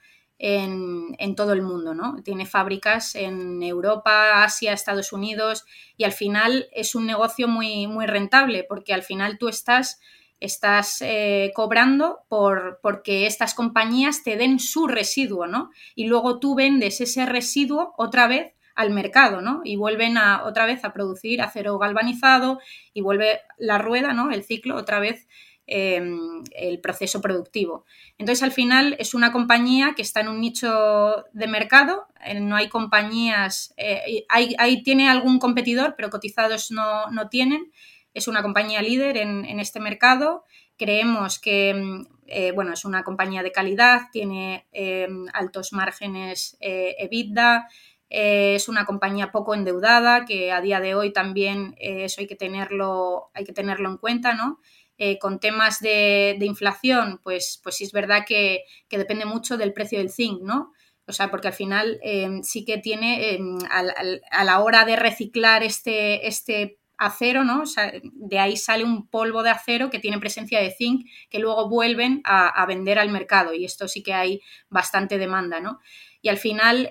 en, 0.45 1.37
todo 1.37 1.53
el 1.53 1.63
mundo, 1.63 1.95
¿no? 1.95 2.21
Tiene 2.25 2.47
fábricas 2.47 3.15
en 3.15 3.63
Europa, 3.63 4.43
Asia, 4.43 4.73
Estados 4.73 5.13
Unidos 5.13 5.65
y 5.97 6.03
al 6.03 6.11
final 6.11 6.67
es 6.73 6.97
un 6.97 7.07
negocio 7.07 7.47
muy, 7.47 7.87
muy 7.87 8.07
rentable 8.07 8.65
porque 8.69 8.93
al 8.93 9.05
final 9.05 9.39
tú 9.39 9.49
estás, 9.49 10.01
estás 10.41 11.01
eh, 11.01 11.53
cobrando 11.55 12.25
por, 12.29 12.81
porque 12.83 13.27
estas 13.27 13.55
compañías 13.55 14.25
te 14.25 14.37
den 14.37 14.59
su 14.59 14.89
residuo, 14.89 15.47
¿no? 15.47 15.71
Y 15.95 16.07
luego 16.07 16.41
tú 16.41 16.57
vendes 16.57 17.01
ese 17.01 17.25
residuo 17.25 17.95
otra 17.97 18.27
vez 18.27 18.53
al 18.75 18.91
mercado, 18.91 19.43
¿no? 19.43 19.61
Y 19.63 19.77
vuelven 19.77 20.19
a, 20.19 20.43
otra 20.45 20.67
vez 20.67 20.85
a 20.85 20.93
producir 20.93 21.41
acero 21.41 21.79
galvanizado 21.79 22.59
y 22.93 23.01
vuelve 23.01 23.43
la 23.59 23.79
rueda, 23.79 24.13
¿no? 24.13 24.33
El 24.33 24.43
ciclo 24.43 24.75
otra 24.75 24.99
vez 24.99 25.29
Em, 25.69 26.43
el 26.57 26.81
proceso 26.81 27.21
productivo. 27.21 27.85
Entonces, 28.19 28.43
al 28.43 28.51
final, 28.51 28.97
es 28.99 29.15
una 29.15 29.31
compañía 29.31 29.95
que 29.95 30.03
está 30.03 30.21
en 30.21 30.27
un 30.27 30.41
nicho 30.41 31.25
de 31.33 31.47
mercado, 31.47 32.09
eh, 32.25 32.41
no 32.41 32.57
hay 32.57 32.69
compañías, 32.69 33.73
eh, 33.77 34.27
ahí 34.29 34.83
tiene 34.83 35.09
algún 35.09 35.39
competidor, 35.39 35.95
pero 35.97 36.11
cotizados 36.11 36.73
no, 36.73 37.29
tienen. 37.31 37.71
Es 38.13 38.27
una 38.27 38.43
compañía 38.43 38.83
líder 38.83 39.17
en, 39.17 39.61
este 39.61 39.79
mercado. 39.79 40.45
Creemos 40.77 41.39
que 41.39 41.71
em, 41.71 42.07
eh, 42.27 42.51
bueno, 42.51 42.73
es 42.73 42.85
una 42.85 43.05
compañía 43.05 43.45
de 43.45 43.53
calidad, 43.53 44.09
tiene 44.11 44.67
em, 44.73 45.27
altos 45.33 45.73
márgenes 45.73 46.57
EBITDA, 46.61 47.69
es 48.09 48.69
una 48.69 48.85
compañía 48.85 49.31
poco 49.31 49.55
endeudada, 49.55 50.25
que 50.25 50.51
a 50.53 50.61
día 50.61 50.81
de 50.81 50.95
hoy 50.95 51.13
también 51.13 51.75
eso 51.79 52.21
hay 52.21 52.27
que 52.27 52.37
tenerlo, 52.37 53.31
hay 53.33 53.45
que 53.45 53.55
tenerlo 53.55 53.89
en 53.89 53.97
cuenta, 53.97 54.35
¿no? 54.35 54.59
Eh, 54.99 55.19
con 55.19 55.41
temas 55.41 55.81
de, 55.81 56.37
inflación, 56.43 57.19
pues, 57.25 57.61
pues 57.63 57.77
sí 57.77 57.85
es 57.85 57.93
verdad 57.93 58.25
que, 58.27 58.65
depende 58.91 59.25
mucho 59.25 59.57
del 59.57 59.73
precio 59.73 59.99
del 59.99 60.11
zinc, 60.11 60.43
¿no? 60.43 60.73
O 61.07 61.13
sea, 61.13 61.31
porque 61.31 61.49
al 61.49 61.55
final 61.55 61.99
eh, 62.03 62.29
sí 62.43 62.65
que 62.65 62.79
tiene, 62.79 63.31
eh, 63.33 63.41
a, 63.71 64.45
la 64.45 64.61
hora 64.61 64.85
de 64.85 64.97
reciclar 64.97 65.63
este, 65.63 66.29
este 66.29 66.79
acero, 66.99 67.43
¿no? 67.43 67.63
O 67.63 67.67
sea, 67.67 67.93
de 68.03 68.39
ahí 68.39 68.57
sale 68.57 68.85
un 68.85 69.09
polvo 69.09 69.43
de 69.43 69.51
acero 69.51 69.91
que 69.91 69.99
tiene 69.99 70.21
presencia 70.21 70.61
de 70.61 70.71
zinc 70.71 71.09
que 71.31 71.39
luego 71.39 71.69
vuelven 71.69 72.21
a, 72.25 72.65
vender 72.67 72.99
al 72.99 73.11
mercado 73.11 73.55
y 73.55 73.65
esto 73.65 73.89
sí 73.89 74.03
que 74.03 74.15
hay 74.15 74.41
bastante 74.69 75.19
demanda, 75.19 75.59
¿no? 75.59 75.81
Y 76.21 76.29
al 76.29 76.39
final, 76.39 76.89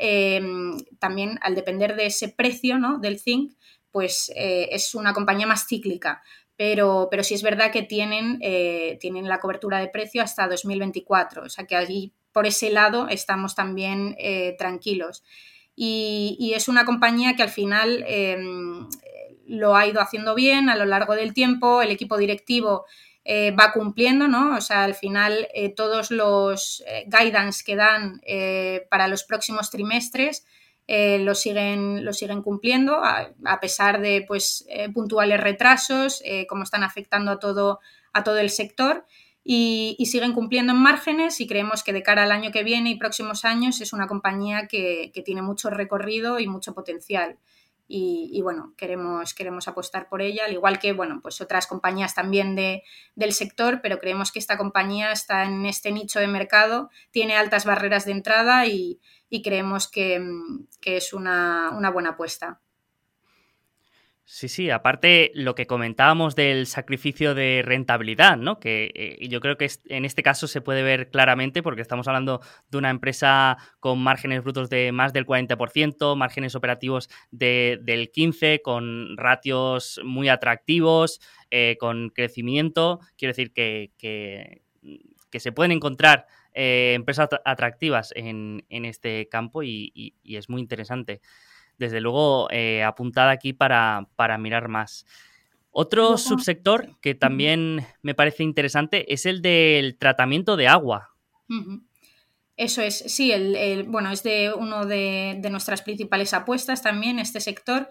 también 1.00 1.40
al 1.42 1.56
depender 1.56 1.96
de 1.96 2.08
ese 2.08 2.28
precio, 2.28 2.78
¿no? 2.78 3.00
Del 3.00 3.20
zinc, 3.20 3.54
pues 3.90 4.30
es 4.36 4.96
una 4.96 5.14
compañía 5.14 5.48
más 5.48 5.66
cíclica 5.66 6.22
pero, 6.62 7.08
pero 7.10 7.24
sí 7.24 7.34
es 7.34 7.42
verdad 7.42 7.72
que 7.72 7.82
tienen, 7.82 8.38
eh, 8.40 9.00
tienen 9.02 9.28
la 9.28 9.40
cobertura 9.40 9.80
de 9.80 9.88
precio 9.88 10.22
hasta 10.22 10.48
2024, 10.48 11.46
o 11.46 11.50
sea 11.50 11.66
que 11.66 11.76
allí 11.76 12.14
por 12.32 12.46
ese 12.46 12.70
lado 12.70 13.08
estamos 13.10 13.56
también 13.56 14.16
eh, 14.20 14.56
tranquilos. 14.60 15.24
Y, 15.76 16.54
es 16.56 16.68
una 16.68 16.86
compañía 16.86 17.36
que 17.36 17.42
al 17.42 17.50
final 17.50 18.06
em, 18.06 18.88
lo 19.48 19.76
ha 19.76 19.88
ido 19.88 20.02
haciendo 20.02 20.36
bien 20.36 20.70
a 20.70 20.76
lo 20.76 20.86
largo 20.86 21.16
del 21.16 21.34
tiempo, 21.34 21.82
el 21.82 21.90
equipo 21.90 22.16
directivo 22.16 22.86
eh, 23.26 23.50
va 23.60 23.74
cumpliendo, 23.74 24.28
¿no? 24.28 24.56
O 24.56 24.62
sea, 24.62 24.84
al 24.84 24.94
final 24.94 25.48
todos 25.76 26.12
los 26.12 26.84
guidance 27.08 27.64
que 27.66 27.76
dan 27.76 28.22
para 28.88 29.08
los 29.08 29.24
próximos 29.24 29.72
trimestres 29.72 30.46
eh, 30.88 31.20
lo, 31.20 31.36
siguen, 31.36 32.04
lo 32.04 32.14
siguen 32.14 32.42
cumpliendo 32.42 33.02
a, 33.04 33.60
pesar 33.62 34.02
de 34.02 34.26
pues, 34.28 34.66
eh, 34.68 34.92
puntuales 34.92 35.40
retrasos, 35.40 36.22
eh, 36.26 36.48
como 36.48 36.64
están 36.64 36.84
afectando 36.84 37.32
a 37.32 37.40
todo, 37.40 37.80
a 38.14 38.24
todo 38.24 38.40
el 38.40 38.50
sector. 38.50 39.06
Y, 39.44 39.98
siguen 40.06 40.34
cumpliendo 40.34 40.74
en 40.74 40.80
márgenes 40.80 41.40
y 41.42 41.48
creemos 41.48 41.84
que 41.84 41.94
de 41.94 42.04
cara 42.04 42.24
al 42.24 42.32
año 42.32 42.52
que 42.52 42.64
viene 42.64 42.92
y 42.92 42.96
próximos 42.96 43.44
años 43.46 43.82
es 43.82 43.94
una 43.94 44.06
compañía 44.06 44.68
que, 44.68 45.12
tiene 45.26 45.42
mucho 45.42 45.70
recorrido 45.70 46.40
y 46.40 46.48
mucho 46.48 46.74
potencial. 46.74 47.40
Y, 47.94 48.40
bueno, 48.42 48.74
queremos, 48.78 49.34
queremos 49.34 49.68
apostar 49.68 50.08
por 50.08 50.22
ella, 50.22 50.46
al 50.46 50.54
igual 50.54 50.80
que 50.80 50.94
bueno, 50.94 51.20
pues 51.22 51.42
otras 51.42 51.68
compañías 51.68 52.16
también 52.16 52.56
de, 52.56 52.84
del 53.16 53.34
sector, 53.34 53.82
pero 53.82 54.00
creemos 54.00 54.32
que 54.32 54.40
esta 54.40 54.58
compañía 54.58 55.12
está 55.12 55.44
en 55.44 55.66
este 55.66 55.92
nicho 55.92 56.20
de 56.20 56.28
mercado, 56.28 56.90
tiene 57.12 57.36
altas 57.36 57.66
barreras 57.66 58.06
de 58.06 58.14
entrada 58.14 58.66
y, 58.66 59.02
y 59.32 59.42
creemos 59.42 59.90
que, 59.90 60.20
mm, 60.20 60.68
es 60.84 61.14
una, 61.14 61.72
buena 61.92 62.12
apuesta. 62.12 62.60
Sí, 64.26 64.48
sí, 64.48 64.70
aparte 64.70 65.32
lo 65.34 65.56
que 65.56 65.68
comentábamos 65.68 66.36
del 66.36 66.68
sacrificio 66.68 67.34
de 67.34 67.64
rentabilidad, 67.66 68.38
¿no? 68.38 68.60
Que 68.60 68.92
eh, 68.94 69.28
yo 69.28 69.42
creo 69.42 69.58
que 69.58 69.70
en 69.88 70.06
este 70.06 70.24
caso 70.24 70.48
se 70.48 70.62
puede 70.62 70.84
ver 70.84 71.10
claramente 71.10 71.64
porque 71.64 71.82
estamos 71.82 72.08
hablando 72.08 72.42
de 72.70 72.78
una 72.78 72.90
empresa 72.90 73.58
con 73.80 74.00
márgenes 74.00 74.44
brutos 74.44 74.70
de 74.70 74.92
más 74.92 75.12
del 75.12 75.26
40%, 75.26 76.16
márgenes 76.16 76.56
operativos 76.56 77.10
del 77.32 78.12
15%, 78.12 78.62
con 78.62 79.18
ratios 79.18 80.00
muy 80.04 80.30
atractivos, 80.30 81.20
eh, 81.50 81.78
con 81.80 82.10
crecimiento. 82.10 83.00
Quiero 83.18 83.32
decir 83.32 83.52
que, 83.52 83.92
que, 83.98 84.62
se 85.40 85.52
pueden 85.52 85.72
encontrar 85.72 86.28
empresas 86.54 87.30
atractivas 87.46 88.14
en, 88.16 88.64
este 88.70 89.28
campo 89.30 89.64
y, 89.64 90.16
es 90.24 90.50
muy 90.50 90.62
interesante. 90.62 91.22
Desde 91.78 92.02
luego, 92.02 92.48
apuntada 92.86 93.32
aquí 93.32 93.54
para, 93.54 94.08
para 94.16 94.38
mirar 94.38 94.68
más. 94.68 95.06
Otro 95.72 96.18
subsector 96.18 97.00
que 97.00 97.16
también 97.16 97.86
me 98.02 98.14
parece 98.14 98.44
interesante 98.44 99.14
es 99.14 99.26
el 99.26 99.42
del 99.42 99.98
tratamiento 99.98 100.58
de 100.58 100.68
agua. 100.68 101.16
Eso 102.58 102.82
es, 102.82 103.00
sí, 103.08 103.32
el, 103.32 103.84
bueno, 103.88 104.12
es 104.12 104.22
de 104.22 104.54
uno 104.54 104.86
de, 104.86 105.42
nuestras 105.50 105.82
principales 105.82 106.34
apuestas 106.34 106.82
también, 106.82 107.20
este 107.20 107.40
sector, 107.40 107.90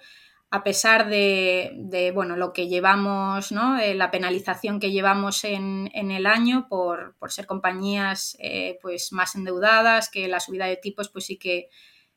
a 0.52 0.64
pesar 0.64 1.08
de, 1.08 2.10
bueno, 2.12 2.36
lo 2.36 2.52
que 2.52 2.66
llevamos, 2.66 3.52
¿no? 3.52 3.78
Eh, 3.78 3.94
la 3.94 4.10
penalización 4.10 4.80
que 4.80 4.90
llevamos 4.90 5.44
en, 5.44 5.88
el 5.94 6.26
año 6.26 6.66
por, 6.68 7.14
ser 7.28 7.46
compañías 7.46 8.36
eh, 8.40 8.78
pues 8.82 9.12
más 9.12 9.36
endeudadas, 9.36 10.10
que 10.10 10.26
la 10.26 10.40
subida 10.40 10.66
de 10.66 10.76
tipos 10.76 11.08
pues 11.08 11.26
sí 11.26 11.38
que 11.38 11.68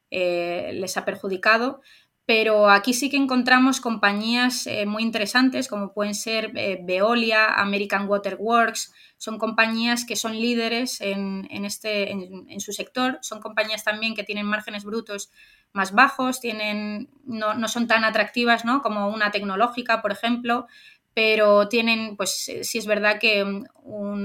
eh, 0.09 0.71
les 0.73 0.97
ha 0.97 1.05
perjudicado. 1.05 1.81
Pero 2.25 2.69
aquí 2.69 2.93
sí 2.93 3.09
que 3.09 3.17
encontramos 3.17 3.81
compañías 3.81 4.65
eh, 4.67 4.85
muy 4.85 5.03
interesantes 5.03 5.67
como 5.67 5.93
pueden 5.93 6.15
ser 6.15 6.51
eh, 6.55 6.79
Veolia, 6.81 7.47
American 7.55 8.07
Water 8.07 8.37
Works, 8.39 8.93
son 9.17 9.37
compañías 9.37 10.05
que 10.05 10.15
son 10.15 10.33
líderes 10.33 11.01
en, 11.01 11.47
este, 11.65 12.11
en, 12.11 12.59
su 12.61 12.71
sector, 12.71 13.19
son 13.21 13.41
compañías 13.41 13.83
también 13.83 14.15
que 14.15 14.23
tienen 14.23 14.45
márgenes 14.45 14.85
brutos 14.85 15.31
más 15.73 15.91
bajos, 15.91 16.39
tienen, 16.39 17.09
no, 17.25 17.55
no 17.55 17.67
son 17.67 17.87
tan 17.87 18.05
atractivas 18.05 18.63
¿no? 18.63 18.81
como 18.81 19.09
una 19.09 19.31
tecnológica, 19.31 20.01
por 20.01 20.11
ejemplo, 20.11 20.67
pero 21.13 21.67
tienen, 21.67 22.17
pues 22.17 22.49
eh, 22.49 22.63
sí 22.63 22.79
es 22.79 22.85
verdad 22.87 23.19
que 23.19 23.43
un, 23.43 23.69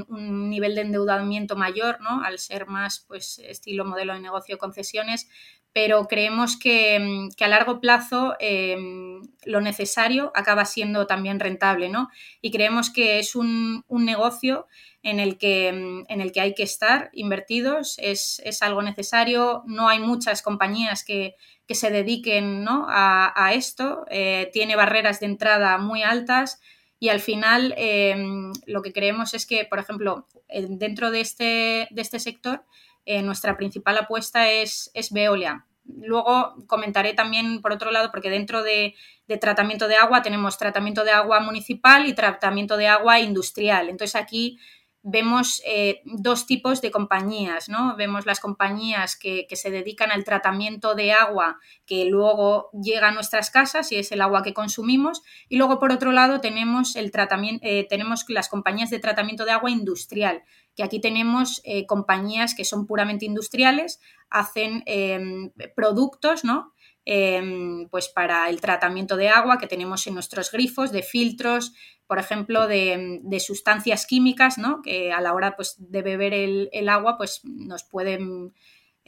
un, 0.09 0.49
nivel 0.49 0.75
de 0.75 0.83
endeudamiento 0.83 1.55
mayor, 1.55 2.01
¿no? 2.01 2.23
Al 2.25 2.39
ser 2.39 2.67
más, 2.67 3.05
pues, 3.07 3.39
estilo 3.41 3.85
modelo 3.85 4.15
de 4.15 4.21
negocio 4.21 4.57
concesiones, 4.57 5.29
pero 5.73 6.07
creemos 6.09 6.57
que, 6.57 6.99
mm, 6.99 7.43
a 7.43 7.49
largo 7.49 7.81
plazo 7.81 8.35
em, 8.41 9.23
lo 9.45 9.61
necesario 9.61 10.33
acaba 10.35 10.65
siendo 10.65 11.07
también 11.07 11.41
rentable, 11.41 11.89
¿no? 11.89 12.09
Y 12.41 12.51
creemos 12.51 12.91
que 12.91 13.19
es 13.19 13.37
un, 13.37 13.85
negocio 13.89 14.67
en 15.03 15.21
el, 15.21 15.39
que, 15.39 15.73
mm, 15.73 16.05
en 16.09 16.21
el 16.21 16.33
que 16.33 16.41
hay 16.41 16.55
que 16.55 16.63
estar 16.63 17.11
invertidos, 17.13 17.97
es, 17.99 18.41
algo 18.63 18.83
necesario, 18.83 19.63
no 19.67 19.89
hay 19.89 20.01
muchas 20.01 20.43
compañías 20.43 21.05
que, 21.05 21.35
se 21.71 21.91
dediquen 21.91 22.65
a, 22.69 23.53
esto, 23.53 24.07
eh, 24.11 24.49
tiene 24.55 24.75
barreras 24.75 25.21
de 25.21 25.27
entrada 25.27 25.77
muy 25.77 26.03
altas 26.03 26.61
y 27.01 27.11
al 27.11 27.21
final 27.21 27.75
em, 27.77 28.53
lo 28.67 28.83
que 28.83 28.93
creemos 28.93 29.35
es 29.35 29.47
que, 29.47 29.65
por 29.65 29.79
ejemplo, 29.79 30.27
dentro 30.49 31.11
de 31.11 31.21
este, 31.21 31.89
de 31.91 32.03
este 32.03 32.19
sector, 32.19 32.65
eh, 33.09 33.23
nuestra 33.23 33.57
principal 33.57 33.97
apuesta 33.97 34.51
es, 34.51 34.91
es 34.93 35.11
Veolia. 35.11 35.65
Luego 35.97 36.55
comentaré 36.67 37.15
también, 37.15 37.63
por 37.63 37.73
otro 37.73 37.91
lado, 37.91 38.11
porque 38.11 38.29
dentro 38.29 38.63
de, 38.63 38.95
tratamiento 39.41 39.89
de 39.89 39.97
agua 39.97 40.21
tenemos 40.21 40.59
tratamiento 40.59 41.05
de 41.05 41.13
agua 41.13 41.41
municipal 41.41 42.07
y 42.07 42.13
tratamiento 42.13 42.77
de 42.77 42.89
agua 42.89 43.19
industrial. 43.21 43.89
Entonces 43.89 44.15
aquí 44.15 44.59
vemos 45.03 45.63
eh, 45.65 46.03
dos 46.05 46.45
tipos 46.45 46.83
de 46.83 46.91
compañías, 46.91 47.71
¿no? 47.71 47.97
Vemos 47.97 48.27
las 48.27 48.41
compañías 48.41 49.17
que, 49.17 49.47
se 49.51 49.71
dedican 49.71 50.11
al 50.11 50.25
tratamiento 50.25 50.95
de 50.95 51.13
agua 51.13 51.59
que 51.87 52.05
luego 52.05 52.69
llega 52.73 53.09
a 53.09 53.13
nuestras 53.13 53.51
casas 53.51 53.91
y 53.91 53.97
es 53.97 54.13
el 54.13 54.21
agua 54.21 54.43
que 54.43 54.53
consumimos. 54.53 55.23
Y 55.49 55.57
luego, 55.57 55.79
por 55.79 55.93
otro 55.93 56.13
lado, 56.13 56.43
tenemos, 56.43 56.97
el 56.97 57.11
tratamiento, 57.11 57.67
eh, 57.67 57.87
tenemos 57.89 58.27
las 58.29 58.51
compañías 58.51 58.91
de 58.91 58.99
tratamiento 58.99 59.47
de 59.47 59.53
agua 59.53 59.71
industrial, 59.71 60.43
que 60.79 60.85
aquí 60.85 61.01
tenemos 61.01 61.61
eh, 61.65 61.87
compañías 61.87 62.55
que 62.55 62.65
son 62.65 62.87
puramente 62.87 63.25
industriales, 63.25 63.99
hacen 64.31 64.85
em, 64.87 65.51
productos, 65.75 66.45
¿no? 66.45 66.73
Em, 67.05 67.89
pues 67.89 68.07
para 68.09 68.49
el 68.49 68.61
tratamiento 68.61 69.17
de 69.17 69.29
agua 69.29 69.59
que 69.59 69.67
tenemos 69.67 70.07
en 70.07 70.15
nuestros 70.15 70.53
grifos, 70.53 70.93
de 70.93 71.03
filtros, 71.03 71.73
por 72.07 72.21
ejemplo, 72.21 72.69
de, 72.69 73.43
sustancias 73.45 74.07
químicas, 74.07 74.57
¿no? 74.57 74.81
Que 74.81 75.11
a 75.11 75.21
la 75.21 75.35
hora 75.35 75.57
pues, 75.57 75.75
de 75.79 76.01
beber 76.03 76.33
el, 76.33 76.89
agua, 76.89 77.17
pues 77.17 77.41
nos 77.43 77.83
pueden, 77.83 78.55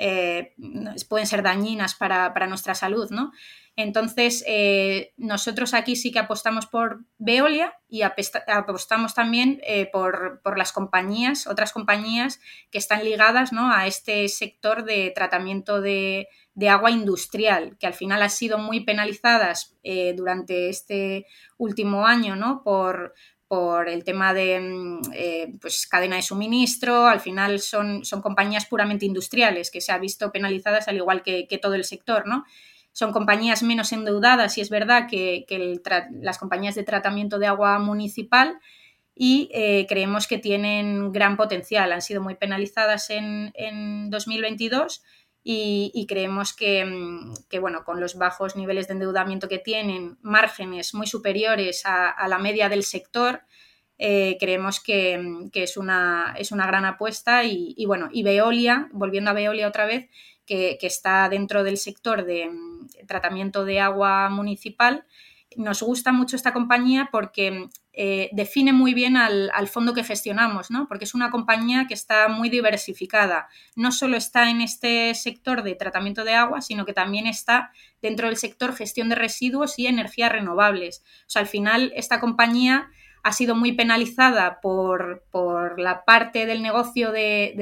eh, 0.02 0.54
pueden 1.10 1.26
ser 1.26 1.42
dañinas 1.42 1.94
para, 1.94 2.32
para, 2.32 2.46
nuestra 2.46 2.74
salud, 2.74 3.10
¿no? 3.10 3.32
Entonces, 3.76 4.42
eh, 4.46 5.12
nosotros 5.18 5.74
aquí 5.74 5.94
sí 5.94 6.10
que 6.10 6.18
apostamos 6.18 6.66
por 6.66 7.04
Veolia 7.18 7.74
y 7.86 8.00
apostamos 8.02 9.14
también 9.14 9.60
eh, 9.62 9.90
por, 9.92 10.40
las 10.56 10.72
compañías, 10.72 11.46
otras 11.46 11.72
compañías 11.72 12.40
que 12.70 12.78
están 12.78 13.04
ligadas 13.04 13.50
a 13.52 13.86
este 13.86 14.26
sector 14.28 14.84
de 14.84 15.12
tratamiento 15.14 15.82
de, 15.82 16.28
agua 16.68 16.90
industrial, 16.90 17.76
que 17.78 17.86
al 17.86 17.94
final 17.94 18.22
han 18.22 18.30
sido 18.30 18.58
muy 18.58 18.80
penalizadas 18.84 19.76
durante 20.14 20.68
este 20.68 21.26
último 21.56 22.06
año 22.06 22.36
¿no? 22.36 22.62
por, 22.62 23.14
el 23.86 24.04
tema 24.04 24.32
de 24.32 24.60
mm, 24.60 25.58
pues, 25.58 25.86
cadena 25.86 26.16
de 26.16 26.22
suministro, 26.22 27.06
al 27.06 27.20
final 27.20 27.60
son, 27.60 28.04
son, 28.04 28.22
compañías 28.22 28.66
puramente 28.66 29.06
industriales 29.06 29.70
que 29.70 29.80
se 29.80 29.92
han 29.92 30.00
visto 30.00 30.30
penalizadas 30.30 30.86
al 30.88 30.96
igual 30.96 31.22
que, 31.22 31.58
todo 31.60 31.74
el 31.74 31.84
sector, 31.84 32.26
¿no? 32.26 32.44
son 32.92 33.12
compañías 33.12 33.62
menos 33.62 33.92
endeudadas 33.92 34.58
y 34.58 34.60
es 34.60 34.70
verdad 34.70 35.06
que, 35.08 35.44
las 36.20 36.38
compañías 36.38 36.74
de 36.74 36.82
tratamiento 36.82 37.38
de 37.38 37.46
agua 37.46 37.78
municipal 37.78 38.58
y 39.14 39.50
eh, 39.52 39.86
creemos 39.88 40.26
que 40.26 40.38
tienen 40.38 41.12
gran 41.12 41.36
potencial. 41.36 41.92
Han 41.92 42.02
sido 42.02 42.22
muy 42.22 42.36
penalizadas 42.36 43.10
en, 43.10 44.10
2022 44.10 45.02
y, 45.42 46.06
creemos 46.08 46.54
mm, 46.54 47.32
que, 47.48 47.58
bueno, 47.58 47.84
con 47.84 48.00
los 48.00 48.16
bajos 48.16 48.56
niveles 48.56 48.88
de 48.88 48.94
endeudamiento 48.94 49.48
que 49.48 49.58
tienen, 49.58 50.18
márgenes 50.22 50.94
muy 50.94 51.06
superiores 51.06 51.82
a, 51.84 52.28
la 52.28 52.38
media 52.38 52.68
del 52.68 52.82
sector, 52.82 53.42
eh, 53.98 54.36
creemos 54.38 54.80
que, 54.80 55.18
mm, 55.18 55.50
es, 55.54 55.76
una, 55.76 56.34
es, 56.38 56.52
una, 56.52 56.66
gran 56.66 56.84
apuesta 56.84 57.44
y, 57.44 57.74
y, 57.76 57.86
bueno, 57.86 58.08
y 58.12 58.22
Veolia, 58.22 58.88
volviendo 58.92 59.30
a 59.30 59.34
Veolia 59.34 59.68
otra 59.68 59.86
vez, 59.86 60.08
que, 60.50 60.78
está 60.82 61.28
dentro 61.28 61.62
del 61.62 61.76
sector 61.76 62.24
de 62.24 62.48
mm, 62.50 63.06
tratamiento 63.06 63.64
de 63.64 63.80
agua 63.80 64.28
municipal. 64.30 65.04
Nos 65.56 65.82
gusta 65.82 66.12
mucho 66.12 66.36
esta 66.36 66.52
compañía 66.52 67.08
porque 67.10 67.68
eh, 67.92 68.30
define 68.32 68.72
muy 68.72 68.94
bien 68.94 69.16
al, 69.16 69.50
fondo 69.68 69.94
que 69.94 70.04
gestionamos, 70.04 70.70
¿no? 70.70 70.86
porque 70.86 71.04
es 71.04 71.14
una 71.14 71.30
compañía 71.30 71.86
que 71.88 71.94
está 71.94 72.28
muy 72.28 72.48
diversificada. 72.48 73.48
No 73.74 73.90
solo 73.90 74.16
está 74.16 74.48
en 74.48 74.60
este 74.60 75.14
sector 75.14 75.62
de 75.62 75.74
tratamiento 75.74 76.24
de 76.24 76.34
agua, 76.34 76.62
sino 76.62 76.86
que 76.86 76.92
también 76.92 77.26
está 77.26 77.72
dentro 78.00 78.28
del 78.28 78.36
sector 78.36 78.74
gestión 78.74 79.08
de 79.08 79.16
residuos 79.16 79.78
y 79.78 79.86
energías 79.86 80.30
renovables. 80.30 81.02
O 81.26 81.30
sea, 81.30 81.42
al 81.42 81.48
final 81.48 81.92
esta 81.96 82.20
compañía 82.20 82.90
ha 83.22 83.32
sido 83.32 83.54
muy 83.54 83.72
penalizada 83.72 84.60
por, 84.60 85.24
la 85.76 86.04
parte 86.04 86.46
del 86.46 86.62
negocio 86.62 87.12
de, 87.12 87.52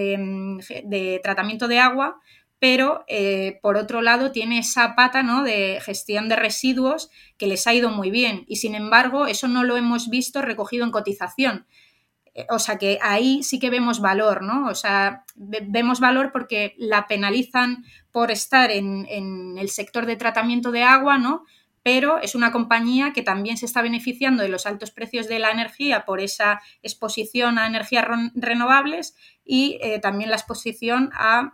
de 0.84 1.20
tratamiento 1.22 1.68
de 1.68 1.80
agua, 1.80 2.20
pero 2.58 3.04
eh, 3.06 3.58
por 3.62 3.76
otro 3.76 4.02
lado 4.02 4.32
tiene 4.32 4.58
esa 4.58 4.94
pata 4.94 5.22
¿no? 5.22 5.42
de 5.44 5.80
gestión 5.80 6.28
de 6.28 6.36
residuos 6.36 7.10
que 7.36 7.46
les 7.46 7.66
ha 7.66 7.74
ido 7.74 7.90
muy 7.90 8.10
bien 8.10 8.44
y 8.48 8.56
sin 8.56 8.74
embargo 8.74 9.26
eso 9.26 9.48
no 9.48 9.64
lo 9.64 9.76
hemos 9.76 10.08
visto 10.08 10.42
recogido 10.42 10.84
en 10.84 10.90
cotización. 10.90 11.66
Eh, 12.34 12.46
o 12.50 12.58
sea 12.58 12.76
que 12.78 12.98
ahí 13.02 13.42
sí 13.42 13.58
que 13.58 13.70
vemos 13.70 14.00
valor, 14.00 14.42
¿no? 14.42 14.68
O 14.68 14.74
sea, 14.74 15.24
vemos 15.36 16.00
valor 16.00 16.30
porque 16.32 16.74
la 16.78 17.06
penalizan 17.06 17.84
por 18.12 18.30
estar 18.30 18.70
en, 18.70 19.06
en 19.08 19.58
el 19.58 19.70
sector 19.70 20.06
de 20.06 20.16
tratamiento 20.16 20.70
de 20.72 20.82
agua, 20.82 21.18
¿no? 21.18 21.44
Pero 21.88 22.18
es 22.18 22.34
una 22.34 22.52
compañía 22.52 23.14
que 23.14 23.22
también 23.22 23.56
se 23.56 23.64
está 23.64 23.80
beneficiando 23.80 24.42
de 24.42 24.50
los 24.50 24.66
altos 24.66 24.90
precios 24.90 25.26
de 25.26 25.38
la 25.38 25.50
energía 25.50 26.04
por 26.04 26.20
esa 26.20 26.60
exposición 26.82 27.58
a 27.58 27.66
energías 27.66 28.04
renovables 28.34 29.16
y 29.42 29.78
eh, 29.80 29.98
también 29.98 30.28
la 30.28 30.36
exposición 30.36 31.10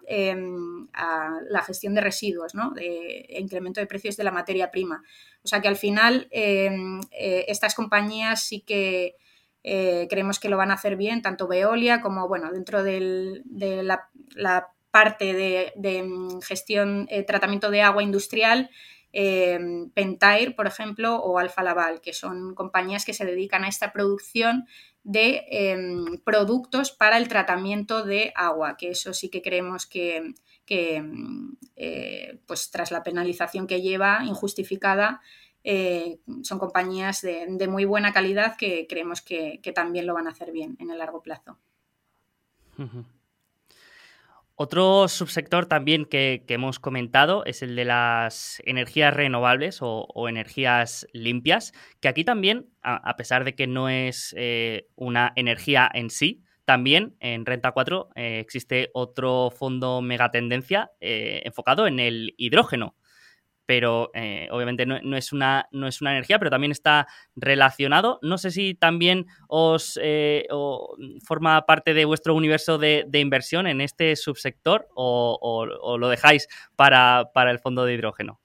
em, 0.08 0.88
a, 0.92 1.38
la 1.48 1.62
gestión 1.62 1.94
de 1.94 2.00
residuos, 2.00 2.52
¿no? 2.56 2.72
de 2.72 3.26
incremento 3.38 3.78
de 3.78 3.86
precios 3.86 4.16
de 4.16 4.24
la 4.24 4.32
materia 4.32 4.72
prima. 4.72 5.04
O 5.44 5.46
sea 5.46 5.60
que 5.60 5.68
al 5.68 5.76
final 5.76 6.26
em, 6.32 7.00
eh, 7.12 7.44
estas 7.46 7.76
compañías 7.76 8.42
sí 8.42 8.62
que 8.62 9.14
eh, 9.62 10.08
creemos 10.10 10.40
que 10.40 10.48
lo 10.48 10.56
van 10.56 10.72
a 10.72 10.74
hacer 10.74 10.96
bien, 10.96 11.22
tanto 11.22 11.46
Veolia 11.46 12.00
como 12.00 12.26
bueno, 12.26 12.50
dentro 12.50 12.82
de 12.82 13.40
la, 13.84 14.68
parte 14.90 15.32
de, 15.32 15.72
de 15.76 16.04
gestión, 16.44 17.08
tratamiento 17.26 17.70
de 17.70 17.82
agua 17.82 18.02
industrial 18.02 18.70
eh, 19.16 19.86
Pentair, 19.94 20.56
por 20.56 20.66
ejemplo, 20.66 21.16
o 21.16 21.38
Alfa 21.38 21.62
Laval, 21.62 22.00
que 22.00 22.12
son 22.12 22.54
compañías 22.56 23.04
que 23.04 23.14
se 23.14 23.24
dedican 23.24 23.62
a 23.62 23.68
esta 23.68 23.92
producción 23.92 24.66
de 25.04 25.44
em, 25.50 26.18
productos 26.24 26.90
para 26.90 27.16
el 27.16 27.28
tratamiento 27.28 28.04
de 28.04 28.32
agua, 28.34 28.76
que 28.76 28.90
eso 28.90 29.14
sí 29.14 29.28
que 29.28 29.40
creemos 29.40 29.86
que, 29.86 30.34
em, 30.66 31.56
eh, 31.76 32.40
pues 32.46 32.70
tras 32.72 32.90
la 32.90 33.04
penalización 33.04 33.68
que 33.68 33.82
lleva 33.82 34.24
injustificada, 34.24 35.20
eh, 35.62 36.18
son 36.42 36.58
compañías 36.58 37.22
de, 37.22 37.68
muy 37.68 37.84
buena 37.84 38.12
calidad 38.12 38.56
que 38.56 38.86
creemos 38.88 39.22
que, 39.22 39.60
también 39.74 40.06
lo 40.06 40.14
van 40.14 40.26
a 40.26 40.30
hacer 40.30 40.50
bien 40.50 40.76
en 40.80 40.90
el 40.90 40.98
largo 40.98 41.22
plazo. 41.22 41.56
Otro 44.56 45.08
subsector 45.08 45.66
también 45.66 46.04
que, 46.04 46.44
hemos 46.46 46.78
comentado 46.78 47.44
es 47.44 47.62
el 47.62 47.74
de 47.74 47.84
las 47.84 48.62
energías 48.64 49.12
renovables 49.12 49.78
o, 49.80 50.28
energías 50.28 51.08
limpias, 51.12 51.72
que 52.00 52.06
aquí 52.06 52.22
también, 52.22 52.68
a, 52.80 53.16
pesar 53.16 53.44
de 53.44 53.56
que 53.56 53.66
no 53.66 53.88
es 53.88 54.32
eh, 54.38 54.86
una 54.94 55.32
energía 55.34 55.90
en 55.92 56.08
sí, 56.08 56.44
también 56.64 57.16
en 57.18 57.44
Renta 57.44 57.72
4 57.72 58.10
eh, 58.14 58.38
existe 58.38 58.90
otro 58.94 59.50
fondo 59.50 60.00
megatendencia 60.00 60.92
eh, 61.00 61.42
enfocado 61.44 61.86
en 61.88 61.98
el 61.98 62.34
hidrógeno 62.38 62.94
pero 63.66 64.10
eh, 64.14 64.48
obviamente 64.50 64.86
no, 64.86 65.16
es 65.16 65.32
una, 65.32 65.68
no 65.72 65.86
es 65.86 66.00
una 66.00 66.12
energía, 66.12 66.38
pero 66.38 66.50
también 66.50 66.72
está 66.72 67.06
relacionado. 67.34 68.18
No 68.22 68.38
sé 68.38 68.50
si 68.50 68.74
también 68.74 69.26
os 69.48 69.98
eh, 70.02 70.46
forma 71.24 71.64
parte 71.66 71.94
de 71.94 72.04
vuestro 72.04 72.34
universo 72.34 72.78
de, 72.78 73.06
inversión 73.14 73.66
en 73.66 73.80
este 73.80 74.16
subsector 74.16 74.88
o, 74.94 75.96
lo 75.98 76.08
dejáis 76.08 76.48
para, 76.76 77.30
el 77.50 77.58
fondo 77.58 77.84
de 77.84 77.94
hidrógeno. 77.94 78.40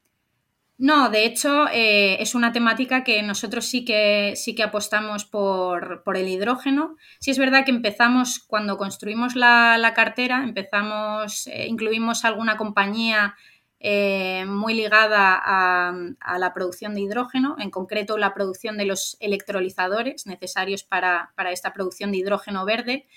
No, 0.78 1.10
de 1.10 1.26
hecho, 1.26 1.68
eh, 1.74 2.22
es 2.22 2.36
una 2.36 2.54
temática 2.54 3.04
que 3.04 3.22
nosotros 3.22 3.66
sí 3.66 3.84
que, 3.84 4.36
sí 4.38 4.56
que 4.56 4.64
apostamos 4.64 5.26
por, 5.26 6.04
el 6.16 6.28
hidrógeno. 6.30 6.96
Sí 7.20 7.32
es 7.32 7.38
verdad 7.38 7.66
que 7.66 7.72
empezamos, 7.72 8.40
cuando 8.40 8.78
construimos 8.78 9.36
la, 9.36 9.78
la 9.78 9.94
cartera, 9.94 10.42
empezamos, 10.42 11.50
incluimos 11.68 12.24
alguna 12.24 12.56
compañía 12.56 13.36
eh, 13.82 14.44
muy 14.46 14.74
ligada 14.74 15.40
a, 15.42 15.94
la 16.38 16.54
producción 16.54 16.94
de 16.94 17.00
hidrógeno, 17.02 17.56
en 17.60 17.72
concreto 17.72 18.18
la 18.18 18.34
producción 18.34 18.78
de 18.78 18.84
los 18.86 19.16
electrolizadores 19.22 20.28
necesarios 20.28 20.84
para, 20.84 21.32
esta 21.52 21.72
producción 21.72 22.12
de 22.12 22.18
hidrógeno 22.18 22.66
verde. 22.66 23.08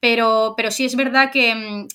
Pero, 0.00 0.54
pero 0.56 0.72
sí 0.72 0.84
es 0.84 0.96
verdad 0.96 1.30
que, 1.30 1.86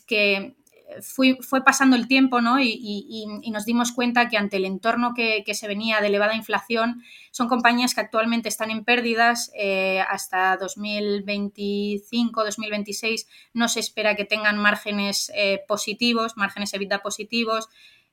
fue 1.02 1.38
pasando 1.66 1.98
el 1.98 2.08
tiempo 2.08 2.40
y, 2.62 3.26
nos 3.52 3.66
dimos 3.66 3.92
cuenta 3.92 4.30
que 4.30 4.38
ante 4.38 4.56
el 4.58 4.66
entorno 4.66 5.14
que, 5.14 5.44
se 5.54 5.68
venía 5.68 6.00
de 6.00 6.08
elevada 6.08 6.36
inflación, 6.36 7.04
son 7.32 7.50
compañías 7.50 7.96
que 7.96 8.02
actualmente 8.02 8.48
están 8.48 8.72
en 8.72 8.86
pérdidas. 8.86 9.52
Eh, 9.56 10.00
hasta 10.08 10.58
2025-2026 10.60 13.28
no 13.54 13.68
se 13.68 13.82
espera 13.82 14.16
que 14.16 14.24
tengan 14.24 14.58
márgenes 14.58 15.34
eh, 15.36 15.66
positivos, 15.68 16.38
márgenes 16.38 16.74
EBITDA 16.74 17.00
positivos. 17.00 17.68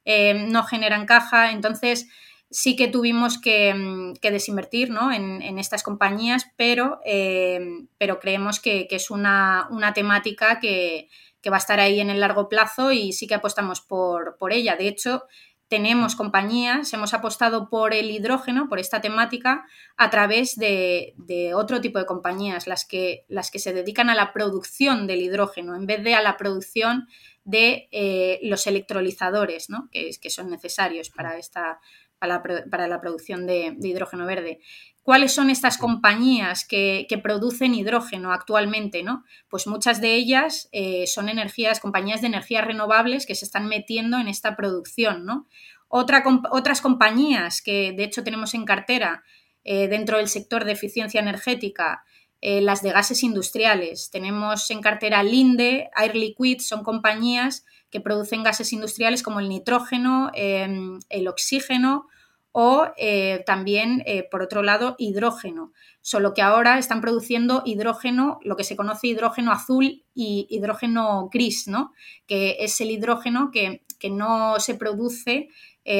Eh, 0.04 0.34
no 0.34 0.64
generan 0.64 1.06
caja, 1.06 1.52
entonces 1.52 2.08
sí 2.52 2.76
que 2.76 2.88
tuvimos 2.88 3.38
que, 3.38 3.74
mm, 3.74 4.14
desinvertir 4.20 4.90
en, 5.12 5.58
estas 5.58 5.82
compañías, 5.82 6.46
pero, 6.56 7.00
eh, 7.04 7.60
pero 7.98 8.20
creemos 8.20 8.60
que, 8.60 8.86
es 8.90 9.10
una, 9.10 9.68
temática 9.94 10.60
que, 10.60 11.08
va 11.50 11.56
a 11.56 11.58
estar 11.58 11.80
ahí 11.80 11.98
en 11.98 12.10
el 12.10 12.20
largo 12.20 12.48
plazo 12.48 12.92
y 12.92 13.12
sí 13.12 13.26
que 13.26 13.34
apostamos 13.34 13.80
por, 13.80 14.36
ella. 14.50 14.76
De 14.76 14.86
hecho, 14.86 15.24
tenemos 15.68 16.14
compañías, 16.14 16.92
hemos 16.92 17.14
apostado 17.14 17.70
por 17.70 17.94
el 17.94 18.10
hidrógeno, 18.10 18.68
por 18.68 18.78
esta 18.78 19.00
temática, 19.00 19.64
a 19.96 20.10
través 20.10 20.56
de, 20.56 21.14
otro 21.54 21.80
tipo 21.80 21.98
de 21.98 22.06
compañías, 22.06 22.66
las 22.66 22.84
que, 22.84 23.24
las 23.28 23.50
que 23.50 23.58
se 23.58 23.72
dedican 23.72 24.10
a 24.10 24.14
la 24.14 24.32
producción 24.32 25.06
del 25.06 25.22
hidrógeno, 25.22 25.74
en 25.74 25.86
vez 25.86 26.04
de 26.04 26.14
a 26.14 26.22
la 26.22 26.36
producción 26.36 27.08
de 27.44 27.88
eh, 27.90 28.38
los 28.42 28.66
electrolizadores 28.66 29.68
¿no? 29.68 29.88
que, 29.90 30.10
que, 30.20 30.30
son 30.30 30.50
necesarios 30.50 31.10
para, 31.10 31.38
esta, 31.38 31.80
para, 32.18 32.88
la, 32.88 33.00
producción 33.00 33.46
de, 33.46 33.76
hidrógeno 33.80 34.26
verde. 34.26 34.60
¿Cuáles 35.02 35.32
son 35.32 35.50
estas 35.50 35.78
compañías 35.78 36.64
que, 36.64 37.06
producen 37.22 37.74
hidrógeno 37.74 38.32
actualmente? 38.32 39.02
¿no? 39.02 39.24
Pues 39.48 39.66
muchas 39.66 40.00
de 40.00 40.14
ellas 40.14 40.68
eh, 40.70 41.06
son 41.06 41.28
energías, 41.28 41.80
compañías 41.80 42.20
de 42.20 42.28
energías 42.28 42.64
renovables 42.64 43.26
que 43.26 43.34
se 43.34 43.44
están 43.44 43.66
metiendo 43.66 44.18
en 44.18 44.28
esta 44.28 44.56
producción. 44.56 45.24
¿no? 45.24 45.48
otras 45.88 46.80
compañías 46.80 47.60
que 47.60 47.92
de 47.92 48.04
hecho 48.04 48.24
tenemos 48.24 48.54
en 48.54 48.64
cartera 48.64 49.24
eh, 49.62 49.88
dentro 49.88 50.16
del 50.16 50.28
sector 50.28 50.64
de 50.64 50.72
eficiencia 50.72 51.20
energética 51.20 52.02
eh, 52.44 52.60
las 52.60 52.82
de 52.82 52.90
gases 52.90 53.22
industriales. 53.22 54.10
Tenemos 54.10 54.68
en 54.72 54.80
cartera 54.80 55.22
Linde, 55.22 55.90
Air 55.96 56.16
Liquid, 56.16 56.58
son 56.58 56.82
compañías 56.82 57.64
que 57.88 58.00
producen 58.00 58.42
gases 58.42 58.72
industriales 58.72 59.22
como 59.22 59.38
el 59.38 59.48
nitrógeno, 59.48 60.32
em, 60.34 60.98
el 61.08 61.28
oxígeno 61.28 62.08
o 62.50 62.88
eh, 62.96 63.44
también, 63.46 64.02
eh, 64.06 64.26
por 64.28 64.42
otro 64.42 64.64
lado, 64.64 64.96
hidrógeno. 64.98 65.72
Solo 66.00 66.34
que 66.34 66.42
ahora 66.42 66.80
están 66.80 67.00
produciendo 67.00 67.62
hidrógeno, 67.64 68.40
lo 68.42 68.56
que 68.56 68.64
se 68.64 68.74
conoce 68.74 69.06
hidrógeno 69.06 69.52
azul 69.52 70.04
y 70.12 70.48
hidrógeno 70.50 71.30
gris, 71.32 71.68
¿no? 71.68 71.92
que 72.26 72.56
es 72.58 72.80
el 72.80 72.90
hidrógeno 72.90 73.52
que, 73.52 73.84
que 74.00 74.10
no 74.10 74.58
se 74.58 74.74
produce 74.74 75.48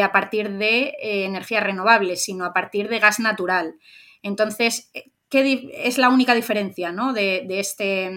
a 0.02 0.12
partir 0.12 0.50
de 0.58 0.94
energías 1.00 1.62
renovables, 1.62 2.22
sino 2.24 2.44
a 2.44 2.52
partir 2.52 2.88
de 2.88 3.00
gas 3.00 3.18
natural. 3.18 3.76
Entonces, 4.22 4.90
es 5.34 5.98
la 5.98 6.08
única 6.08 6.34
diferencia 6.34 6.92
¿no? 6.92 7.12
de, 7.12 7.46
este, 7.48 8.10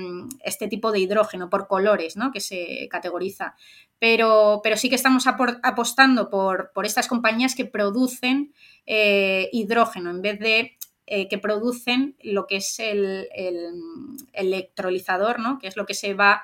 este, 0.43 0.67
tipo 0.67 0.91
de 0.91 0.99
hidrógeno 0.99 1.49
por 1.49 1.67
colores 1.67 2.17
¿no? 2.17 2.31
que 2.31 2.41
se 2.41 2.87
categoriza. 2.89 3.55
Pero, 3.99 4.61
sí 4.75 4.89
que 4.89 4.95
estamos 4.95 5.25
apostando 5.27 6.29
por, 6.29 6.71
estas 6.83 7.07
compañías 7.07 7.55
que 7.55 7.65
producen 7.65 8.53
eh, 8.85 9.49
hidrógeno 9.53 10.09
en 10.09 10.21
vez 10.21 10.39
de 10.39 10.77
eh, 11.07 11.29
que 11.29 11.37
producen 11.37 12.15
lo 12.21 12.47
que 12.47 12.57
es 12.57 12.79
el, 12.79 13.27
electrolizador, 14.33 15.39
¿no? 15.39 15.59
que 15.59 15.67
es 15.67 15.77
lo 15.77 15.85
que 15.85 15.93
se 15.93 16.13
va 16.13 16.43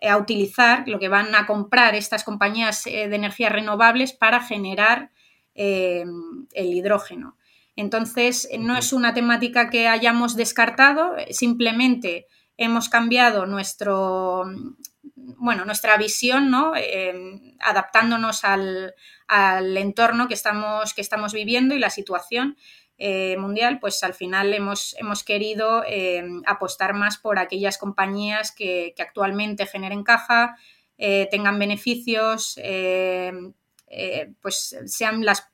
a 0.00 0.16
utilizar, 0.16 0.88
lo 0.88 0.98
que 0.98 1.08
van 1.08 1.34
a 1.34 1.46
comprar 1.46 1.94
estas 1.94 2.24
compañías 2.24 2.86
eh, 2.86 3.08
de 3.08 3.16
energías 3.16 3.52
renovables 3.52 4.12
para 4.12 4.40
generar 4.40 5.10
el 5.54 6.44
hidrógeno. 6.54 7.36
Entonces, 7.76 8.48
no 8.58 8.76
es 8.76 8.94
una 8.94 9.12
temática 9.12 9.68
que 9.68 9.86
hayamos 9.86 10.34
descartado, 10.34 11.14
simplemente 11.30 12.26
hemos 12.56 12.88
cambiado 12.88 13.44
nuestro, 13.44 14.44
bueno, 15.14 15.64
nuestra 15.66 15.96
visión, 15.98 16.50
¿no? 16.50 16.72
Em, 16.74 17.54
adaptándonos 17.60 18.44
al, 18.44 18.94
entorno 19.76 20.28
que 20.28 20.34
estamos, 20.34 20.94
que 20.94 21.02
estamos 21.02 21.32
viviendo 21.34 21.74
y 21.74 21.78
la 21.78 21.90
situación 21.90 22.56
eh, 22.98 23.36
mundial, 23.38 23.78
pues 23.78 24.02
al 24.02 24.14
final 24.14 24.54
hemos, 24.54 24.96
hemos 24.98 25.22
querido 25.22 25.84
em, 25.86 26.42
apostar 26.46 26.94
más 26.94 27.18
por 27.18 27.38
aquellas 27.38 27.76
compañías 27.76 28.52
que, 28.52 28.94
actualmente 28.98 29.66
generen 29.66 30.02
caja, 30.02 30.56
eh, 30.96 31.28
tengan 31.30 31.58
beneficios, 31.58 32.58
em, 32.62 33.52
eh, 33.88 34.32
pues 34.42 34.76
sean 34.86 35.24
las, 35.24 35.48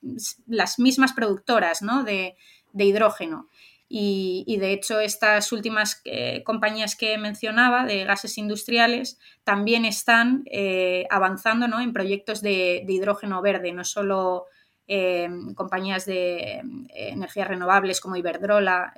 mismas 0.79 1.13
productoras 1.13 1.81
de, 2.05 2.35
hidrógeno. 2.73 3.49
Y, 3.95 4.57
de 4.59 4.71
hecho 4.73 4.99
estas 4.99 5.51
últimas 5.51 6.01
eh, 6.05 6.41
compañías 6.43 6.95
que 6.95 7.15
mencionaba 7.19 7.85
de 7.85 8.05
gases 8.05 8.39
industriales 8.39 9.19
también 9.43 9.85
están 9.85 10.43
eh, 10.47 11.05
avanzando 11.11 11.67
en 11.79 11.93
proyectos 11.93 12.41
de, 12.41 12.83
hidrógeno 12.87 13.41
verde, 13.41 13.71
no 13.71 13.83
solo 13.83 14.45
compañías 15.55 16.05
de 16.05 16.61
energías 16.93 17.47
renovables 17.47 18.01
como 18.01 18.17
Iberdrola, 18.17 18.93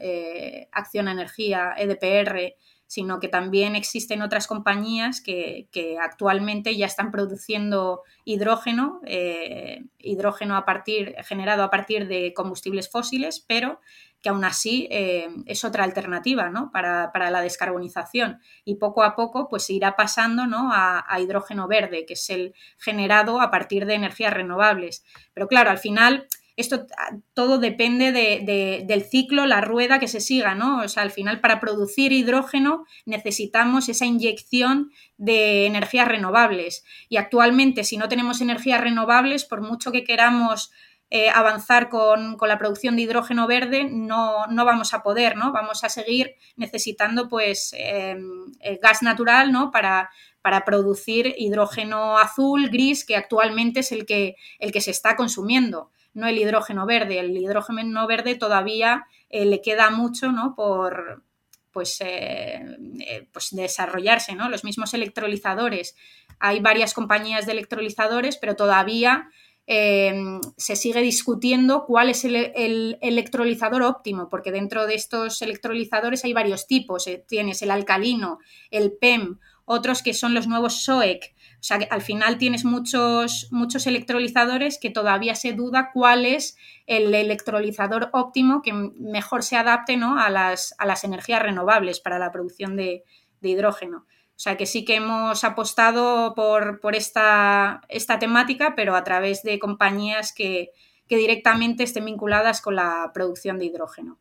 Acción 0.71 1.07
Energía, 1.07 1.73
EDPR, 1.77 2.55
sino 2.87 3.19
que 3.19 3.27
también 3.27 3.75
existen 3.75 4.21
otras 4.21 4.47
compañías 4.47 5.21
que, 5.21 5.67
actualmente 6.01 6.75
ya 6.75 6.85
están 6.85 7.11
produciendo 7.11 8.03
hidrógeno, 8.25 9.01
eh, 9.05 9.83
hidrógeno 9.99 10.55
a 10.55 10.65
partir, 10.65 11.15
generado 11.23 11.63
a 11.63 11.69
partir 11.69 12.07
de 12.07 12.33
combustibles 12.33 12.89
fósiles, 12.89 13.39
pero 13.39 13.79
que 14.25 14.29
aún 14.29 14.43
así 14.43 14.87
eh, 14.89 15.27
es 15.45 15.63
otra 15.63 15.83
alternativa 15.83 16.51
para, 16.73 17.29
la 17.29 17.41
descarbonización. 17.41 18.39
Y 18.63 18.75
poco 18.75 19.03
a 19.03 19.15
poco 19.15 19.49
pues, 19.49 19.67
se 19.67 19.73
irá 19.73 19.95
pasando 19.95 20.43
a, 20.71 21.05
hidrógeno 21.19 21.67
verde, 21.67 22.07
que 22.07 22.13
es 22.13 22.27
el 22.31 22.55
generado 22.79 23.39
a 23.39 23.51
partir 23.51 23.85
de 23.85 23.93
energías 23.93 24.33
renovables. 24.33 25.05
Pero 25.35 25.47
claro, 25.47 25.69
al 25.69 25.77
final 25.77 26.27
esto 26.57 26.87
ah, 26.97 27.17
todo 27.33 27.57
depende 27.57 28.11
del 28.11 29.03
ciclo, 29.03 29.45
la 29.45 29.61
rueda 29.61 29.99
que 29.99 30.07
se 30.07 30.21
siga, 30.21 30.55
¿no? 30.55 30.81
O 30.81 30.87
sea, 30.87 31.03
al 31.03 31.11
final 31.11 31.41
para 31.41 31.59
producir 31.59 32.13
hidrógeno 32.13 32.85
necesitamos 33.05 33.89
esa 33.89 34.05
inyección 34.05 34.91
de 35.17 35.65
energías 35.65 36.07
renovables. 36.07 36.85
Y 37.09 37.17
actualmente, 37.17 37.83
si 37.83 37.97
no 37.97 38.07
tenemos 38.07 38.41
energías 38.41 38.81
renovables, 38.81 39.43
por 39.43 39.61
mucho 39.61 39.91
que 39.91 40.03
queramos 40.03 40.71
eh, 41.09 41.29
avanzar 41.29 41.89
con, 41.89 42.37
la 42.39 42.57
producción 42.57 42.95
de 42.95 43.03
hidrógeno 43.03 43.47
verde, 43.47 43.89
no, 43.91 44.45
vamos 44.49 44.93
a 44.93 45.03
poder, 45.03 45.35
¿no? 45.35 45.51
Vamos 45.51 45.83
a 45.83 45.89
seguir 45.89 46.35
necesitando, 46.55 47.27
pues, 47.27 47.75
em, 47.77 48.51
gas 48.81 49.03
natural, 49.03 49.51
¿no? 49.51 49.71
Para, 49.71 50.09
para 50.41 50.63
producir 50.63 51.35
hidrógeno 51.37 52.17
azul, 52.17 52.69
gris, 52.69 53.05
que 53.05 53.17
actualmente 53.17 53.81
es 53.81 53.91
el 53.91 54.05
que, 54.05 54.35
el 54.59 54.71
que 54.71 54.81
se 54.81 54.91
está 54.91 55.15
consumiendo 55.15 55.91
no 56.15 56.27
el 56.27 56.39
hidrógeno 56.39 56.87
verde. 56.87 57.19
El 57.19 57.37
hidrógeno 57.37 58.07
verde 58.07 58.33
todavía 58.33 59.05
eh, 59.29 59.45
le 59.45 59.61
queda 59.61 59.91
mucho 59.91 60.31
¿no? 60.31 60.55
por 60.55 61.23
pues, 61.71 62.01
eh, 62.01 62.65
eh, 63.01 63.27
pues 63.31 63.49
desarrollarse. 63.51 64.33
¿no? 64.33 64.49
Los 64.49 64.63
mismos 64.63 64.95
electrolizadores 64.95 65.95
hay 66.39 66.59
varias 66.59 66.95
compañías 66.95 67.45
de 67.45 67.51
electrolizadores, 67.51 68.37
pero 68.37 68.55
todavía 68.55 69.29
Em, 69.67 70.41
se 70.57 70.75
sigue 70.75 71.01
discutiendo 71.01 71.85
cuál 71.85 72.09
es 72.09 72.23
el, 72.23 72.97
electrolizador 73.01 73.81
óptimo, 73.81 74.29
porque 74.29 74.51
dentro 74.51 74.85
de 74.85 74.93
estos 74.93 75.41
electrolizadores 75.41 76.23
hay 76.23 76.33
varios 76.33 76.67
tipos. 76.67 77.09
Tienes 77.27 77.61
el 77.63 77.71
alcalino, 77.71 78.39
el 78.69 78.93
PEM, 78.93 79.39
otros 79.65 80.03
que 80.03 80.13
son 80.13 80.35
los 80.35 80.47
nuevos 80.47 80.83
SOEC. 80.83 81.33
O 81.59 81.63
sea, 81.67 81.79
que 81.79 81.87
al 81.89 82.01
final 82.01 82.37
tienes 82.37 82.65
muchos, 82.65 83.47
muchos 83.51 83.87
electrolizadores 83.87 84.77
que 84.79 84.89
todavía 84.89 85.35
se 85.35 85.53
duda 85.53 85.91
cuál 85.93 86.25
es 86.25 86.57
el 86.85 87.13
electrolizador 87.13 88.09
óptimo 88.13 88.61
que 88.61 88.73
mejor 88.73 89.43
se 89.43 89.57
adapte 89.57 89.97
¿no? 89.97 90.19
a, 90.19 90.29
las, 90.29 90.75
a, 90.77 90.85
las, 90.85 91.03
energías 91.03 91.41
renovables 91.41 91.99
para 91.99 92.19
la 92.19 92.31
producción 92.31 92.75
de 92.75 93.03
hidrógeno. 93.41 94.05
O 94.35 94.39
sea 94.39 94.57
que 94.57 94.65
sí 94.65 94.83
que 94.83 94.95
hemos 94.95 95.45
apostado 95.45 96.35
por, 96.35 96.93
esta, 96.93 97.81
esta, 97.87 98.19
temática, 98.19 98.73
pero 98.75 98.95
a 98.95 99.03
través 99.05 99.43
de 99.43 99.59
compañías 99.59 100.33
que, 100.33 100.71
directamente 101.07 101.83
estén 101.83 102.03
vinculadas 102.03 102.61
con 102.61 102.75
la 102.75 103.11
producción 103.13 103.57
de 103.59 103.65
hidrógeno. 103.65 104.19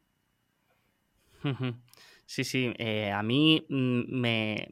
Sí, 2.26 2.44
sí, 2.44 2.72
eh, 2.78 3.10
a 3.10 3.22
mí 3.22 3.66
mm, 3.68 4.20
me, 4.20 4.68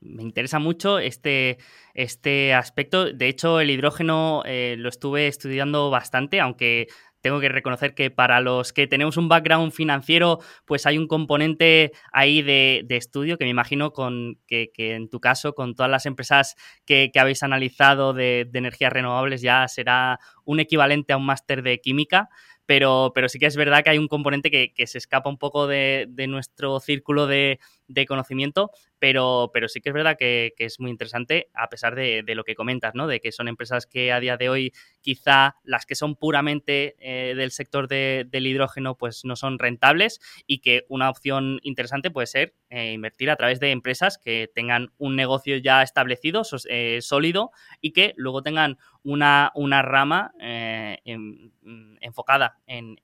interesa 0.00 0.58
mucho 0.58 0.98
este, 0.98 1.58
este 1.94 2.54
aspecto. 2.54 3.12
De 3.12 3.28
hecho, 3.28 3.60
el 3.60 3.70
hidrógeno 3.70 4.42
eh, 4.44 4.74
lo 4.78 4.88
estuve 4.88 5.28
estudiando 5.28 5.90
bastante, 5.90 6.40
aunque 6.40 6.88
tengo 7.20 7.40
que 7.40 7.48
reconocer 7.48 7.94
que 7.94 8.10
para 8.10 8.40
los 8.40 8.72
que 8.72 8.86
tenemos 8.86 9.16
un 9.16 9.28
background 9.28 9.72
financiero, 9.72 10.38
pues 10.64 10.86
hay 10.86 10.98
un 10.98 11.08
componente 11.08 11.92
ahí 12.12 12.42
de, 12.42 12.86
estudio 12.90 13.38
que 13.38 13.44
me 13.44 13.50
imagino 13.50 13.92
con, 13.92 14.38
que, 14.46 14.70
en 14.76 15.08
tu 15.08 15.20
caso, 15.20 15.54
con 15.54 15.74
todas 15.74 15.90
las 15.90 16.06
empresas 16.06 16.54
que, 16.84 17.10
habéis 17.16 17.42
analizado 17.42 18.12
de, 18.12 18.48
energías 18.54 18.92
renovables, 18.92 19.42
ya 19.42 19.66
será 19.68 20.18
un 20.44 20.60
equivalente 20.60 21.12
a 21.12 21.16
un 21.16 21.26
máster 21.26 21.62
de 21.62 21.80
química. 21.80 22.28
Pero, 22.68 23.12
pero, 23.14 23.30
sí 23.30 23.38
que 23.38 23.46
es 23.46 23.56
verdad 23.56 23.82
que 23.82 23.88
hay 23.88 23.96
un 23.96 24.08
componente 24.08 24.50
que, 24.50 24.86
se 24.86 24.98
escapa 24.98 25.30
un 25.30 25.38
poco 25.38 25.66
de, 25.66 26.06
nuestro 26.28 26.80
círculo 26.80 27.26
de, 27.26 27.60
de 27.88 28.06
conocimiento, 28.06 28.70
pero, 28.98 29.50
pero 29.52 29.68
sí 29.68 29.80
que 29.80 29.88
es 29.88 29.94
verdad 29.94 30.16
que, 30.18 30.54
es 30.58 30.78
muy 30.78 30.90
interesante 30.90 31.48
a 31.54 31.68
pesar 31.68 31.94
de, 31.94 32.22
lo 32.34 32.44
que 32.44 32.54
comentas, 32.54 32.94
¿no? 32.94 33.06
De 33.06 33.20
que 33.20 33.32
son 33.32 33.48
empresas 33.48 33.86
que 33.86 34.12
a 34.12 34.20
día 34.20 34.36
de 34.36 34.48
hoy 34.50 34.72
quizá 35.00 35.56
las 35.64 35.86
que 35.86 35.94
son 35.94 36.14
puramente 36.14 36.96
eh, 37.00 37.34
del 37.34 37.50
sector 37.50 37.88
del 37.88 38.46
hidrógeno 38.46 38.96
pues 38.96 39.24
no 39.24 39.34
son 39.36 39.58
rentables 39.58 40.20
y 40.46 40.58
que 40.58 40.84
una 40.88 41.08
opción 41.08 41.58
interesante 41.62 42.10
puede 42.10 42.26
ser 42.26 42.54
eh, 42.68 42.92
invertir 42.92 43.30
a 43.30 43.36
través 43.36 43.60
de 43.60 43.70
empresas 43.70 44.18
que 44.18 44.50
tengan 44.54 44.92
un 44.98 45.16
negocio 45.16 45.56
ya 45.56 45.82
establecido, 45.82 46.42
eh, 46.68 46.98
sólido 47.00 47.50
y 47.80 47.92
que 47.92 48.12
luego 48.16 48.42
tengan 48.42 48.76
una, 49.02 49.50
una 49.54 49.80
rama 49.82 50.32
enfocada 52.00 52.58
en, 52.66 52.98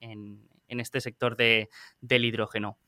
este 0.68 1.00
sector 1.00 1.36
del 1.36 2.24
hidrógeno. 2.24 2.78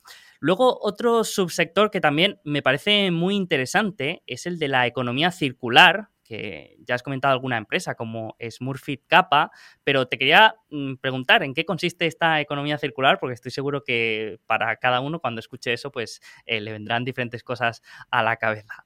Luego, 0.41 0.78
otro 0.80 1.24
subsector 1.24 1.91
que 1.91 2.01
también 2.01 2.41
me 2.45 2.62
parece 2.62 3.11
muy 3.11 3.34
interesante 3.34 4.22
es 4.26 4.47
el 4.47 4.59
de 4.59 4.68
la 4.68 4.87
economía 4.87 5.30
circular, 5.30 6.09
que 6.24 6.76
ya 6.80 6.97
has 6.97 7.03
comentado 7.03 7.32
alguna 7.32 7.57
empresa 7.57 7.95
como 7.95 8.37
Smurfit 8.41 9.03
Kappa, 9.07 9.51
pero 9.84 10.09
te 10.09 10.18
quería 10.18 10.57
mm, 10.70 10.95
preguntar 10.97 11.43
en 11.43 11.55
qué 11.55 11.64
consiste 11.64 12.07
esta 12.07 12.41
economía 12.41 12.78
circular, 12.78 13.18
porque 13.20 13.34
estoy 13.34 13.53
seguro 13.53 13.84
que 13.84 14.39
para 14.47 14.76
cada 14.76 15.01
uno 15.01 15.20
cuando 15.20 15.39
escuche 15.39 15.72
eso, 15.72 15.91
pues 15.93 16.20
eh, 16.45 16.61
le 16.61 16.72
vendrán 16.72 17.05
diferentes 17.05 17.45
cosas 17.45 17.82
a 18.11 18.22
la 18.22 18.37
cabeza. 18.37 18.84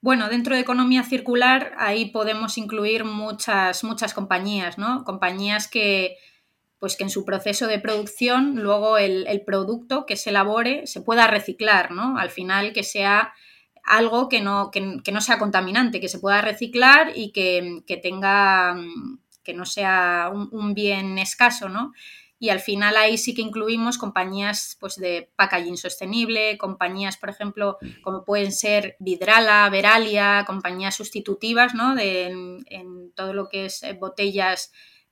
Bueno, 0.00 0.28
dentro 0.28 0.54
de 0.54 0.60
economía 0.60 1.02
circular 1.02 1.72
ahí 1.76 2.06
podemos 2.06 2.56
incluir 2.56 3.04
muchas, 3.04 3.82
muchas 3.82 4.14
compañías, 4.14 4.78
¿no? 4.78 5.04
Compañías 5.04 5.68
que, 5.68 6.16
pues 6.78 6.96
que 6.96 7.04
en 7.04 7.10
su 7.10 7.24
proceso 7.24 7.66
de 7.66 7.80
producción 7.80 8.56
luego 8.62 8.98
el, 8.98 9.42
producto 9.44 10.06
que 10.06 10.16
se 10.16 10.30
elabore 10.30 10.86
se 10.86 11.00
pueda 11.00 11.26
reciclar, 11.26 11.90
¿no? 11.90 12.18
Al 12.18 12.30
final 12.30 12.72
que 12.72 12.84
sea 12.84 13.32
algo 13.84 14.28
que 14.28 14.40
no, 14.40 14.70
no 15.12 15.20
sea 15.20 15.38
contaminante, 15.38 16.00
que 16.00 16.08
se 16.08 16.18
pueda 16.18 16.40
reciclar 16.40 17.12
y 17.14 17.32
que, 17.32 17.82
tenga, 18.02 18.76
que 19.42 19.54
no 19.54 19.64
sea 19.64 20.30
un, 20.32 20.74
bien 20.74 21.18
escaso, 21.18 21.68
¿no? 21.68 21.92
Y 22.40 22.50
al 22.50 22.60
final 22.60 22.96
ahí 22.96 23.18
sí 23.18 23.34
que 23.34 23.42
incluimos 23.42 23.98
compañías 23.98 24.76
pues, 24.78 24.94
de 24.94 25.32
packaging 25.34 25.76
sostenible, 25.76 26.56
compañías, 26.58 27.16
por 27.16 27.30
ejemplo, 27.30 27.78
como 28.02 28.24
pueden 28.24 28.52
ser 28.52 28.94
Vidrala, 29.00 29.68
Veralia, 29.70 30.44
compañías 30.46 30.94
sustitutivas, 30.94 31.74
¿no? 31.74 31.96
De, 31.96 32.26
en 32.66 33.12
todo 33.16 33.32
lo 33.32 33.48
que 33.48 33.64
es 33.64 33.82
botellas 33.98 34.70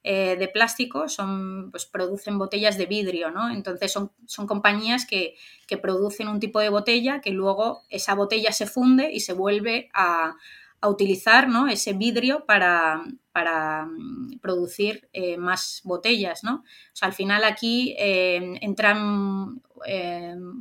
eh, 0.09 0.37
de 0.37 0.47
plástico 0.47 1.09
son, 1.09 1.73
pues 1.73 1.85
producen 1.85 2.39
botellas 2.39 2.79
de 2.79 2.87
vidrio, 2.87 3.33
¿no? 3.33 3.51
Entonces 3.51 3.91
son, 3.91 4.13
son 4.25 4.47
compañías 4.47 5.05
que, 5.05 5.35
producen 5.83 6.29
un 6.29 6.39
tipo 6.39 6.61
de 6.61 6.69
botella 6.69 7.21
que 7.21 7.33
luego 7.33 7.83
esa 7.89 8.15
botella 8.15 8.53
se 8.53 8.67
funde 8.67 9.11
y 9.11 9.19
se 9.19 9.33
vuelve 9.33 9.91
a, 9.93 10.37
utilizar 10.83 11.49
¿no? 11.49 11.67
ese 11.67 11.95
vidrio 11.95 12.47
para, 12.47 13.03
para 13.33 13.87
mm, 13.87 14.39
producir 14.41 15.09
eh, 15.13 15.37
más 15.37 15.81
botellas, 15.83 16.45
¿no? 16.45 16.63
O 16.93 16.93
sea, 16.93 17.09
al 17.09 17.15
final 17.15 17.43
aquí 17.43 17.97
eh, 17.99 18.57
entran 18.61 19.61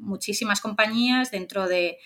muchísimas 0.01 0.59
compañías 0.59 1.29
dentro 1.29 1.67
de, 1.67 1.99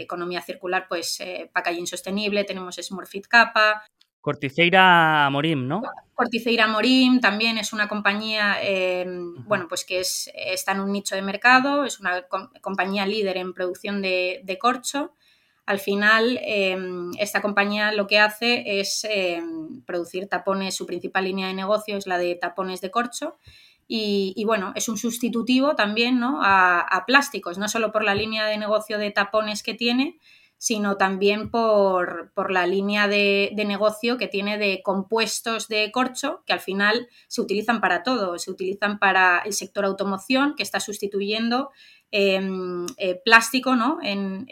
economía 0.00 0.42
circular, 0.42 0.86
pues 0.88 1.18
Packaging 1.52 1.86
Sostenible, 1.86 2.44
tenemos 2.44 2.76
Smurfit 2.76 3.26
Kappa, 3.26 3.84
Corticeira 4.20 5.28
Morim, 5.30 5.66
¿no? 5.66 5.82
Corticeira 6.14 6.66
Morim 6.66 7.20
también 7.20 7.58
es 7.58 7.72
una 7.72 7.88
compañía, 7.88 8.56
em, 8.60 9.44
bueno, 9.46 9.66
pues 9.68 9.84
que 9.84 10.00
es, 10.00 10.30
está 10.34 10.72
en 10.72 10.80
un 10.80 10.92
nicho 10.92 11.14
de 11.14 11.22
mercado, 11.22 11.84
es 11.84 12.00
una 12.00 12.26
compañía 12.60 13.06
líder 13.06 13.36
en 13.36 13.54
producción 13.54 14.02
de, 14.02 14.58
corcho. 14.60 15.12
Al 15.64 15.78
final, 15.78 16.40
em, 16.42 17.12
esta 17.18 17.40
compañía 17.40 17.92
lo 17.92 18.06
que 18.06 18.18
hace 18.18 18.80
es 18.80 19.06
em, 19.08 19.82
producir 19.84 20.28
tapones, 20.28 20.74
su 20.74 20.86
principal 20.86 21.24
línea 21.24 21.46
de 21.46 21.54
negocio 21.54 21.96
es 21.96 22.06
la 22.06 22.18
de 22.18 22.34
tapones 22.34 22.80
de 22.80 22.90
corcho. 22.90 23.36
Y, 23.90 24.44
bueno, 24.44 24.72
es 24.74 24.90
un 24.90 24.98
sustitutivo 24.98 25.74
también 25.74 26.20
¿no? 26.20 26.42
a, 26.42 26.80
a 26.80 27.06
plásticos, 27.06 27.56
no 27.56 27.68
solo 27.68 27.90
por 27.90 28.04
la 28.04 28.14
línea 28.14 28.44
de 28.44 28.58
negocio 28.58 28.98
de 28.98 29.10
tapones 29.12 29.62
que 29.62 29.72
tiene, 29.72 30.18
sino 30.58 30.96
también 30.96 31.50
por, 31.50 32.32
la 32.50 32.66
línea 32.66 33.06
de, 33.06 33.52
negocio 33.66 34.18
que 34.18 34.26
tiene 34.26 34.58
de 34.58 34.82
compuestos 34.82 35.68
de 35.68 35.90
corcho, 35.92 36.42
que 36.46 36.52
al 36.52 36.60
final 36.60 37.08
se 37.28 37.40
utilizan 37.40 37.80
para 37.80 38.02
todo. 38.02 38.38
Se 38.38 38.50
utilizan 38.50 38.98
para 38.98 39.38
el 39.38 39.52
sector 39.52 39.84
automoción, 39.84 40.54
que 40.56 40.64
está 40.64 40.80
sustituyendo 40.80 41.70
em, 42.10 42.86
eh, 42.96 43.20
plástico 43.24 43.76
¿no? 43.76 43.98
en, 44.02 44.46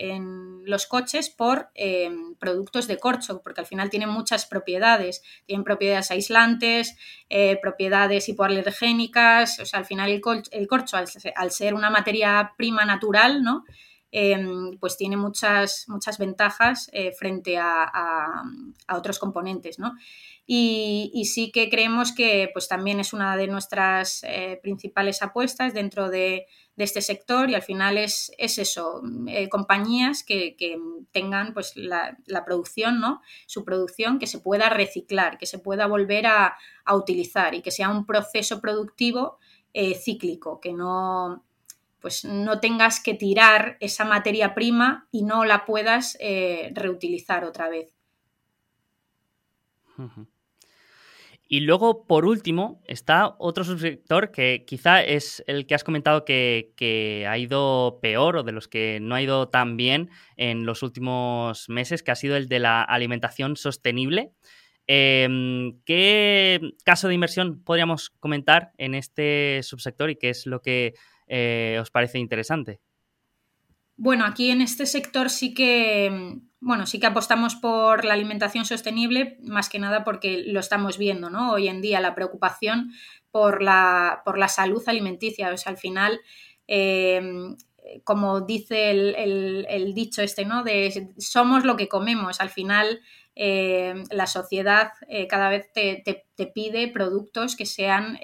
los 0.64 0.86
coches 0.86 1.30
por 1.30 1.70
em, 1.74 2.34
productos 2.36 2.86
de 2.86 2.98
corcho, 2.98 3.40
porque 3.42 3.60
al 3.60 3.66
final 3.66 3.90
tienen 3.90 4.08
muchas 4.08 4.46
propiedades. 4.46 5.22
Tienen 5.44 5.64
propiedades 5.64 6.10
aislantes, 6.12 6.96
eh, 7.30 7.58
propiedades 7.60 8.28
hipoalergénicas. 8.28 9.58
O 9.58 9.66
sea, 9.66 9.80
al 9.80 9.86
final 9.86 10.10
el, 10.10 10.20
corcho, 10.20 10.96
al, 10.96 11.06
al, 11.34 11.50
ser 11.50 11.74
una 11.74 11.90
materia 11.90 12.52
prima 12.56 12.84
natural, 12.84 13.42
¿no? 13.42 13.64
Em, 14.12 14.78
pues 14.78 14.96
tiene 14.96 15.16
muchas, 15.16 15.84
muchas 15.88 16.16
ventajas 16.18 16.88
eh, 16.92 17.12
frente 17.12 17.58
a, 17.58 18.42
otros 18.88 19.18
componentes, 19.18 19.78
¿no? 19.78 19.94
Y, 20.46 21.24
sí 21.24 21.50
que 21.50 21.68
creemos 21.68 22.12
que 22.12 22.48
pues 22.52 22.68
también 22.68 23.00
es 23.00 23.12
una 23.12 23.36
de 23.36 23.48
nuestras 23.48 24.22
eh, 24.22 24.60
principales 24.62 25.22
apuestas 25.22 25.74
dentro 25.74 26.08
de, 26.08 26.46
este 26.76 27.00
sector 27.00 27.48
y 27.50 27.54
al 27.54 27.62
final 27.62 27.96
es, 27.96 28.30
eso, 28.38 29.02
eh, 29.28 29.48
compañías 29.48 30.22
que, 30.22 30.56
tengan 31.10 31.52
pues 31.52 31.72
la, 31.76 32.16
producción, 32.44 33.00
¿no? 33.00 33.22
Su 33.46 33.64
producción 33.64 34.18
que 34.18 34.26
se 34.26 34.38
pueda 34.38 34.68
reciclar, 34.68 35.38
que 35.38 35.46
se 35.46 35.58
pueda 35.58 35.86
volver 35.86 36.26
a, 36.26 36.56
a 36.84 36.94
utilizar 36.94 37.54
y 37.54 37.62
que 37.62 37.70
sea 37.70 37.88
un 37.88 38.06
proceso 38.06 38.60
productivo 38.60 39.38
cíclico, 40.02 40.58
que 40.58 40.72
no, 40.72 41.45
pues 42.00 42.24
no 42.24 42.60
tengas 42.60 43.00
que 43.00 43.14
tirar 43.14 43.76
esa 43.80 44.04
materia 44.04 44.54
prima 44.54 45.08
y 45.10 45.22
no 45.22 45.44
la 45.44 45.64
puedas 45.64 46.16
eh, 46.20 46.72
reutilizar 46.74 47.44
otra 47.44 47.68
vez. 47.68 47.94
Y 51.48 51.60
luego, 51.60 52.06
por 52.06 52.26
último, 52.26 52.82
está 52.86 53.36
otro 53.38 53.62
subsector 53.62 54.32
que 54.32 54.64
quizá 54.66 55.02
es 55.02 55.44
el 55.46 55.66
que 55.66 55.76
has 55.76 55.84
comentado 55.84 56.24
que, 56.24 57.24
ha 57.28 57.38
ido 57.38 58.00
peor 58.02 58.38
o 58.38 58.42
de 58.42 58.50
los 58.50 58.66
que 58.66 58.98
no 59.00 59.14
ha 59.14 59.22
ido 59.22 59.48
tan 59.48 59.76
bien 59.76 60.10
en 60.36 60.66
los 60.66 60.82
últimos 60.82 61.68
meses, 61.68 62.02
que 62.02 62.10
ha 62.10 62.16
sido 62.16 62.36
el 62.36 62.48
de 62.48 62.58
la 62.58 62.82
alimentación 62.82 63.56
sostenible. 63.56 64.32
Em, 64.88 65.80
¿Qué 65.84 66.60
caso 66.84 67.06
de 67.08 67.14
inversión 67.14 67.62
podríamos 67.62 68.10
comentar 68.10 68.72
en 68.76 68.94
este 68.94 69.60
subsector 69.62 70.10
y 70.10 70.16
qué 70.16 70.30
es 70.30 70.46
lo 70.46 70.62
que 70.62 70.94
eh, 71.26 71.78
os 71.80 71.90
parece 71.90 72.18
interesante? 72.18 72.80
Bueno, 73.96 74.26
aquí 74.26 74.50
en 74.50 74.60
este 74.60 74.84
sector 74.84 75.30
sí 75.30 75.54
que, 75.54 76.38
bueno, 76.60 76.86
sí 76.86 77.00
que 77.00 77.06
apostamos 77.06 77.54
por 77.54 78.04
la 78.04 78.12
alimentación 78.12 78.66
sostenible, 78.66 79.38
más 79.42 79.70
que 79.70 79.78
nada 79.78 80.04
porque 80.04 80.44
lo 80.46 80.60
estamos 80.60 80.98
viendo, 80.98 81.30
¿no? 81.30 81.52
Hoy 81.52 81.68
en 81.68 81.80
día 81.80 82.00
la 82.00 82.14
preocupación 82.14 82.92
por 83.30 83.62
la, 83.62 84.20
por 84.24 84.38
la 84.38 84.48
salud 84.48 84.82
alimenticia. 84.86 85.48
O 85.50 85.68
al 85.68 85.78
final, 85.78 86.20
eh, 86.68 87.22
como 88.04 88.42
dice 88.42 88.90
el, 88.90 89.92
dicho 89.94 90.20
este, 90.20 90.44
¿no? 90.44 90.62
De 90.62 91.08
somos 91.16 91.64
lo 91.64 91.76
que 91.76 91.88
comemos. 91.88 92.40
Al 92.40 92.50
final, 92.50 93.00
eh, 93.34 93.94
la 94.10 94.26
sociedad 94.26 94.92
cada 95.28 95.48
vez 95.48 95.72
te, 95.72 96.02
pide 96.54 96.88
productos 96.88 97.56
que 97.56 97.64
sean 97.64 98.18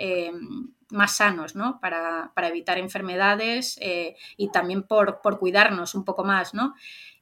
más 0.92 1.16
sanos, 1.16 1.56
¿no? 1.56 1.80
Para, 1.80 2.32
evitar 2.36 2.78
enfermedades 2.78 3.78
y 4.36 4.50
también 4.50 4.82
por, 4.82 5.20
por, 5.22 5.38
cuidarnos 5.38 5.94
un 5.94 6.04
poco 6.04 6.22
más, 6.24 6.54
¿no? 6.54 6.74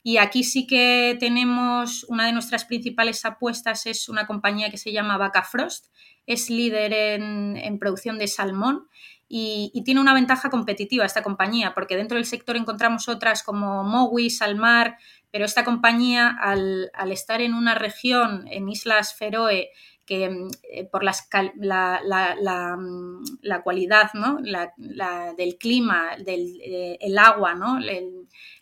Y 0.02 0.16
aquí 0.16 0.44
sí 0.44 0.66
que 0.66 1.16
tenemos 1.20 2.04
una 2.04 2.26
de 2.26 2.32
nuestras 2.32 2.64
principales 2.64 3.24
apuestas, 3.24 3.86
es 3.86 4.08
una 4.08 4.26
compañía 4.26 4.70
que 4.70 4.78
se 4.78 4.92
llama 4.92 5.18
Vaca 5.18 5.42
Frost, 5.42 5.86
es 6.26 6.48
líder 6.48 6.92
en, 6.92 7.78
producción 7.78 8.18
de 8.18 8.28
salmón 8.28 8.88
y, 9.28 9.72
tiene 9.84 10.00
una 10.00 10.14
ventaja 10.14 10.48
competitiva 10.48 11.04
esta 11.04 11.22
compañía, 11.22 11.74
porque 11.74 11.96
dentro 11.96 12.16
del 12.16 12.24
sector 12.24 12.56
encontramos 12.56 13.08
otras 13.08 13.42
como 13.42 13.84
Mowi, 13.84 14.30
Salmar, 14.30 14.96
pero 15.30 15.44
esta 15.44 15.64
compañía 15.64 16.28
al, 16.40 16.90
al 16.94 17.12
estar 17.12 17.40
en 17.42 17.54
una 17.54 17.74
región, 17.74 18.46
en 18.50 18.68
Islas 18.68 19.14
Feroe, 19.14 19.70
que 20.10 20.48
eh, 20.64 20.88
por 20.90 21.04
las, 21.04 21.28
la, 21.54 22.00
la, 22.02 22.76
mm, 22.76 23.22
la, 23.42 23.62
cualidad 23.62 24.10
¿no? 24.14 24.38
del 24.42 25.56
clima, 25.56 26.16
del 26.18 26.60
eh, 26.64 26.98
el 27.00 27.16
agua, 27.16 27.54
¿no? 27.54 27.78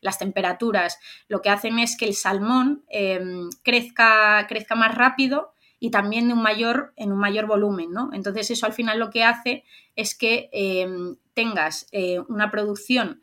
las 0.03 0.19
temperaturas, 0.19 0.99
lo 1.27 1.41
que 1.41 1.49
hacen 1.49 1.79
es 1.79 1.97
que 1.97 2.05
el 2.05 2.15
salmón 2.15 2.85
em, 2.91 3.49
crezca, 3.63 4.45
crezca 4.47 4.75
más 4.75 4.95
rápido 4.95 5.55
y 5.81 5.91
también 5.91 6.29
de 6.29 6.35
un 6.35 6.43
mayor, 6.43 6.93
en 6.97 7.13
un 7.13 7.19
mayor 7.19 7.47
volumen. 7.47 7.93
¿no? 7.93 8.11
Entonces 8.13 8.51
eso 8.51 8.67
al 8.67 8.75
final 8.75 8.99
lo 8.99 9.09
que 9.09 9.25
hace 9.25 9.65
es 9.97 10.15
que 10.15 10.51
em, 10.53 11.17
tengas 11.33 11.87
eh, 11.93 12.19
una 12.29 12.51
producción 12.51 13.23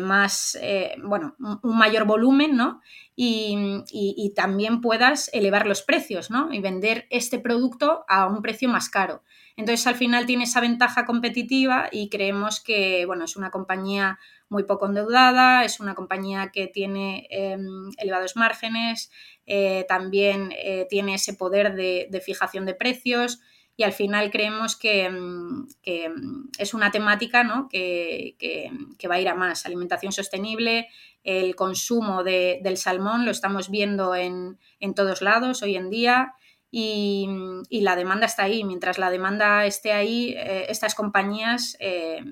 más, 0.00 0.58
bueno, 1.02 1.36
un 1.38 1.76
mayor 1.76 2.04
volumen, 2.04 2.56
¿no? 2.56 2.80
y, 3.16 4.32
también 4.36 4.80
puedas 4.80 5.30
elevar 5.32 5.66
los 5.66 5.82
precios 5.82 6.30
¿no? 6.30 6.52
y 6.52 6.60
vender 6.60 7.06
este 7.10 7.38
producto 7.38 8.04
a 8.08 8.26
un 8.26 8.42
precio 8.42 8.68
más 8.68 8.90
caro. 8.90 9.22
Entonces 9.56 9.86
al 9.86 9.94
final 9.94 10.26
tiene 10.26 10.44
esa 10.44 10.60
ventaja 10.60 11.06
competitiva 11.06 11.88
y 11.90 12.10
creemos 12.10 12.60
que 12.60 13.06
bueno, 13.06 13.24
es 13.24 13.36
una 13.36 13.50
compañía 13.50 14.18
muy 14.50 14.64
poco 14.64 14.86
endeudada, 14.86 15.64
es 15.64 15.80
una 15.80 15.94
compañía 15.94 16.50
que 16.52 16.66
tiene 16.66 17.26
em, 17.30 17.90
elevados 17.96 18.36
márgenes, 18.36 19.10
eh, 19.46 19.86
también 19.88 20.52
eh, 20.52 20.86
tiene 20.90 21.14
ese 21.14 21.32
poder 21.32 21.74
de, 21.74 22.22
fijación 22.22 22.66
de 22.66 22.74
precios 22.74 23.40
y 23.76 23.82
al 23.82 23.92
final 23.92 24.30
creemos 24.30 24.74
que, 24.76 25.04
em, 25.04 25.66
em, 25.82 26.48
es 26.58 26.72
una 26.72 26.90
temática 26.90 27.44
¿no? 27.44 27.68
que, 27.68 28.36
que, 28.38 29.08
va 29.08 29.16
a 29.16 29.20
ir 29.20 29.28
a 29.28 29.34
más, 29.34 29.66
alimentación 29.66 30.12
sostenible, 30.12 30.88
el 31.26 31.56
consumo 31.56 32.22
del 32.22 32.76
salmón 32.76 33.24
lo 33.24 33.32
estamos 33.32 33.68
viendo 33.68 34.14
en, 34.14 34.58
todos 34.94 35.22
lados 35.22 35.62
hoy 35.62 35.76
en 35.76 35.90
día 35.90 36.34
y, 36.70 37.28
la 37.70 37.96
demanda 37.96 38.26
está 38.26 38.44
ahí. 38.44 38.64
Mientras 38.64 38.98
la 38.98 39.10
demanda 39.10 39.66
esté 39.66 39.92
ahí, 39.92 40.34
eh, 40.36 40.66
estas 40.68 40.94
compañías 40.94 41.76
eh, 41.80 42.22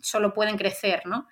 solo 0.00 0.32
pueden 0.32 0.56
crecer, 0.56 1.02
¿no? 1.04 1.26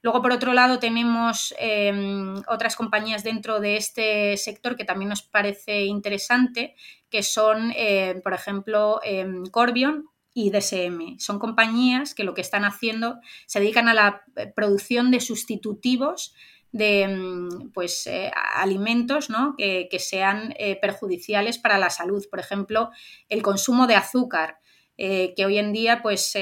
Luego, 0.00 0.22
por 0.22 0.32
otro 0.32 0.52
lado, 0.52 0.78
tenemos 0.78 1.52
em, 1.58 2.36
otras 2.46 2.76
compañías 2.76 3.24
dentro 3.24 3.58
de 3.58 3.76
este 3.76 4.36
sector 4.36 4.76
que 4.76 4.84
también 4.84 5.08
nos 5.08 5.22
parece 5.22 5.86
interesante, 5.86 6.76
que 7.10 7.22
son, 7.22 7.72
eh, 7.76 8.20
por 8.22 8.34
ejemplo, 8.34 9.00
em, 9.02 9.44
Corbion 9.46 10.08
y 10.34 10.50
DSM. 10.50 11.18
Son 11.18 11.38
compañías 11.38 12.14
que 12.14 12.24
lo 12.24 12.34
que 12.34 12.40
están 12.40 12.64
haciendo 12.64 13.18
se 13.46 13.60
dedican 13.60 13.88
a 13.88 13.94
la 13.94 14.22
eh, 14.36 14.52
producción 14.54 15.10
de 15.10 15.20
sustitutivos 15.20 16.34
de 16.70 17.08
mm, 17.08 17.70
pues, 17.72 18.06
eh, 18.06 18.30
alimentos 18.54 19.30
¿no? 19.30 19.54
que, 19.56 19.88
sean 19.98 20.54
perjudiciales 20.82 21.58
para 21.58 21.78
la 21.78 21.90
salud. 21.90 22.24
Por 22.30 22.40
ejemplo, 22.40 22.90
el 23.28 23.42
consumo 23.42 23.86
de 23.86 23.96
azúcar. 23.96 24.58
que 24.96 25.44
hoy 25.46 25.58
en 25.58 25.72
día 25.72 26.02
pues 26.02 26.34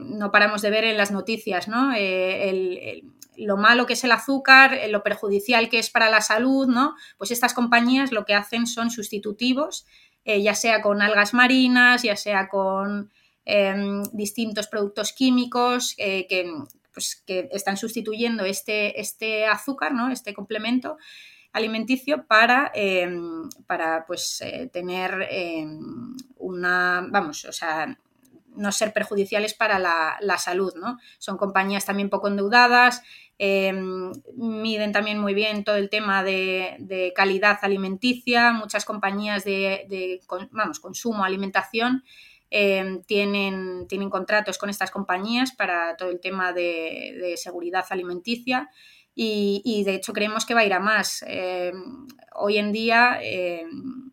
no 0.00 0.32
paramos 0.32 0.62
de 0.62 0.70
ver 0.70 0.84
en 0.84 0.96
las 0.96 1.12
noticias, 1.12 1.68
¿no? 1.68 1.92
lo 3.40 3.56
malo 3.56 3.86
que 3.86 3.94
es 3.94 4.04
el 4.04 4.12
azúcar, 4.12 4.78
lo 4.88 5.02
perjudicial 5.02 5.68
que 5.68 5.78
es 5.78 5.90
para 5.90 6.10
la 6.10 6.20
salud, 6.20 6.68
¿no? 6.68 6.94
Pues 7.16 7.30
estas 7.30 7.54
compañías 7.54 8.12
lo 8.12 8.24
que 8.24 8.34
hacen 8.34 8.66
son 8.66 8.90
sustitutivos, 8.90 9.86
ya 10.24 10.54
sea 10.54 10.82
con 10.82 11.02
algas 11.02 11.34
marinas, 11.34 12.02
ya 12.02 12.16
sea 12.16 12.48
con 12.48 13.10
Em, 13.52 14.02
distintos 14.12 14.68
productos 14.68 15.12
químicos 15.12 15.94
eh, 15.98 16.28
pues, 16.92 17.22
que, 17.26 17.48
están 17.52 17.76
sustituyendo 17.76 18.44
este, 18.44 19.00
este 19.00 19.46
azúcar, 19.46 19.92
¿no? 19.92 20.10
este 20.12 20.34
complemento 20.34 20.98
alimenticio 21.52 22.26
para, 22.28 22.70
em, 22.74 23.48
para 23.66 24.04
pues, 24.06 24.40
eh, 24.42 24.70
tener 24.72 25.26
em, 25.30 26.16
una, 26.36 27.04
vamos, 27.10 27.44
o 27.44 27.52
sea, 27.52 27.98
no 28.60 28.72
ser 28.72 28.92
perjudiciales 28.92 29.54
para 29.54 29.78
la, 29.78 30.38
salud, 30.38 30.72
¿no? 30.76 30.98
Son 31.18 31.36
compañías 31.36 31.84
también 31.84 32.10
poco 32.10 32.28
endeudadas, 32.28 33.02
miden 33.38 34.92
también 34.92 35.18
muy 35.18 35.34
bien 35.34 35.64
todo 35.64 35.76
el 35.76 35.88
tema 35.88 36.22
de, 36.22 37.12
calidad 37.16 37.58
alimenticia, 37.62 38.52
muchas 38.52 38.84
compañías 38.84 39.44
de, 39.44 39.86
de, 39.88 40.20
vamos, 40.52 40.78
consumo, 40.80 41.24
alimentación, 41.24 42.04
Em, 42.52 43.04
tienen, 43.04 43.86
tienen 43.86 44.10
contratos 44.10 44.58
con 44.58 44.70
estas 44.70 44.90
compañías 44.90 45.52
para 45.52 45.96
todo 45.96 46.10
el 46.10 46.20
tema 46.20 46.52
de, 46.52 47.34
seguridad 47.36 47.84
alimenticia 47.90 48.68
y, 49.14 49.84
de 49.84 49.94
hecho 49.94 50.12
creemos 50.12 50.44
que 50.44 50.54
va 50.54 50.60
a 50.60 50.64
ir 50.64 50.72
a 50.72 50.80
más. 50.80 51.24
Em, 51.28 52.08
hoy 52.34 52.58
en 52.58 52.72
día, 52.72 53.20
em, 53.22 54.09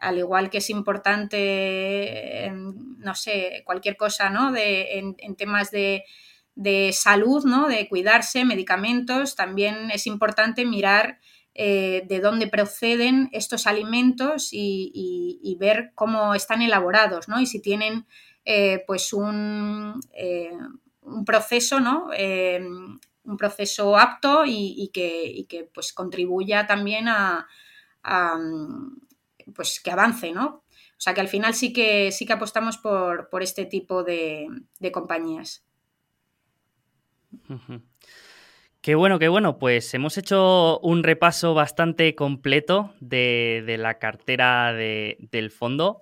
al 0.00 0.18
igual 0.18 0.50
que 0.50 0.58
es 0.58 0.70
importante, 0.70 2.50
no 2.52 3.14
sé, 3.14 3.62
cualquier 3.64 3.96
cosa, 3.96 4.30
¿no? 4.30 4.50
De, 4.50 4.98
en, 4.98 5.36
temas 5.36 5.70
de, 5.70 6.04
de 6.54 6.92
salud, 6.92 7.44
¿no? 7.44 7.68
De 7.68 7.88
cuidarse, 7.88 8.44
medicamentos, 8.44 9.36
también 9.36 9.90
es 9.90 10.06
importante 10.06 10.64
mirar 10.64 11.18
eh, 11.54 12.04
de 12.08 12.20
dónde 12.20 12.46
proceden 12.46 13.28
estos 13.32 13.66
alimentos 13.66 14.50
y, 14.52 15.56
ver 15.58 15.92
cómo 15.94 16.34
están 16.34 16.62
elaborados, 16.62 17.28
¿no? 17.28 17.38
Y 17.38 17.46
si 17.46 17.60
tienen 17.60 18.06
eh, 18.46 18.82
pues 18.86 19.12
un, 19.12 20.00
eh, 20.14 20.56
un, 21.02 21.24
proceso, 21.26 21.80
¿no? 21.80 22.08
un 23.24 23.36
proceso 23.36 23.98
apto 23.98 24.44
y, 24.46 24.90
que, 24.94 25.68
pues 25.74 25.92
contribuya 25.92 26.66
también 26.66 27.08
a, 27.08 27.46
pues 29.54 29.80
que 29.80 29.90
avance, 29.90 30.32
¿no? 30.32 30.64
O 31.00 31.02
sea 31.02 31.14
que 31.14 31.20
al 31.20 31.28
final 31.28 31.54
sí 31.54 31.72
que 31.72 32.12
sí 32.12 32.26
que 32.26 32.34
apostamos 32.34 32.76
por, 32.76 33.28
este 33.40 33.64
tipo 33.64 34.04
de, 34.04 34.48
compañías. 34.92 35.64
Qué 38.82 38.94
bueno, 38.94 39.18
qué 39.18 39.28
bueno. 39.28 39.58
Pues 39.58 39.94
hemos 39.94 40.18
hecho 40.18 40.78
un 40.80 41.02
repaso 41.02 41.54
bastante 41.54 42.14
completo 42.14 42.94
de, 43.00 43.76
la 43.78 43.98
cartera 43.98 44.72
del 44.74 45.50
fondo. 45.50 46.00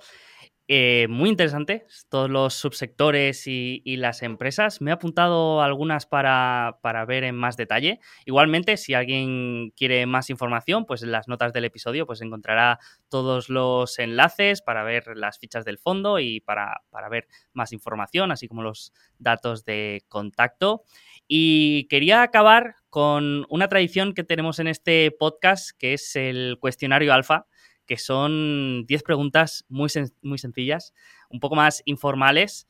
Eh, 0.70 1.06
muy 1.08 1.30
interesante, 1.30 1.86
todos 2.10 2.28
los 2.28 2.52
subsectores 2.52 3.46
y, 3.46 3.80
las 3.96 4.22
empresas. 4.22 4.82
Me 4.82 4.90
he 4.90 4.94
apuntado 4.94 5.62
algunas 5.62 6.04
para, 6.04 6.78
ver 7.06 7.24
en 7.24 7.36
más 7.36 7.56
detalle. 7.56 8.00
Igualmente, 8.26 8.76
si 8.76 8.92
alguien 8.92 9.70
quiere 9.70 10.04
más 10.04 10.28
información, 10.28 10.84
pues 10.84 11.02
en 11.02 11.10
las 11.10 11.26
notas 11.26 11.54
del 11.54 11.64
episodio 11.64 12.04
pues 12.04 12.20
encontrará 12.20 12.78
todos 13.08 13.48
los 13.48 13.98
enlaces 13.98 14.60
para 14.60 14.82
ver 14.84 15.16
las 15.16 15.38
fichas 15.38 15.64
del 15.64 15.78
fondo 15.78 16.18
y 16.18 16.40
para, 16.40 16.82
para 16.90 17.08
ver 17.08 17.28
más 17.54 17.72
información, 17.72 18.30
así 18.30 18.46
como 18.46 18.62
los 18.62 18.92
datos 19.18 19.64
de 19.64 20.04
contacto. 20.08 20.84
Y 21.26 21.88
quería 21.88 22.20
acabar 22.20 22.76
con 22.90 23.46
una 23.48 23.68
tradición 23.68 24.12
que 24.12 24.22
tenemos 24.22 24.58
en 24.58 24.68
este 24.68 25.10
podcast, 25.18 25.70
que 25.78 25.94
es 25.94 26.14
el 26.14 26.58
cuestionario 26.60 27.14
alfa, 27.14 27.46
que 27.88 27.96
son 27.96 28.84
10 28.86 29.02
preguntas 29.02 29.64
muy, 29.68 29.90
muy 30.22 30.38
sencillas, 30.38 30.94
un 31.30 31.40
poco 31.40 31.56
más 31.56 31.82
informales, 31.86 32.68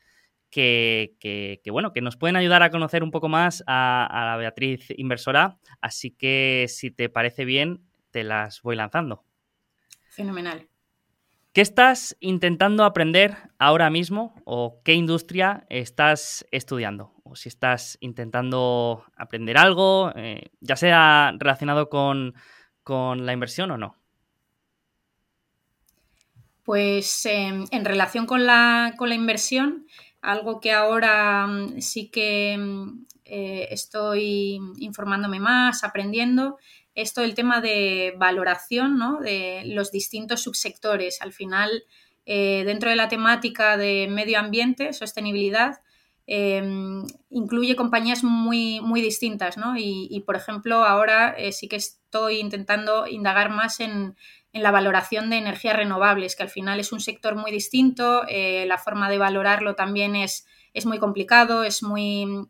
que, 0.49 1.61
bueno, 1.69 1.93
que 1.93 2.01
nos 2.01 2.17
pueden 2.17 2.35
ayudar 2.35 2.63
a 2.63 2.71
conocer 2.71 3.03
un 3.03 3.11
poco 3.11 3.29
más 3.29 3.63
a, 3.67 4.07
a 4.07 4.25
la 4.25 4.37
Beatriz 4.37 4.87
inversora. 4.97 5.59
Así 5.81 6.09
que 6.09 6.65
si 6.67 6.89
te 6.89 7.09
parece 7.09 7.45
bien, 7.45 7.81
te 8.09 8.23
las 8.23 8.63
voy 8.63 8.75
lanzando. 8.75 9.23
Fenomenal. 10.09 10.67
¿Qué 11.53 11.61
estás 11.61 12.15
intentando 12.19 12.83
aprender 12.83 13.35
ahora 13.57 13.89
mismo 13.89 14.33
o 14.45 14.81
qué 14.83 14.93
industria 14.93 15.65
estás 15.69 16.45
estudiando? 16.51 17.11
O 17.23 17.35
si 17.35 17.49
estás 17.49 17.97
intentando 18.01 19.03
aprender 19.17 19.57
algo, 19.57 20.11
eh, 20.15 20.51
ya 20.61 20.75
sea 20.75 21.33
relacionado 21.37 21.89
con, 21.89 22.35
con 22.83 23.25
la 23.25 23.33
inversión 23.33 23.71
o 23.71 23.77
no? 23.77 23.95
Pues 26.69 27.25
em, 27.25 27.65
en 27.71 27.83
relación 27.83 28.27
con 28.27 28.45
la, 28.45 28.93
inversión, 29.09 29.87
algo 30.21 30.59
que 30.59 30.71
ahora 30.71 31.47
mm, 31.47 31.81
sí 31.81 32.11
que 32.11 32.55
mm, 32.59 33.05
eh, 33.25 33.69
estoy 33.71 34.59
informándome 34.77 35.39
más, 35.39 35.83
aprendiendo, 35.83 36.59
es 36.93 37.15
todo 37.15 37.25
el 37.25 37.33
tema 37.33 37.59
de 37.59 38.13
valoración 38.19 38.99
de 39.23 39.63
los 39.65 39.91
distintos 39.91 40.43
subsectores. 40.43 41.23
Al 41.23 41.33
final, 41.33 41.85
eh, 42.27 42.61
dentro 42.67 42.91
de 42.91 42.97
la 42.97 43.07
temática 43.07 43.75
de 43.75 44.07
medio 44.07 44.37
ambiente, 44.37 44.93
sostenibilidad, 44.93 45.81
em, 46.27 47.03
incluye 47.31 47.75
compañías 47.75 48.23
muy, 48.23 48.79
muy 48.81 49.01
distintas, 49.01 49.55
y, 49.75 50.21
por 50.23 50.35
ejemplo, 50.35 50.83
ahora 50.83 51.33
eh, 51.35 51.51
sí 51.51 51.67
que 51.67 51.77
estoy 51.77 52.37
intentando 52.37 53.07
indagar 53.07 53.49
más 53.49 53.79
en, 53.79 54.15
en 54.51 54.63
la 54.63 54.71
valoración 54.71 55.29
de 55.29 55.37
energías 55.37 55.75
renovables, 55.75 56.35
que 56.35 56.43
al 56.43 56.49
final 56.49 56.79
es 56.79 56.91
un 56.91 56.99
sector 56.99 57.35
muy 57.35 57.51
distinto, 57.51 58.23
eh, 58.27 58.65
la 58.67 58.77
forma 58.77 59.09
de 59.09 59.17
valorarlo 59.17 59.75
también 59.75 60.15
es, 60.15 60.47
es 60.73 60.85
muy 60.85 60.97
complicado, 60.97 61.63
es 61.63 61.83
muy 61.83 62.47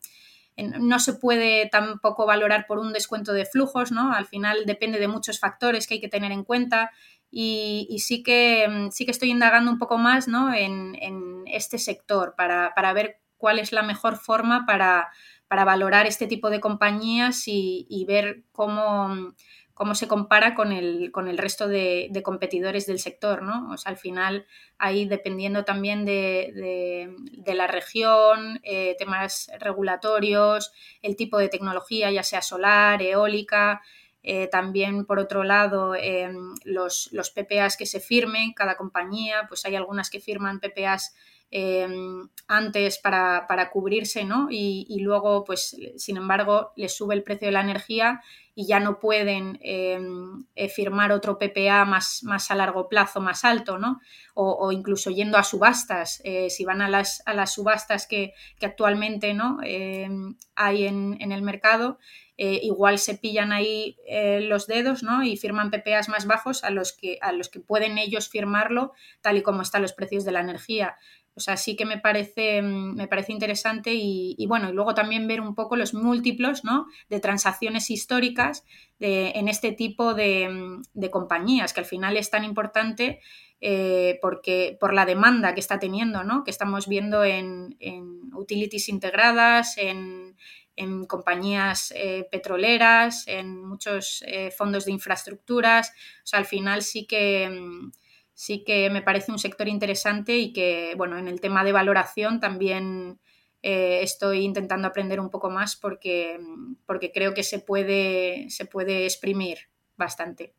no 0.79 0.99
se 0.99 1.13
puede 1.13 1.69
tampoco 1.69 2.25
valorar 2.25 2.65
por 2.67 2.79
un 2.79 2.91
descuento 2.91 3.33
de 3.33 3.45
flujos, 3.45 3.93
¿no? 3.93 4.13
Al 4.13 4.25
final 4.25 4.65
depende 4.65 4.99
de 4.99 5.07
muchos 5.07 5.39
factores 5.39 5.87
que 5.87 5.95
hay 5.95 6.01
que 6.01 6.09
tener 6.09 6.33
en 6.33 6.43
cuenta 6.43 6.91
y, 7.31 7.97
sí, 7.99 8.23
que, 8.23 8.89
sí 8.91 9.05
que 9.05 9.11
estoy 9.11 9.29
indagando 9.29 9.71
un 9.71 9.77
poco 9.77 9.97
más 9.97 10.27
¿no? 10.27 10.53
en, 10.53 10.97
este 11.45 11.77
sector 11.77 12.35
para, 12.35 12.93
ver 12.93 13.19
cuál 13.37 13.59
es 13.59 13.71
la 13.71 13.83
mejor 13.83 14.17
forma 14.17 14.65
para, 14.65 15.09
para 15.47 15.65
valorar 15.65 16.05
este 16.05 16.27
tipo 16.27 16.49
de 16.49 16.59
compañías 16.59 17.43
y 17.45 18.05
ver 18.07 18.43
cómo, 18.51 19.33
cómo 19.79 19.95
se 19.95 20.09
compara 20.09 20.55
con 20.55 20.73
el, 20.73 21.09
con 21.13 21.29
el 21.29 21.37
resto 21.37 21.69
de, 21.69 22.11
competidores 22.21 22.85
del 22.85 22.99
sector, 22.99 23.43
¿no? 23.43 23.71
O 23.71 23.77
sea, 23.77 23.91
al 23.93 23.97
final, 23.97 24.45
ahí 24.77 25.05
dependiendo 25.05 25.63
también 25.63 26.03
de, 26.03 27.07
la 27.45 27.65
región, 27.65 28.59
eh, 28.63 28.97
temas 28.99 29.49
regulatorios, 29.57 30.73
el 31.01 31.15
tipo 31.15 31.37
de 31.37 31.47
tecnología, 31.47 32.11
ya 32.11 32.23
sea 32.23 32.41
solar, 32.41 33.01
eólica, 33.01 33.81
eh, 34.21 34.49
también, 34.51 35.05
por 35.05 35.17
otro 35.17 35.45
lado, 35.45 35.95
em, 35.95 36.55
los, 36.65 37.07
los, 37.13 37.29
PPAs 37.31 37.77
que 37.77 37.85
se 37.85 38.01
firmen, 38.01 38.51
cada 38.51 38.75
compañía, 38.75 39.45
pues 39.47 39.63
hay 39.65 39.77
algunas 39.77 40.09
que 40.09 40.19
firman 40.19 40.59
PPAs 40.59 41.15
em, 41.51 42.27
antes 42.49 42.97
para, 42.97 43.69
cubrirse, 43.71 44.25
¿no? 44.25 44.49
Y, 44.51 44.85
y, 44.89 44.99
luego, 44.99 45.45
pues, 45.45 45.77
sin 45.95 46.17
embargo, 46.17 46.73
les 46.75 46.93
sube 46.93 47.15
el 47.15 47.23
precio 47.23 47.47
de 47.47 47.53
la 47.53 47.61
energía 47.61 48.21
y 48.59 48.65
ya 48.65 48.81
no 48.81 48.99
pueden 48.99 49.57
em, 49.61 50.43
eh, 50.53 50.67
firmar 50.67 51.13
otro 51.13 51.39
PPA 51.39 51.85
más, 51.85 52.23
más, 52.23 52.51
a 52.51 52.55
largo 52.55 52.89
plazo, 52.89 53.21
más 53.21 53.45
alto, 53.45 53.77
¿no? 53.77 54.01
O, 54.33 54.73
incluso 54.73 55.11
yendo 55.11 55.37
a 55.37 55.43
subastas, 55.43 56.19
eh, 56.25 56.49
si 56.49 56.65
van 56.65 56.81
a 56.81 56.89
las, 56.89 57.23
a 57.25 57.33
las 57.33 57.53
subastas 57.53 58.05
que, 58.05 58.33
actualmente 58.61 59.33
¿no? 59.33 59.59
Em, 59.63 60.35
hay 60.55 60.87
en, 60.87 61.15
en, 61.21 61.31
el 61.31 61.41
mercado, 61.41 61.99
eh, 62.35 62.59
igual 62.61 62.99
se 62.99 63.15
pillan 63.15 63.53
ahí 63.53 63.95
los 64.41 64.67
dedos 64.67 65.03
¿no? 65.03 65.23
y 65.23 65.35
firman 65.35 65.71
PPAs 65.71 66.07
más 66.07 66.25
bajos 66.25 66.63
a 66.63 66.69
los, 66.69 66.93
que, 66.93 67.17
a 67.21 67.31
los 67.33 67.49
que 67.49 67.59
pueden 67.59 67.97
ellos 67.97 68.29
firmarlo 68.29 68.93
tal 69.21 69.37
y 69.37 69.41
como 69.41 69.61
están 69.61 69.81
los 69.81 69.93
precios 69.93 70.23
de 70.25 70.31
la 70.31 70.39
energía. 70.39 70.95
O 71.35 71.39
sea, 71.39 71.57
sí 71.57 71.75
que 71.75 71.85
me 71.85 71.97
parece, 71.97 72.61
mm, 72.61 72.95
me 72.95 73.07
parece 73.07 73.31
interesante 73.31 73.93
y, 73.93 74.45
bueno, 74.47 74.69
y 74.69 74.73
luego 74.73 74.93
también 74.93 75.27
ver 75.27 75.41
un 75.41 75.55
poco 75.55 75.75
los 75.75 75.93
múltiplos 75.93 76.63
¿no? 76.63 76.87
de 77.09 77.19
transacciones 77.19 77.89
históricas 77.89 78.65
de, 78.99 79.31
en 79.35 79.47
este 79.47 79.71
tipo 79.71 80.13
de, 80.13 80.49
mm, 80.49 80.81
de, 80.93 81.09
compañías, 81.09 81.73
que 81.73 81.79
al 81.79 81.85
final 81.85 82.17
es 82.17 82.29
tan 82.29 82.43
importante 82.43 83.21
eh, 83.61 84.19
porque, 84.21 84.77
por 84.79 84.93
la 84.93 85.05
demanda 85.05 85.53
que 85.53 85.59
está 85.59 85.79
teniendo, 85.79 86.23
¿no? 86.23 86.43
que 86.43 86.51
estamos 86.51 86.87
viendo 86.87 87.23
en, 87.23 87.75
en 87.79 88.33
utilities 88.33 88.89
integradas, 88.89 89.77
en, 89.77 90.35
en 90.79 91.05
compañías 91.05 91.93
eh, 91.95 92.25
petroleras, 92.31 93.27
en 93.27 93.61
muchos 93.65 94.23
eh, 94.25 94.49
fondos 94.49 94.85
de 94.85 94.93
infraestructuras. 94.93 95.91
O 96.23 96.27
sea, 96.27 96.39
al 96.39 96.45
final 96.45 96.83
sí 96.83 97.05
que 97.05 97.49
mm, 97.49 97.91
sí 98.39 98.63
que 98.63 98.89
me 98.89 99.01
parece 99.01 99.33
un 99.33 99.37
sector 99.37 99.67
interesante 99.67 100.37
y 100.37 100.53
que, 100.53 100.93
bueno, 100.95 101.17
en 101.17 101.27
el 101.27 101.41
tema 101.41 101.65
de 101.65 101.73
valoración 101.73 102.39
también 102.39 103.19
eh, 103.61 103.99
estoy 104.01 104.45
intentando 104.45 104.87
aprender 104.87 105.19
un 105.19 105.29
poco 105.29 105.49
más 105.49 105.75
porque, 105.75 106.39
porque 106.85 107.11
creo 107.11 107.33
que 107.33 107.43
se 107.43 107.59
puede, 107.59 108.49
se 108.49 108.63
puede 108.63 109.03
exprimir 109.03 109.57
bastante. 109.97 110.53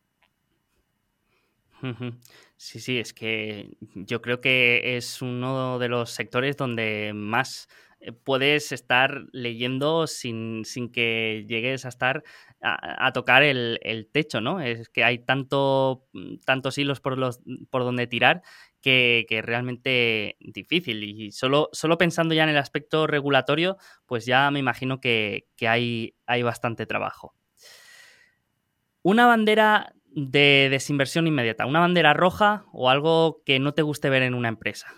Sí, 2.59 2.81
sí, 2.81 2.99
es 2.99 3.15
que 3.15 3.71
yo 3.95 4.21
creo 4.21 4.43
que 4.43 4.99
es 4.99 5.23
uno 5.23 5.79
de 5.79 5.89
los 5.89 6.11
sectores 6.11 6.59
donde 6.59 7.13
más 7.15 7.67
puedes 8.25 8.73
estar 8.73 9.27
leyendo 9.33 10.07
sin, 10.07 10.65
que 10.93 11.45
llegues 11.49 11.85
a 11.85 11.89
estar 11.89 12.25
a, 12.63 13.13
tocar 13.13 13.43
el, 13.43 14.09
techo, 14.13 14.41
¿no? 14.41 14.61
Es 14.61 14.89
que 14.89 15.05
hay 15.05 15.19
tanto, 15.19 16.07
mm, 16.13 16.37
tantos 16.45 16.79
hilos 16.79 17.01
por, 17.01 17.19
los, 17.19 17.41
por 17.71 17.85
donde 17.85 18.07
tirar 18.07 18.43
que, 18.81 19.27
es 19.29 19.45
realmente 19.45 20.37
difícil. 20.41 21.03
Y 21.05 21.33
solo, 21.33 21.69
solo 21.73 21.99
pensando 21.99 22.35
ya 22.35 22.45
en 22.45 22.51
el 22.51 22.59
aspecto 22.59 23.07
regulatorio, 23.07 23.77
pues 24.07 24.27
ya 24.27 24.51
me 24.51 24.59
imagino 24.59 25.01
que, 25.01 25.47
hay, 25.61 26.15
hay 26.27 26.43
bastante 26.43 26.87
trabajo. 26.87 27.35
Una 29.03 29.27
bandera 29.27 29.95
de 30.07 30.69
desinversión 30.71 31.27
inmediata, 31.27 31.67
una 31.67 31.81
bandera 31.81 32.15
roja 32.15 32.65
o 32.73 32.91
algo 32.91 33.43
que 33.45 33.59
no 33.59 33.75
te 33.75 33.83
guste 33.83 34.11
ver 34.11 34.23
en 34.23 34.35
una 34.35 34.49
empresa. 34.49 34.93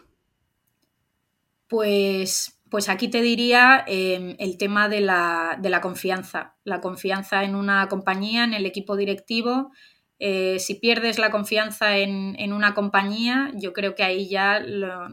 Pues 1.69 2.62
pues 2.73 2.89
aquí 2.89 3.09
te 3.09 3.21
diría 3.21 3.85
em, 3.87 4.35
el 4.39 4.57
tema 4.57 4.89
de 4.89 5.03
la, 5.03 5.81
confianza, 5.83 6.57
la 6.65 6.81
confianza 6.81 7.45
en 7.45 7.55
una 7.55 7.87
compañía, 7.91 8.45
en 8.45 8.55
el 8.55 8.65
equipo 8.65 8.97
directivo. 8.97 9.73
Eh, 10.19 10.59
si 10.59 10.77
pierdes 10.77 11.19
la 11.19 11.31
confianza 11.31 11.99
en, 11.99 12.51
una 12.51 12.73
compañía, 12.73 13.51
yo 13.57 13.75
creo 13.75 13.95
que 13.95 14.05
ahí 14.05 14.27
ya 14.27 14.59
lo, 14.59 15.07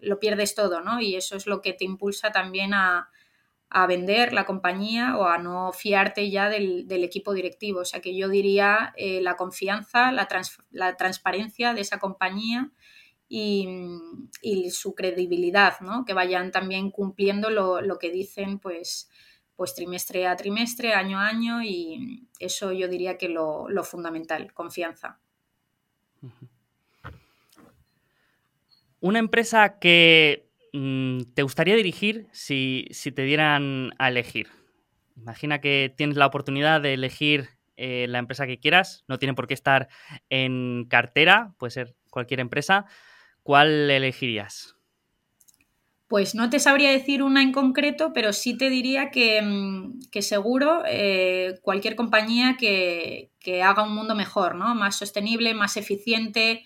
lo, 0.00 0.18
pierdes 0.18 0.54
todo, 0.54 0.80
¿no? 0.80 0.98
Y 0.98 1.14
eso 1.14 1.36
es 1.36 1.46
lo 1.46 1.60
que 1.60 1.74
te 1.74 1.84
impulsa 1.84 2.32
también 2.32 2.72
a, 2.72 3.10
vender 3.86 4.32
la 4.32 4.46
compañía 4.46 5.18
o 5.18 5.26
a 5.26 5.36
no 5.36 5.72
fiarte 5.72 6.30
ya 6.30 6.48
del, 6.48 6.86
equipo 6.90 7.34
directivo. 7.34 7.80
O 7.80 7.84
sea 7.84 8.00
que 8.00 8.16
yo 8.16 8.30
diría 8.30 8.94
eh, 8.96 9.20
la 9.20 9.36
confianza, 9.36 10.10
la, 10.10 10.26
la 10.70 10.96
transparencia 10.96 11.74
de 11.74 11.82
esa 11.82 11.98
compañía 11.98 12.70
y, 13.34 14.70
su 14.70 14.94
credibilidad, 14.94 15.80
¿no? 15.80 16.04
que 16.04 16.12
vayan 16.12 16.50
también 16.50 16.90
cumpliendo 16.90 17.48
lo, 17.48 17.98
que 17.98 18.10
dicen 18.10 18.58
pues, 18.58 19.08
pues 19.56 19.74
trimestre 19.74 20.26
a 20.26 20.36
trimestre, 20.36 20.92
año 20.92 21.18
a 21.18 21.28
año 21.28 21.62
y 21.62 22.28
eso 22.38 22.72
yo 22.72 22.88
diría 22.88 23.16
que 23.16 23.30
lo, 23.30 23.70
lo 23.70 23.84
fundamental, 23.84 24.52
confianza. 24.52 25.18
Una 29.00 29.18
empresa 29.18 29.78
que 29.78 30.50
mm, 30.74 31.22
te 31.34 31.42
gustaría 31.42 31.74
dirigir 31.74 32.28
si, 32.32 32.86
te 33.14 33.22
dieran 33.22 33.92
a 33.98 34.08
elegir. 34.08 34.48
Imagina 35.16 35.60
que 35.60 35.92
tienes 35.96 36.16
la 36.16 36.26
oportunidad 36.26 36.82
de 36.82 36.94
elegir 36.94 37.48
eh, 37.76 38.06
la 38.08 38.18
empresa 38.18 38.46
que 38.46 38.58
quieras, 38.58 39.04
no 39.08 39.18
tiene 39.18 39.34
por 39.34 39.46
qué 39.46 39.54
estar 39.54 39.88
en 40.28 40.86
cartera, 40.88 41.54
puede 41.58 41.70
ser 41.70 41.94
cualquier 42.10 42.40
empresa, 42.40 42.86
¿cuál 43.42 43.90
elegirías? 43.90 44.76
Pues 46.12 46.34
no 46.34 46.50
te 46.50 46.60
sabría 46.60 46.90
decir 46.90 47.22
una 47.22 47.40
en 47.40 47.52
concreto, 47.52 48.12
pero 48.12 48.34
sí 48.34 48.54
te 48.54 48.68
diría 48.68 49.10
que, 49.10 49.40
mm, 49.40 50.00
seguro 50.20 50.82
eh, 50.86 51.58
cualquier 51.62 51.96
compañía 51.96 52.58
que, 52.58 53.30
haga 53.64 53.82
un 53.82 53.94
mundo 53.94 54.14
mejor, 54.14 54.54
¿no? 54.54 54.74
Más 54.74 54.96
sostenible, 54.96 55.54
más 55.54 55.78
eficiente, 55.78 56.64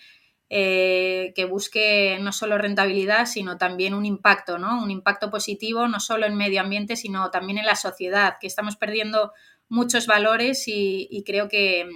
eh, 0.50 1.32
que 1.36 1.44
busque 1.44 2.18
no 2.20 2.32
solo 2.32 2.58
rentabilidad, 2.58 3.26
sino 3.26 3.56
también 3.56 3.94
un 3.94 4.04
impacto, 4.04 4.58
¿no? 4.58 4.82
Un 4.82 4.90
impacto 4.90 5.30
positivo, 5.30 5.86
no 5.86 6.00
solo 6.00 6.26
en 6.26 6.34
medio 6.36 6.60
ambiente, 6.60 6.96
sino 6.96 7.30
también 7.30 7.58
en 7.58 7.66
la 7.66 7.76
sociedad, 7.76 8.38
que 8.40 8.48
estamos 8.48 8.74
perdiendo 8.74 9.32
muchos 9.68 10.08
valores 10.08 10.64
y, 10.66 11.22
creo 11.24 11.48
que, 11.48 11.88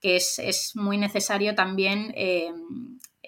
es, 0.00 0.72
muy 0.76 0.96
necesario 0.98 1.54
también 1.54 2.14
eh, 2.16 2.52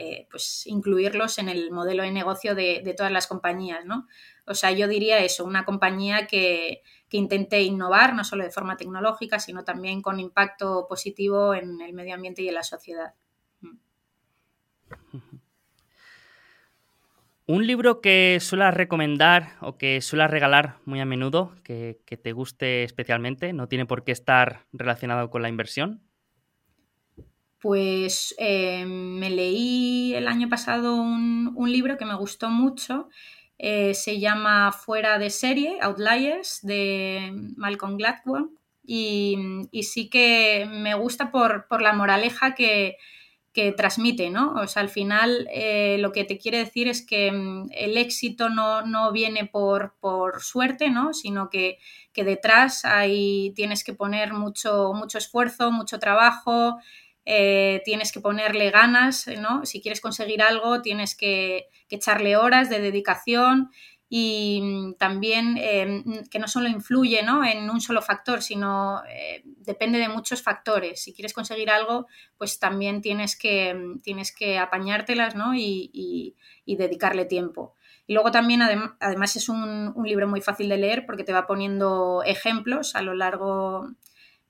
eh, 0.01 0.29
pues 0.31 0.65
incluirlos 0.69 1.39
en 1.39 1.49
el 1.49 1.73
modelo 1.73 2.05
de 2.05 2.13
negocio 2.13 2.55
de, 2.55 2.95
todas 2.97 3.11
las 3.11 3.27
compañías, 3.27 3.85
¿no? 3.85 4.07
O 4.47 4.55
sea, 4.55 4.71
yo 4.71 4.87
diría 4.87 5.19
eso, 5.19 5.45
una 5.45 5.65
compañía 5.65 6.29
que, 6.29 6.85
intente 7.11 7.63
innovar, 7.63 8.15
no 8.15 8.23
solo 8.23 8.45
de 8.45 8.53
forma 8.53 8.77
tecnológica, 8.77 9.41
sino 9.41 9.65
también 9.65 10.01
con 10.01 10.21
impacto 10.21 10.87
positivo 10.89 11.53
en 11.53 11.81
el 11.81 11.95
medio 11.95 12.15
ambiente 12.15 12.43
y 12.43 12.49
en 12.49 12.55
la 12.55 12.63
sociedad. 12.63 13.15
Mm. 13.61 13.79
Un 17.47 17.67
libro 17.67 18.01
que 18.01 18.39
suelas 18.41 18.75
recomendar 18.75 19.57
o 19.61 19.79
que 19.79 20.01
suelas 20.01 20.31
regalar 20.31 20.77
muy 20.85 21.01
a 21.01 21.07
menudo, 21.07 21.57
que, 21.65 21.99
te 22.07 22.33
guste 22.33 22.85
especialmente, 22.85 23.53
no 23.53 23.67
tiene 23.67 23.85
por 23.85 24.05
qué 24.05 24.13
estar 24.13 24.67
relacionado 24.73 25.29
con 25.29 25.43
la 25.43 25.49
inversión. 25.49 26.08
Pues 27.61 28.37
eh, 28.39 28.85
me 28.87 29.31
leí 29.31 30.15
el 30.15 30.29
año 30.29 30.49
pasado 30.49 30.95
un, 30.95 31.73
libro 31.73 31.99
que 31.99 32.05
me 32.05 32.15
gustó 32.15 32.51
mucho. 32.51 33.09
Eh, 33.59 33.95
se 33.95 34.21
llama 34.21 34.71
Fuera 34.73 35.19
de 35.19 35.31
serie, 35.31 35.79
Outliers, 35.83 36.61
de 36.63 37.33
Malcolm 37.57 37.97
Gladwell. 37.97 38.51
Y, 38.85 39.37
sí 39.83 40.09
que 40.09 40.67
me 40.71 40.95
gusta 40.95 41.31
por, 41.31 41.83
la 41.83 41.93
moraleja 41.93 42.55
que, 42.55 42.97
transmite, 43.77 44.31
¿no? 44.31 44.53
O 44.53 44.69
sea, 44.69 44.83
al 44.83 44.89
final 44.89 45.49
eh, 45.53 45.97
lo 45.99 46.13
que 46.13 46.23
te 46.23 46.39
quiere 46.39 46.59
decir 46.59 46.87
es 46.87 47.05
que 47.05 47.33
mm, 47.33 47.71
el 47.73 47.97
éxito 47.97 48.51
no, 48.51 49.11
viene 49.11 49.47
por, 49.47 49.97
por, 49.99 50.43
suerte, 50.43 50.91
¿no? 50.91 51.13
Sino 51.13 51.51
que, 51.51 51.79
que 52.13 52.23
detrás 52.23 52.85
hay, 52.85 53.53
tienes 53.57 53.83
que 53.83 53.95
poner 53.95 54.33
mucho, 54.33 54.93
mucho 54.95 55.19
esfuerzo, 55.19 55.73
mucho 55.73 55.99
trabajo, 55.99 56.79
eh, 57.31 57.83
tienes 57.85 58.11
que 58.11 58.23
ponerle 58.23 58.71
ganas, 58.71 59.27
¿no? 59.39 59.67
Si 59.67 59.83
quieres 59.83 60.01
conseguir 60.01 60.41
algo, 60.41 60.81
tienes 60.81 61.15
que, 61.15 61.69
echarle 61.91 62.39
horas 62.39 62.71
de 62.71 62.81
dedicación 62.81 63.71
y 64.09 64.61
mm, 64.63 64.95
también 64.95 65.59
eh, 65.59 66.05
que 66.31 66.39
no 66.39 66.49
solo 66.49 66.69
influye 66.69 67.21
en 67.21 67.69
un 67.69 67.83
solo 67.83 68.01
factor, 68.01 68.41
sino 68.41 69.03
eh, 69.11 69.43
depende 69.45 69.99
de 69.99 70.09
muchos 70.09 70.43
factores. 70.43 71.03
Si 71.03 71.13
quieres 71.13 71.35
conseguir 71.35 71.69
algo, 71.69 72.07
pues 72.39 72.59
también 72.59 73.03
tienes 73.03 73.37
que, 73.37 73.75
mm, 73.75 74.01
tienes 74.01 74.35
que 74.35 74.59
apañártelas 74.59 75.35
¿no? 75.35 75.55
y, 75.55 76.35
dedicarle 76.65 77.27
tiempo. 77.27 77.75
Y 78.07 78.15
luego 78.15 78.31
también, 78.31 78.63
además, 78.63 79.37
es 79.37 79.51
un, 79.51 79.93
un, 79.95 80.09
libro 80.09 80.27
muy 80.27 80.41
fácil 80.41 80.71
de 80.71 80.79
leer 80.79 81.05
porque 81.05 81.25
te 81.25 81.35
va 81.35 81.47
poniendo 81.47 82.23
ejemplos 82.25 82.95
a 82.95 83.03
lo 83.03 83.13
largo 83.13 83.91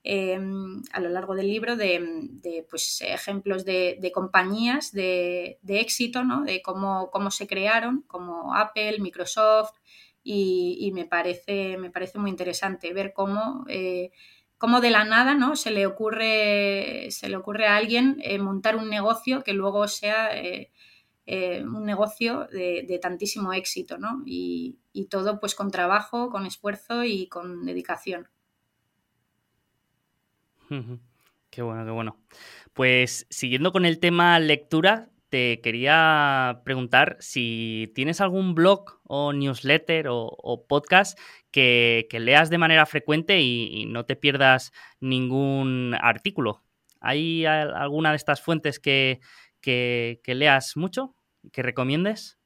Em, 0.04 0.80
a 0.92 1.00
lo 1.00 1.08
largo 1.08 1.34
del 1.34 1.48
libro 1.48 1.76
de, 1.76 2.66
pues, 2.70 3.00
ejemplos 3.02 3.64
de, 3.64 4.10
compañías 4.14 4.92
de, 4.92 5.58
éxito, 5.66 6.24
¿no? 6.24 6.44
de 6.44 6.62
cómo, 6.62 7.10
cómo, 7.10 7.30
se 7.30 7.46
crearon, 7.46 8.02
como 8.06 8.54
Apple, 8.54 9.00
Microsoft, 9.00 9.74
y, 10.22 10.90
me, 10.94 11.04
parece, 11.04 11.78
me 11.78 11.90
parece 11.90 12.18
muy 12.18 12.30
interesante 12.30 12.92
ver 12.92 13.12
cómo, 13.12 13.64
eh, 13.68 14.10
cómo 14.56 14.80
de 14.80 14.90
la 14.90 15.04
nada 15.04 15.34
¿no? 15.34 15.56
se, 15.56 15.70
le 15.70 15.86
ocurre, 15.86 17.08
se 17.10 17.28
le 17.28 17.36
ocurre 17.36 17.66
a 17.66 17.76
alguien 17.76 18.18
eh, 18.22 18.38
montar 18.38 18.76
un 18.76 18.88
negocio 18.90 19.42
que 19.42 19.52
luego 19.52 19.88
sea... 19.88 20.30
Eh, 20.36 20.70
un 21.62 21.84
negocio 21.84 22.48
de, 22.50 22.98
tantísimo 23.02 23.52
éxito, 23.52 23.98
¿no? 23.98 24.22
Y, 24.24 24.78
y, 24.94 25.08
todo 25.08 25.38
pues 25.40 25.54
con 25.54 25.70
trabajo, 25.70 26.30
con 26.30 26.46
esfuerzo 26.46 27.04
y 27.04 27.28
con 27.28 27.66
dedicación. 27.66 28.30
Qué 31.50 31.62
bueno, 31.62 31.84
qué 31.84 31.90
bueno. 31.90 32.16
Pues 32.74 33.26
siguiendo 33.30 33.72
con 33.72 33.84
el 33.84 33.98
tema 34.00 34.38
lectura, 34.38 35.10
te 35.28 35.60
quería 35.60 36.62
preguntar 36.64 37.16
si 37.20 37.92
tienes 37.94 38.20
algún 38.20 38.54
blog 38.54 39.00
o 39.04 39.32
newsletter 39.32 40.06
o, 40.10 40.66
podcast 40.68 41.18
que, 41.50 42.06
leas 42.12 42.50
de 42.50 42.58
manera 42.58 42.86
frecuente 42.86 43.40
y, 43.40 43.86
no 43.86 44.04
te 44.04 44.16
pierdas 44.16 44.72
ningún 45.00 45.96
artículo. 46.00 46.62
¿Hay 47.00 47.46
alguna 47.46 48.10
de 48.10 48.16
estas 48.16 48.40
fuentes 48.40 48.78
que, 48.80 49.20
que 49.60 50.34
leas 50.34 50.76
mucho, 50.76 51.14
que 51.52 51.62
recomiendes? 51.62 52.37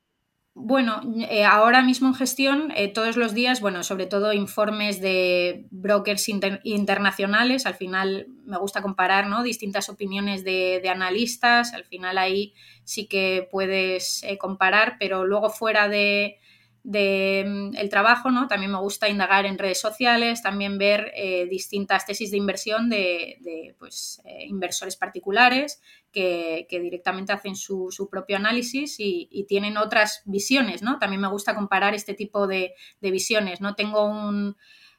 Bueno, 0.55 1.01
eh, 1.31 1.45
ahora 1.45 1.83
mismo 1.83 2.09
en 2.09 2.15
gestión, 2.15 2.73
eh, 2.77 2.89
todos 2.89 3.17
los 3.17 3.33
días, 3.33 3.63
bueno, 3.63 3.83
sobre 3.83 4.05
todo 4.05 4.35
informes 4.35 5.01
de 5.01 5.67
brokers 5.71 6.29
internacionales, 6.29 7.65
al 7.65 7.75
final 7.75 8.27
me 8.45 8.59
gusta 8.59 8.83
comparar 8.83 9.29
¿no? 9.29 9.43
distintas 9.43 9.89
opiniones 9.89 10.45
de, 10.45 10.87
analistas, 10.91 11.73
al 11.73 11.85
final 11.85 12.19
ahí 12.19 12.53
sí 12.85 13.07
que 13.07 13.49
puedes 13.51 14.23
eh, 14.25 14.37
comparar, 14.37 14.97
pero 15.01 15.25
luego 15.25 15.49
fuera 15.49 15.89
de, 15.89 16.39
de 16.85 17.45
mm, 17.47 17.77
el 17.77 17.89
trabajo, 17.89 18.31
¿no? 18.31 18.49
También 18.49 18.73
me 18.73 18.79
gusta 18.79 19.09
indagar 19.09 19.47
en 19.47 19.59
redes 19.59 19.81
sociales, 19.81 20.43
también 20.43 20.79
ver 20.79 21.13
eh, 21.15 21.47
distintas 21.47 22.07
tesis 22.07 22.31
de 22.31 22.37
inversión 22.37 22.89
de, 22.89 23.75
pues, 23.79 24.21
eh, 24.25 24.47
inversores 24.47 24.97
particulares 24.97 25.81
que, 26.11 26.67
directamente 26.69 27.33
hacen 27.33 27.57
su, 27.57 28.09
propio 28.11 28.37
análisis 28.37 28.97
y, 28.99 29.47
tienen 29.49 29.77
otras 29.77 30.23
visiones, 30.25 30.83
¿no? 30.83 30.99
También 30.99 31.21
me 31.21 31.29
gusta 31.29 31.55
comparar 31.55 31.95
este 31.95 32.15
tipo 32.15 32.47
de, 32.47 32.75
visiones. 33.01 33.61
No 33.61 33.75
tengo 33.75 34.05
un 34.05 34.57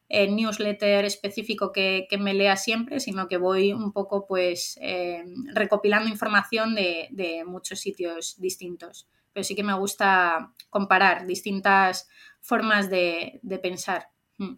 eh, 0.10 0.28
newsletter 0.30 1.06
específico 1.06 1.72
que, 1.72 2.08
me 2.20 2.34
lea 2.34 2.56
siempre, 2.56 3.00
sino 3.00 3.28
que 3.28 3.38
voy 3.38 3.74
un 3.74 3.92
poco 3.92 4.26
pues 4.28 4.80
recopilando 5.54 6.10
información 6.10 6.76
de 6.76 7.44
muchos 7.46 7.80
sitios 7.80 8.40
distintos 8.40 9.08
pero 9.34 9.44
sí 9.44 9.56
que 9.56 9.64
me 9.64 9.74
gusta 9.74 10.54
comparar 10.70 11.26
distintas 11.26 12.08
formas 12.40 12.90
de, 12.90 13.42
pensar. 13.62 14.10
Mm. 14.38 14.56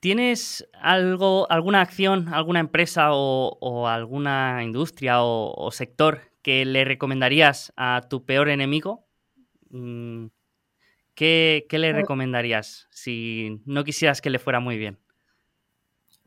¿Tienes 0.00 0.68
algo, 0.74 1.46
alguna 1.50 1.80
acción, 1.80 2.28
alguna 2.34 2.60
empresa 2.60 3.10
o, 3.12 3.86
alguna 3.86 4.64
industria 4.64 5.22
o, 5.22 5.70
sector 5.70 6.32
que 6.42 6.64
le 6.64 6.84
recomendarías 6.84 7.72
a 7.76 8.00
tu 8.08 8.24
peor 8.24 8.48
enemigo? 8.48 9.06
Mm, 9.70 10.26
¿Qué, 11.14 11.66
¿Qué, 11.68 11.78
le 11.78 11.92
recomendarías 11.92 12.88
si 12.90 13.60
no 13.64 13.84
quisieras 13.84 14.20
que 14.20 14.30
le 14.30 14.38
fuera 14.38 14.60
muy 14.60 14.76
bien? 14.76 14.98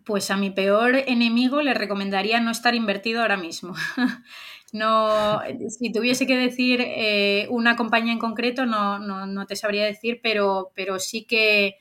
Pues 0.06 0.30
a 0.30 0.38
mi 0.38 0.52
peor 0.52 0.98
enemigo 1.08 1.64
le 1.64 1.74
recomendaría 1.74 2.40
no 2.40 2.52
estar 2.52 2.76
invertido 2.76 3.22
ahora 3.22 3.38
mismo. 3.38 3.74
no, 4.72 5.42
si 5.68 5.92
tuviese 5.92 6.28
que 6.28 6.38
decir 6.38 6.80
eh, 6.82 7.48
una 7.50 7.76
compañía 7.76 8.14
en 8.14 8.20
concreto, 8.20 8.68
no, 8.68 9.00
no, 9.00 9.46
te 9.48 9.56
sabría 9.56 9.84
decir, 9.84 10.20
pero, 10.22 10.72
pero 10.76 11.00
sí 11.00 11.24
que 11.24 11.78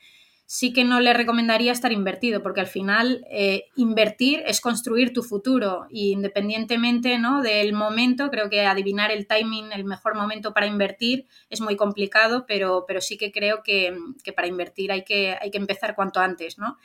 sí 0.47 0.73
que 0.73 0.83
no 0.83 0.99
le 0.99 1.13
recomendaría 1.13 1.71
estar 1.71 1.91
invertido, 1.91 2.43
porque 2.43 2.61
al 2.61 2.67
final 2.67 3.25
eh, 3.31 3.65
invertir 3.75 4.43
es 4.45 4.61
construir 4.61 5.11
tu 5.11 5.23
futuro 5.23 5.87
y 5.89 6.11
independientemente 6.11 7.17
¿no? 7.17 7.41
del 7.41 7.73
momento, 7.73 8.29
creo 8.29 8.47
que 8.47 8.63
adivinar 8.65 9.11
el 9.11 9.25
timing, 9.25 9.71
el 9.71 9.85
mejor 9.85 10.13
momento 10.15 10.53
para 10.53 10.67
invertir 10.67 11.25
es 11.49 11.61
muy 11.61 11.75
complicado, 11.75 12.45
pero, 12.47 12.85
pero 12.87 13.01
sí 13.01 13.17
que 13.17 13.31
creo 13.31 13.63
que, 13.63 13.97
que 14.23 14.33
para 14.33 14.47
invertir 14.47 14.91
hay 14.91 15.03
que, 15.03 15.35
hay 15.41 15.49
que 15.49 15.57
empezar 15.57 15.95
cuanto 15.95 16.19
antes, 16.19 16.59
¿no? 16.59 16.77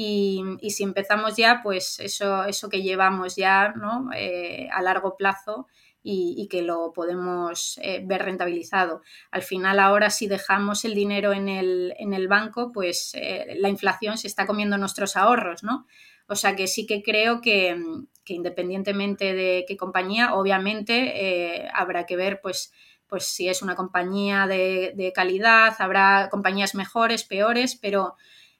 Y, 0.00 0.70
si 0.70 0.84
empezamos 0.84 1.34
ya, 1.34 1.58
pues 1.60 1.98
eso, 1.98 2.44
eso 2.44 2.68
que 2.68 2.82
llevamos 2.82 3.34
ya 3.34 3.74
¿no? 3.76 4.10
Eh, 4.14 4.68
a 4.72 4.80
largo 4.80 5.16
plazo 5.16 5.66
y, 6.04 6.46
que 6.48 6.62
lo 6.62 6.92
podemos 6.92 7.80
eh, 7.82 8.00
ver 8.06 8.22
rentabilizado. 8.22 9.02
Al 9.32 9.42
final, 9.42 9.80
ahora 9.80 10.10
si 10.10 10.28
dejamos 10.28 10.84
el 10.84 10.94
dinero 10.94 11.32
en 11.32 11.48
el, 11.48 11.94
en 11.98 12.14
el 12.14 12.28
banco, 12.28 12.70
pues 12.70 13.10
eh, 13.14 13.56
la 13.58 13.70
inflación 13.70 14.18
se 14.18 14.28
está 14.28 14.46
comiendo 14.46 14.78
nuestros 14.78 15.16
ahorros, 15.16 15.64
¿no? 15.64 15.88
O 16.28 16.36
sea 16.36 16.54
que 16.54 16.68
sí 16.68 16.86
que 16.86 17.02
creo 17.02 17.40
que, 17.40 17.76
que 18.24 18.34
independientemente 18.34 19.34
de 19.34 19.64
qué 19.66 19.76
compañía, 19.76 20.34
obviamente 20.34 21.68
habrá 21.74 22.06
que 22.06 22.14
ver 22.14 22.40
pues 22.40 22.72
pues 23.08 23.24
si 23.24 23.48
es 23.48 23.62
una 23.62 23.74
compañía 23.74 24.46
de, 24.46 24.92
de, 24.94 25.12
calidad, 25.14 25.74
habrá 25.78 26.28
compañías 26.30 26.74
mejores, 26.74 27.24
peores, 27.24 27.74
pero 27.74 28.16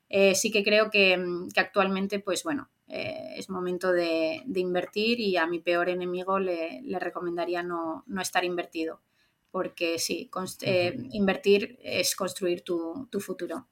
eh, 0.09 0.35
sí 0.35 0.51
que 0.51 0.65
creo 0.65 0.91
que, 0.91 1.17
mm, 1.17 1.49
actualmente, 1.57 2.21
pues 2.21 2.43
bueno, 2.43 2.71
eh, 2.89 3.35
es 3.37 3.51
momento 3.51 3.93
de, 3.93 4.43
invertir 4.55 5.21
y 5.21 5.37
a 5.37 5.47
mi 5.47 5.59
peor 5.61 5.89
enemigo 5.89 6.39
le, 6.39 6.83
recomendaría 6.99 7.63
no, 7.63 8.05
estar 8.21 8.45
invertido, 8.45 9.01
porque 9.51 9.99
sí, 9.99 10.31
eh, 10.63 10.97
invertir 11.13 11.79
es 11.83 12.17
construir 12.17 12.63
tu, 12.63 13.07
tu 13.11 13.21
futuro. 13.21 13.67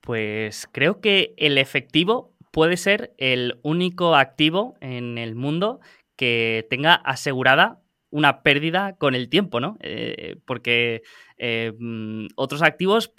Pues 0.00 0.68
creo 0.70 1.00
que 1.00 1.34
el 1.36 1.58
efectivo 1.58 2.32
puede 2.50 2.76
ser 2.76 3.14
el 3.18 3.58
único 3.62 4.14
activo 4.14 4.76
en 4.80 5.18
el 5.18 5.34
mundo 5.34 5.80
que 6.16 6.66
tenga 6.70 6.94
asegurada 6.94 7.82
una 8.10 8.42
pérdida 8.42 8.96
con 8.96 9.14
el 9.14 9.28
tiempo, 9.28 9.60
¿no? 9.60 9.76
Eh, 9.80 10.36
porque 10.44 11.02
eh, 11.38 11.72
mm, 11.78 12.28
otros 12.36 12.62
activos 12.62 13.12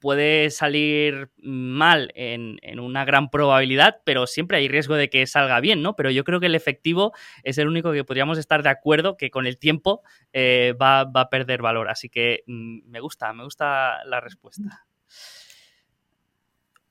puede 0.00 0.50
salir 0.50 1.30
mal 1.38 2.10
en, 2.14 2.58
una 2.80 3.04
gran 3.04 3.30
probabilidad, 3.30 4.00
pero 4.04 4.26
siempre 4.26 4.58
hay 4.58 4.68
riesgo 4.68 4.96
de 4.96 5.08
que 5.08 5.26
salga 5.26 5.60
bien, 5.60 5.82
¿no? 5.82 5.94
Pero 5.94 6.10
yo 6.10 6.24
creo 6.24 6.40
que 6.40 6.46
el 6.46 6.54
efectivo 6.54 7.12
es 7.44 7.58
el 7.58 7.68
único 7.68 7.92
que 7.92 8.04
podríamos 8.04 8.38
estar 8.38 8.62
de 8.62 8.70
acuerdo 8.70 9.16
que 9.16 9.30
con 9.30 9.46
el 9.46 9.58
tiempo 9.58 10.02
eh, 10.32 10.74
va, 10.80 11.00
a 11.00 11.30
perder 11.30 11.62
valor. 11.62 11.88
Así 11.88 12.08
que 12.08 12.42
mm, 12.46 12.90
me 12.90 13.00
gusta, 13.00 13.32
me 13.32 13.44
gusta 13.44 14.04
la 14.04 14.20
respuesta. 14.20 14.86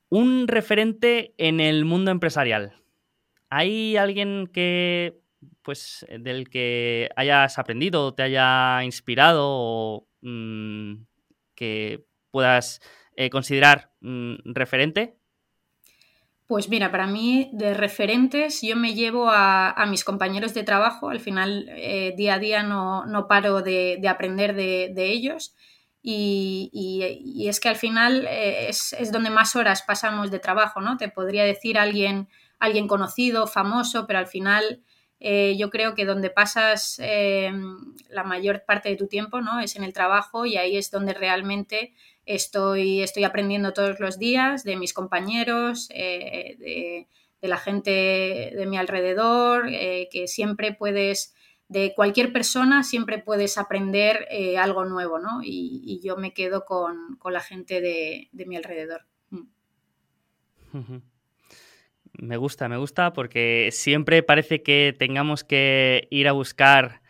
Un 0.08 0.48
referente 0.48 1.34
en 1.36 1.60
el 1.60 1.84
mundo 1.84 2.10
empresarial. 2.10 2.72
¿Hay 3.50 3.96
alguien 3.96 4.46
que 4.46 5.20
pues 5.62 6.04
eh, 6.08 6.18
del 6.18 6.48
que 6.48 7.10
hayas 7.16 7.58
aprendido, 7.58 8.14
te 8.14 8.22
haya 8.22 8.82
inspirado 8.84 9.46
o 9.48 10.08
mm, 10.22 10.94
que 11.54 12.04
puedas 12.30 12.80
eh, 13.16 13.30
considerar 13.30 13.92
mm, 14.00 14.36
referente 14.44 15.18
Pues 16.46 16.68
mira, 16.68 16.90
para 16.90 17.06
mí 17.06 17.50
de 17.52 17.74
referentes 17.74 18.62
yo 18.62 18.76
me 18.76 18.94
llevo 18.94 19.28
a, 19.28 19.84
mis 19.88 20.04
compañeros 20.04 20.54
de 20.54 20.62
trabajo, 20.64 21.10
al 21.10 21.20
final 21.20 21.66
eh, 21.70 22.14
día 22.16 22.34
a 22.34 22.38
día 22.38 22.62
no, 22.62 23.26
paro 23.28 23.62
de, 23.62 24.00
aprender 24.08 24.54
de, 24.54 25.10
ellos 25.10 25.54
y, 26.00 27.46
es 27.48 27.60
que 27.60 27.68
al 27.68 27.76
final 27.76 28.26
eh, 28.28 28.68
es, 28.68 29.12
donde 29.12 29.30
más 29.30 29.56
horas 29.56 29.82
pasamos 29.82 30.30
de 30.30 30.38
trabajo, 30.38 30.80
¿no? 30.80 30.96
Te 30.96 31.08
podría 31.08 31.44
decir 31.44 31.78
alguien, 31.78 32.28
alguien 32.58 32.88
conocido, 32.88 33.46
famoso, 33.46 34.06
pero 34.06 34.20
al 34.20 34.26
final 34.26 34.82
eh, 35.20 35.56
yo 35.58 35.70
creo 35.70 35.94
que 35.94 36.04
donde 36.04 36.30
pasas 36.30 37.00
la 37.00 38.24
mayor 38.24 38.64
parte 38.64 38.88
de 38.88 38.96
tu 38.96 39.06
tiempo, 39.06 39.40
¿no? 39.40 39.60
Es 39.60 39.76
en 39.76 39.84
el 39.84 39.92
trabajo 39.92 40.46
y 40.46 40.56
ahí 40.56 40.76
es 40.76 40.90
donde 40.90 41.14
realmente 41.14 41.94
Estoy, 42.28 43.00
estoy 43.00 43.24
aprendiendo 43.24 43.72
todos 43.72 44.00
los 44.00 44.18
días 44.18 44.62
de 44.62 44.76
mis 44.76 44.92
compañeros, 44.92 45.88
eh, 45.94 47.06
de, 47.40 47.48
la 47.48 47.56
gente 47.56 48.52
de 48.54 48.66
mi 48.66 48.76
alrededor, 48.76 49.66
eh, 49.70 50.10
que 50.12 50.28
siempre 50.28 50.74
puedes, 50.74 51.34
de 51.68 51.94
cualquier 51.94 52.30
persona, 52.30 52.82
siempre 52.82 53.16
puedes 53.16 53.56
aprender 53.56 54.28
eh, 54.30 54.58
algo 54.58 54.84
nuevo, 54.84 55.18
¿no? 55.18 55.40
Y, 55.42 56.02
yo 56.04 56.18
me 56.18 56.34
quedo 56.34 56.66
con, 56.66 57.18
la 57.24 57.40
gente 57.40 57.80
de, 57.80 58.28
mi 58.44 58.56
alrededor. 58.56 59.06
Mm. 59.30 60.98
Me 62.18 62.36
gusta, 62.36 62.68
me 62.68 62.76
gusta 62.76 63.12
porque 63.12 63.70
siempre 63.72 64.22
parece 64.22 64.62
que 64.62 64.94
tengamos 64.98 65.44
que 65.44 66.08
ir 66.10 66.28
a 66.28 66.32
buscar 66.32 67.00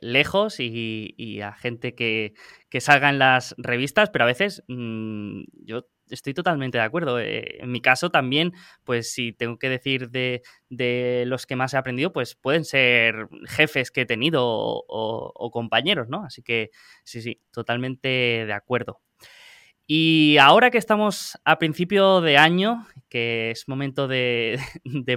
lejos 0.00 0.60
y, 0.60 1.40
a 1.40 1.52
gente 1.52 1.96
que, 1.96 2.34
que 2.70 2.80
salga 2.80 3.08
en 3.10 3.18
las 3.18 3.56
revistas, 3.58 4.10
pero 4.10 4.24
a 4.24 4.28
veces 4.28 4.62
mm, 4.68 5.42
yo 5.64 5.88
estoy 6.10 6.34
totalmente 6.34 6.78
de 6.78 6.84
acuerdo. 6.84 7.18
Eh, 7.20 7.58
en 7.60 7.70
mi 7.70 7.80
caso 7.80 8.10
también, 8.10 8.52
pues 8.84 9.12
si 9.12 9.32
tengo 9.32 9.58
que 9.58 9.68
decir 9.68 10.10
de, 10.10 10.42
los 11.26 11.46
que 11.46 11.56
más 11.56 11.74
he 11.74 11.76
aprendido, 11.76 12.12
pues 12.12 12.34
pueden 12.34 12.64
ser 12.64 13.28
jefes 13.46 13.90
que 13.90 14.02
he 14.02 14.06
tenido 14.06 14.44
o, 14.44 15.50
compañeros, 15.52 16.08
¿no? 16.08 16.24
Así 16.24 16.42
que 16.42 16.70
sí, 17.04 17.22
sí, 17.22 17.40
totalmente 17.50 18.08
de 18.08 18.52
acuerdo. 18.52 19.00
Y 19.86 20.38
ahora 20.38 20.70
que 20.70 20.78
estamos 20.78 21.38
a 21.44 21.58
principio 21.58 22.20
de 22.20 22.38
año, 22.38 22.86
que 23.08 23.50
es 23.50 23.68
momento 23.68 24.08
de, 24.08 24.58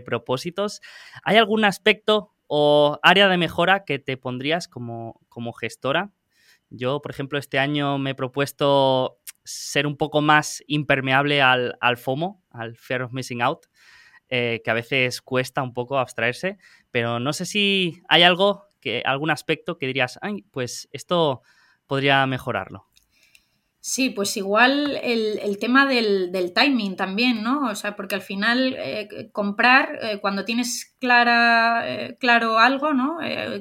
propósitos, 0.05 0.81
¿hay 1.23 1.37
algún 1.37 1.65
aspecto 1.65 2.33
o 2.47 2.99
área 3.03 3.27
de 3.29 3.37
mejora 3.37 3.83
que 3.85 3.99
te 3.99 4.17
pondrías 4.17 4.67
como, 4.67 5.19
como 5.29 5.53
gestora 5.53 6.11
yo, 6.69 7.01
por 7.01 7.11
ejemplo, 7.11 7.39
este 7.39 7.57
año 7.57 7.97
me 7.97 8.11
he 8.11 8.15
propuesto 8.15 9.19
ser 9.43 9.87
un 9.87 9.97
poco 9.97 10.21
más 10.21 10.63
impermeable 10.67 11.41
al, 11.41 11.75
FOMO, 11.97 12.43
al 12.51 12.77
Fear 12.77 13.03
of 13.03 13.11
Missing 13.11 13.41
Out, 13.41 13.65
eh, 14.29 14.61
que 14.63 14.69
a 14.69 14.75
veces 14.75 15.21
cuesta 15.21 15.63
un 15.63 15.73
poco 15.73 15.97
abstraerse, 15.97 16.59
pero 16.91 17.19
no 17.19 17.33
sé 17.33 17.45
si 17.45 18.03
hay 18.07 18.21
algo, 18.21 18.65
que, 18.79 19.01
algún 19.03 19.31
aspecto 19.31 19.77
que 19.77 19.87
dirías, 19.87 20.19
Ay, 20.21 20.45
pues 20.51 20.87
esto 20.91 21.41
podría 21.87 22.25
mejorarlo. 22.27 22.85
Sí, 23.81 24.09
pues 24.09 24.35
igual 24.35 24.99
el, 25.01 25.57
tema 25.57 25.85
del, 25.85 26.51
timing 26.53 26.97
también, 26.97 27.43
¿no? 27.43 27.69
O 27.69 27.75
sea, 27.75 27.95
porque 27.95 28.15
al 28.15 28.21
final 28.21 28.75
eh, 28.77 29.29
comprar, 29.31 29.97
eh, 30.01 30.19
cuando 30.19 30.43
tienes 30.43 30.95
clara, 30.99 32.15
claro 32.19 32.59
algo, 32.59 32.93
¿no? 32.93 33.19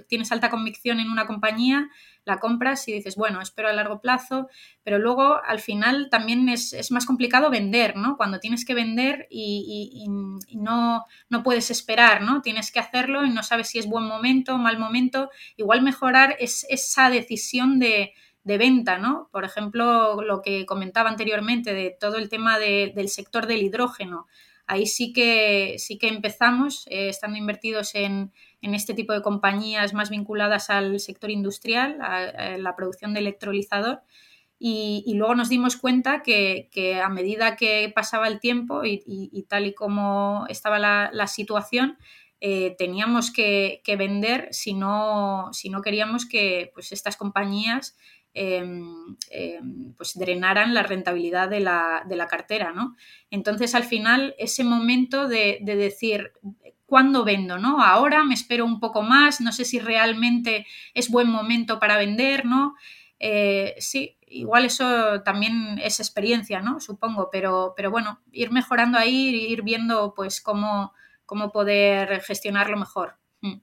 tienes 0.08 0.32
alta 0.32 0.50
convicción 0.50 0.98
en 0.98 1.10
una 1.10 1.26
compañía, 1.28 1.88
la 2.28 2.38
compras 2.38 2.86
y 2.86 2.92
dices, 2.92 3.16
bueno, 3.16 3.40
espero 3.40 3.68
a 3.68 3.72
largo 3.72 4.00
plazo, 4.00 4.48
pero 4.84 4.98
luego 4.98 5.42
al 5.44 5.58
final 5.58 6.08
también 6.10 6.48
es, 6.48 6.90
más 6.92 7.06
complicado 7.06 7.50
vender, 7.50 7.96
¿no? 7.96 8.16
Cuando 8.16 8.38
tienes 8.38 8.64
que 8.64 8.74
vender 8.74 9.26
y, 9.30 10.06
no, 10.54 11.06
no, 11.30 11.42
puedes 11.42 11.70
esperar, 11.70 12.22
¿no? 12.22 12.42
Tienes 12.42 12.70
que 12.70 12.78
hacerlo 12.78 13.24
y 13.24 13.30
no 13.30 13.42
sabes 13.42 13.68
si 13.68 13.78
es 13.78 13.86
buen 13.86 14.04
momento 14.04 14.58
mal 14.58 14.78
momento. 14.78 15.30
Igual 15.56 15.82
mejorar 15.82 16.36
es 16.38 16.66
esa 16.68 17.08
decisión 17.08 17.78
de, 17.78 18.12
venta, 18.56 18.96
¿no? 18.96 19.28
Por 19.32 19.44
ejemplo, 19.44 20.22
lo 20.22 20.40
que 20.40 20.64
comentaba 20.64 21.10
anteriormente 21.10 21.74
de 21.74 21.90
todo 21.90 22.16
el 22.16 22.30
tema 22.30 22.58
del 22.58 23.08
sector 23.10 23.46
del 23.46 23.62
hidrógeno. 23.62 24.26
Ahí 24.66 24.86
sí 24.86 25.12
que, 25.12 25.76
sí 25.78 25.98
que 25.98 26.08
empezamos, 26.08 26.86
eh, 26.88 27.08
estando 27.08 27.36
invertidos 27.38 27.94
en, 27.94 28.32
en 28.60 28.74
este 28.74 28.94
tipo 28.94 29.12
de 29.12 29.22
compañías 29.22 29.94
más 29.94 30.10
vinculadas 30.10 30.70
al 30.70 31.00
sector 31.00 31.30
industrial, 31.30 31.98
a, 32.00 32.58
la 32.58 32.76
producción 32.76 33.14
de 33.14 33.20
electrolizador. 33.20 34.02
Y, 34.60 35.14
luego 35.14 35.36
nos 35.36 35.48
dimos 35.48 35.76
cuenta 35.76 36.22
que, 36.22 36.68
a 37.02 37.08
medida 37.08 37.54
que 37.54 37.92
pasaba 37.94 38.26
el 38.26 38.40
tiempo 38.40 38.82
y, 38.84 39.46
tal 39.48 39.66
y 39.66 39.74
como 39.74 40.46
estaba 40.48 40.78
la, 40.78 41.26
situación, 41.28 41.96
eh, 42.40 42.74
teníamos 42.76 43.30
que, 43.30 43.80
vender 43.96 44.48
si 44.50 44.74
no, 44.74 45.48
si 45.52 45.70
no 45.70 45.80
queríamos 45.80 46.26
que 46.26 46.72
pues, 46.74 46.90
estas 46.90 47.16
compañías 47.16 47.96
pues 49.96 50.18
drenaran 50.18 50.74
la 50.74 50.82
rentabilidad 50.82 51.48
de 51.48 51.60
la, 51.60 52.04
de 52.08 52.16
la, 52.16 52.26
cartera. 52.26 52.72
¿no? 52.72 52.96
Entonces, 53.30 53.74
al 53.74 53.84
final, 53.84 54.34
ese 54.38 54.64
momento 54.64 55.28
de, 55.28 55.58
de 55.62 55.76
decir, 55.76 56.32
cuándo 56.88 57.22
vendo, 57.22 57.58
¿no? 57.58 57.82
Ahora 57.82 58.24
me 58.24 58.32
espero 58.32 58.64
un 58.64 58.80
poco 58.80 59.02
más, 59.02 59.42
no 59.42 59.52
sé 59.52 59.66
si 59.66 59.78
realmente 59.78 60.66
es 60.94 61.10
buen 61.10 61.28
momento 61.28 61.78
para 61.78 61.98
vender, 61.98 62.46
¿no? 62.46 62.76
Eh, 63.20 63.74
sí, 63.78 64.16
igual 64.26 64.64
eso 64.64 65.22
también 65.22 65.78
es 65.82 66.00
experiencia, 66.00 66.62
¿no? 66.62 66.80
Supongo, 66.80 67.28
pero, 67.30 67.74
pero 67.76 67.90
bueno, 67.90 68.20
ir 68.32 68.50
mejorando 68.52 68.96
ahí, 68.96 69.28
ir 69.28 69.62
viendo 69.62 70.14
pues 70.14 70.40
cómo, 70.40 70.94
cómo 71.26 71.52
poder 71.52 72.22
gestionarlo 72.22 72.78
mejor. 72.78 73.18
Mm. 73.42 73.60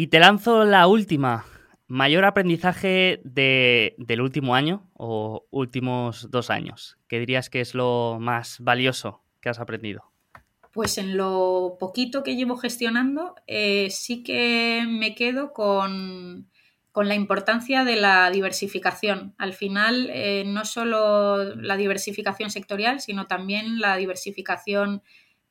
Y 0.00 0.06
te 0.06 0.18
lanzo 0.18 0.64
la 0.64 0.86
última. 0.86 1.44
Mayor 1.86 2.24
aprendizaje 2.24 3.20
del 3.22 4.22
último 4.22 4.54
año 4.54 4.88
o 4.94 5.44
últimos 5.50 6.30
dos 6.30 6.48
años. 6.48 6.96
¿Qué 7.06 7.18
dirías 7.18 7.50
que 7.50 7.60
es 7.60 7.74
lo 7.74 8.16
más 8.18 8.60
valioso 8.60 9.22
¿Qué 9.42 9.50
has 9.50 9.60
aprendido? 9.60 10.10
Pues 10.72 10.96
en 10.96 11.18
lo 11.18 11.76
poquito 11.78 12.22
que 12.22 12.34
llevo 12.34 12.56
gestionando, 12.56 13.34
eh, 13.46 13.88
sí 13.90 14.22
que 14.22 14.86
me 14.88 15.14
quedo 15.14 15.52
con, 15.52 16.48
la 16.94 17.14
importancia 17.14 17.84
de 17.84 17.96
la 17.96 18.30
diversificación. 18.30 19.34
Al 19.36 19.52
final, 19.52 20.08
eh, 20.14 20.44
no 20.46 20.64
solo 20.64 21.56
la 21.56 21.76
diversificación 21.76 22.48
sectorial, 22.48 23.00
sino 23.00 23.26
también 23.26 23.80
la 23.80 23.98
diversificación 23.98 25.02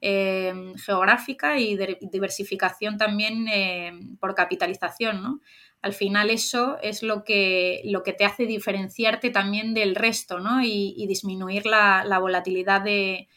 eh, 0.01 0.53
geográfica 0.77 1.59
y 1.59 1.77
diversificación 2.01 2.97
también 2.97 4.17
por 4.19 4.35
capitalización. 4.35 5.41
Al 5.81 5.93
final 5.93 6.29
eso 6.29 6.77
es 6.81 7.03
lo 7.03 7.23
que, 7.23 7.81
lo 7.85 8.03
que 8.03 8.13
te 8.13 8.25
hace 8.25 8.45
diferenciarte 8.45 9.29
también 9.29 9.73
del 9.73 9.95
resto 9.95 10.39
¿no? 10.39 10.61
y, 10.61 11.05
disminuir 11.07 11.65
la 11.65 12.19
volatilidad 12.19 12.81
de, 12.81 13.27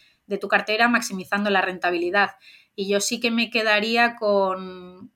tu 0.40 0.48
cartera 0.48 0.88
maximizando 0.88 1.50
la 1.50 1.60
rentabilidad. 1.60 2.30
Y 2.74 2.88
yo 2.88 3.00
sí 3.00 3.20
que 3.20 3.30
me 3.30 3.50
quedaría 3.50 4.16
con, 4.16 5.10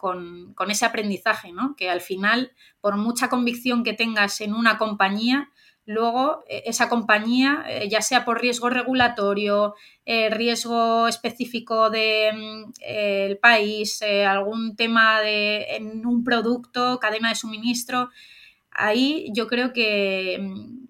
ese 0.68 0.84
aprendizaje, 0.84 1.52
¿no? 1.52 1.74
que 1.76 1.88
al 1.88 2.00
final, 2.00 2.52
por 2.80 2.96
mucha 2.96 3.28
convicción 3.28 3.82
que 3.82 3.94
tengas 3.94 4.40
en 4.40 4.52
una 4.52 4.76
compañía, 4.76 5.50
luego 5.86 6.44
eh, 6.48 6.64
esa 6.66 6.88
compañía, 6.88 7.64
eh, 7.68 7.88
ya 7.88 8.02
sea 8.02 8.24
por 8.24 8.40
riesgo 8.40 8.68
regulatorio, 8.68 9.74
eh, 10.04 10.28
riesgo 10.30 11.08
específico 11.08 11.90
del 11.90 12.72
de, 12.78 13.36
mm, 13.36 13.40
país, 13.40 14.02
algún 14.02 14.76
tema 14.76 15.20
de, 15.20 15.76
en 15.76 16.04
un 16.04 16.24
producto, 16.24 16.98
cadena 17.00 17.30
de 17.30 17.36
suministro, 17.36 18.10
ahí 18.70 19.28
yo 19.32 19.46
creo 19.46 19.72
que 19.72 20.38
mm, 20.40 20.86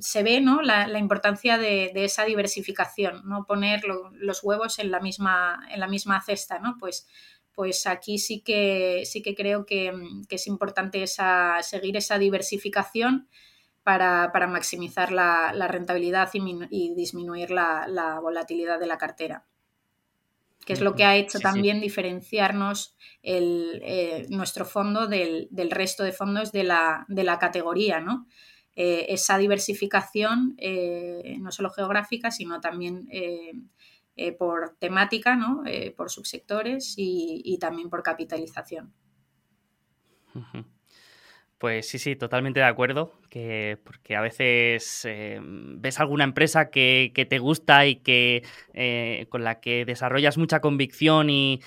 se 0.00 0.22
ve 0.22 0.40
¿no? 0.40 0.62
la, 0.62 0.98
importancia 0.98 1.58
de, 1.58 1.92
esa 1.94 2.24
diversificación, 2.24 3.22
no 3.24 3.44
poner 3.46 3.82
los 3.84 4.42
huevos 4.42 4.78
en 4.78 4.90
la 4.90 5.00
misma, 5.00 5.60
en 5.70 5.80
la 5.80 5.86
misma 5.86 6.20
cesta, 6.22 6.58
¿no? 6.58 6.76
Pues, 6.78 7.06
pues 7.54 7.86
aquí 7.86 8.18
sí 8.18 8.42
que, 8.42 9.04
sí 9.06 9.22
que 9.22 9.34
creo 9.34 9.64
que, 9.64 9.92
es 10.28 10.46
importante 10.46 11.02
esa, 11.02 11.62
seguir 11.62 11.96
esa 11.96 12.18
diversificación 12.18 13.28
para, 13.86 14.48
maximizar 14.48 15.12
la, 15.12 15.68
rentabilidad 15.68 16.28
y, 16.34 16.92
disminuir 16.96 17.52
la, 17.52 18.18
volatilidad 18.20 18.80
de 18.80 18.86
la 18.88 18.98
cartera 18.98 19.46
que 20.64 20.72
es 20.72 20.80
lo 20.80 20.96
que 20.96 21.04
ha 21.04 21.14
hecho 21.14 21.38
también 21.38 21.80
diferenciarnos 21.80 22.96
el, 23.22 23.80
eh, 23.84 24.26
nuestro 24.30 24.64
fondo 24.64 25.06
del, 25.06 25.46
del, 25.52 25.70
resto 25.70 26.02
de 26.02 26.10
fondos 26.10 26.50
de 26.50 26.64
la, 26.64 27.04
de 27.06 27.22
la 27.22 27.38
categoría, 27.38 28.00
¿no? 28.00 28.26
Eh, 28.74 29.06
esa 29.10 29.38
diversificación, 29.38 30.56
eh, 30.58 31.36
no 31.38 31.52
solo 31.52 31.70
geográfica, 31.70 32.32
sino 32.32 32.60
también 32.60 33.08
por 34.36 34.76
temática, 34.80 35.36
¿no? 35.36 35.62
por 35.96 36.10
subsectores 36.10 36.94
y, 36.96 37.56
también 37.60 37.88
por 37.88 38.02
capitalización. 38.02 38.92
Pues 41.58 41.88
sí, 41.88 41.98
sí, 41.98 42.16
totalmente 42.16 42.60
de 42.60 42.66
acuerdo, 42.66 43.18
que, 43.36 43.78
porque 43.84 44.16
a 44.16 44.22
veces 44.22 45.02
eh, 45.04 45.38
ves 45.42 46.00
alguna 46.00 46.24
empresa 46.24 46.70
que, 46.70 47.12
te 47.28 47.38
gusta 47.38 47.86
y 47.86 47.96
que 47.96 48.42
eh, 48.72 49.26
con 49.28 49.44
la 49.44 49.60
que 49.60 49.84
desarrollas 49.84 50.38
mucha 50.38 50.60
convicción 50.60 51.28
y, 51.28 51.60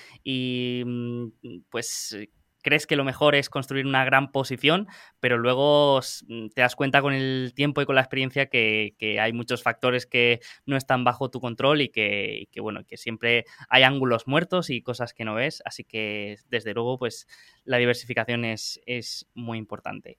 mm, 0.84 1.28
pues 1.70 2.16
crees 2.62 2.88
que 2.88 2.96
lo 2.96 3.04
mejor 3.04 3.36
es 3.36 3.48
construir 3.48 3.86
una 3.86 4.04
gran 4.04 4.32
posición, 4.32 4.88
pero 5.20 5.38
luego 5.38 6.00
mm, 6.26 6.48
te 6.48 6.60
das 6.60 6.74
cuenta 6.74 7.02
con 7.02 7.12
el 7.12 7.52
tiempo 7.54 7.80
y 7.80 7.86
con 7.86 7.94
la 7.94 8.00
experiencia 8.00 8.46
que, 8.46 8.96
hay 9.20 9.32
muchos 9.32 9.62
factores 9.62 10.06
que 10.06 10.40
no 10.66 10.76
están 10.76 11.04
bajo 11.04 11.30
tu 11.30 11.40
control 11.40 11.82
y 11.82 11.88
que, 11.90 12.48
bueno, 12.60 12.84
que 12.84 12.96
siempre 12.96 13.44
hay 13.68 13.84
ángulos 13.84 14.26
muertos 14.26 14.70
y 14.70 14.82
cosas 14.82 15.14
que 15.14 15.24
no 15.24 15.34
ves, 15.34 15.62
así 15.64 15.84
que 15.84 16.36
desde 16.48 16.74
luego 16.74 16.98
pues 16.98 17.28
la 17.64 17.76
diversificación 17.76 18.44
es, 18.44 18.80
muy 19.34 19.56
importante. 19.58 20.18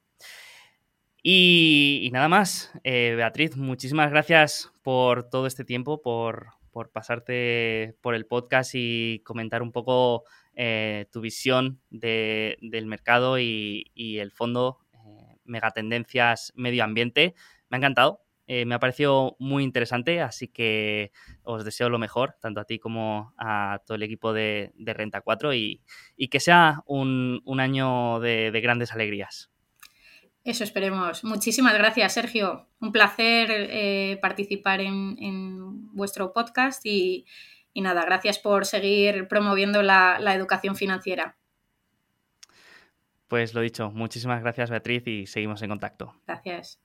Y, 1.24 2.10
nada 2.14 2.28
más, 2.28 2.72
eh, 2.84 3.14
Beatriz, 3.16 3.56
muchísimas 3.56 4.10
gracias 4.10 4.74
por 4.82 5.30
todo 5.30 5.46
este 5.46 5.64
tiempo, 5.64 6.02
por, 6.02 6.48
por 6.72 6.92
pasarte 6.92 7.96
por 8.02 8.16
el 8.16 8.26
podcast 8.26 8.72
y 8.74 9.22
comentar 9.24 9.62
un 9.62 9.72
poco 9.72 10.24
eh, 10.56 11.06
tu 11.12 11.22
visión 11.22 11.80
del 11.92 12.86
mercado 12.88 13.38
y, 13.38 13.92
el 13.96 14.32
fondo 14.32 14.80
eh, 14.94 15.38
Megatendencias 15.44 16.54
Medio 16.56 16.84
Ambiente. 16.84 17.36
Me 17.70 17.78
ha 17.78 17.80
encantado, 17.80 18.24
me 18.48 18.74
ha 18.74 18.80
parecido 18.80 19.36
muy 19.38 19.64
interesante, 19.64 20.22
así 20.22 20.48
que 20.48 21.12
os 21.44 21.64
deseo 21.64 21.90
lo 21.90 22.00
mejor, 22.00 22.36
tanto 22.42 22.60
a 22.62 22.66
ti 22.66 22.80
como 22.80 23.34
a 23.38 23.80
todo 23.86 23.96
el 23.96 24.04
equipo 24.04 24.34
de, 24.34 24.74
Renta 24.76 25.22
4 25.22 25.54
y, 25.54 25.82
que 26.32 26.40
sea 26.40 26.82
un, 26.88 27.44
año 27.60 28.20
de, 28.20 28.60
grandes 28.60 28.92
alegrías. 28.92 29.51
Eso 30.44 30.64
esperemos. 30.64 31.24
Muchísimas 31.24 31.74
gracias, 31.76 32.14
Sergio. 32.14 32.68
Un 32.80 32.92
placer 32.92 34.20
participar 34.22 34.82
en 34.82 35.96
vuestro 35.96 36.34
podcast 36.34 36.86
y, 36.86 37.26
y 37.74 37.82
nada, 37.82 38.04
gracias 38.06 38.40
por 38.40 38.66
seguir 38.66 39.28
promoviendo 39.28 39.82
la, 39.82 40.18
la 40.20 40.36
educación 40.36 40.76
financiera. 40.76 41.38
Pues 43.28 43.54
lo 43.54 43.62
dicho, 43.62 43.92
muchísimas 43.92 44.42
gracias 44.42 44.70
Beatriz 44.70 45.08
y 45.08 45.26
seguimos 45.26 45.62
en 45.62 45.70
contacto. 45.70 46.14
Gracias. 46.28 46.82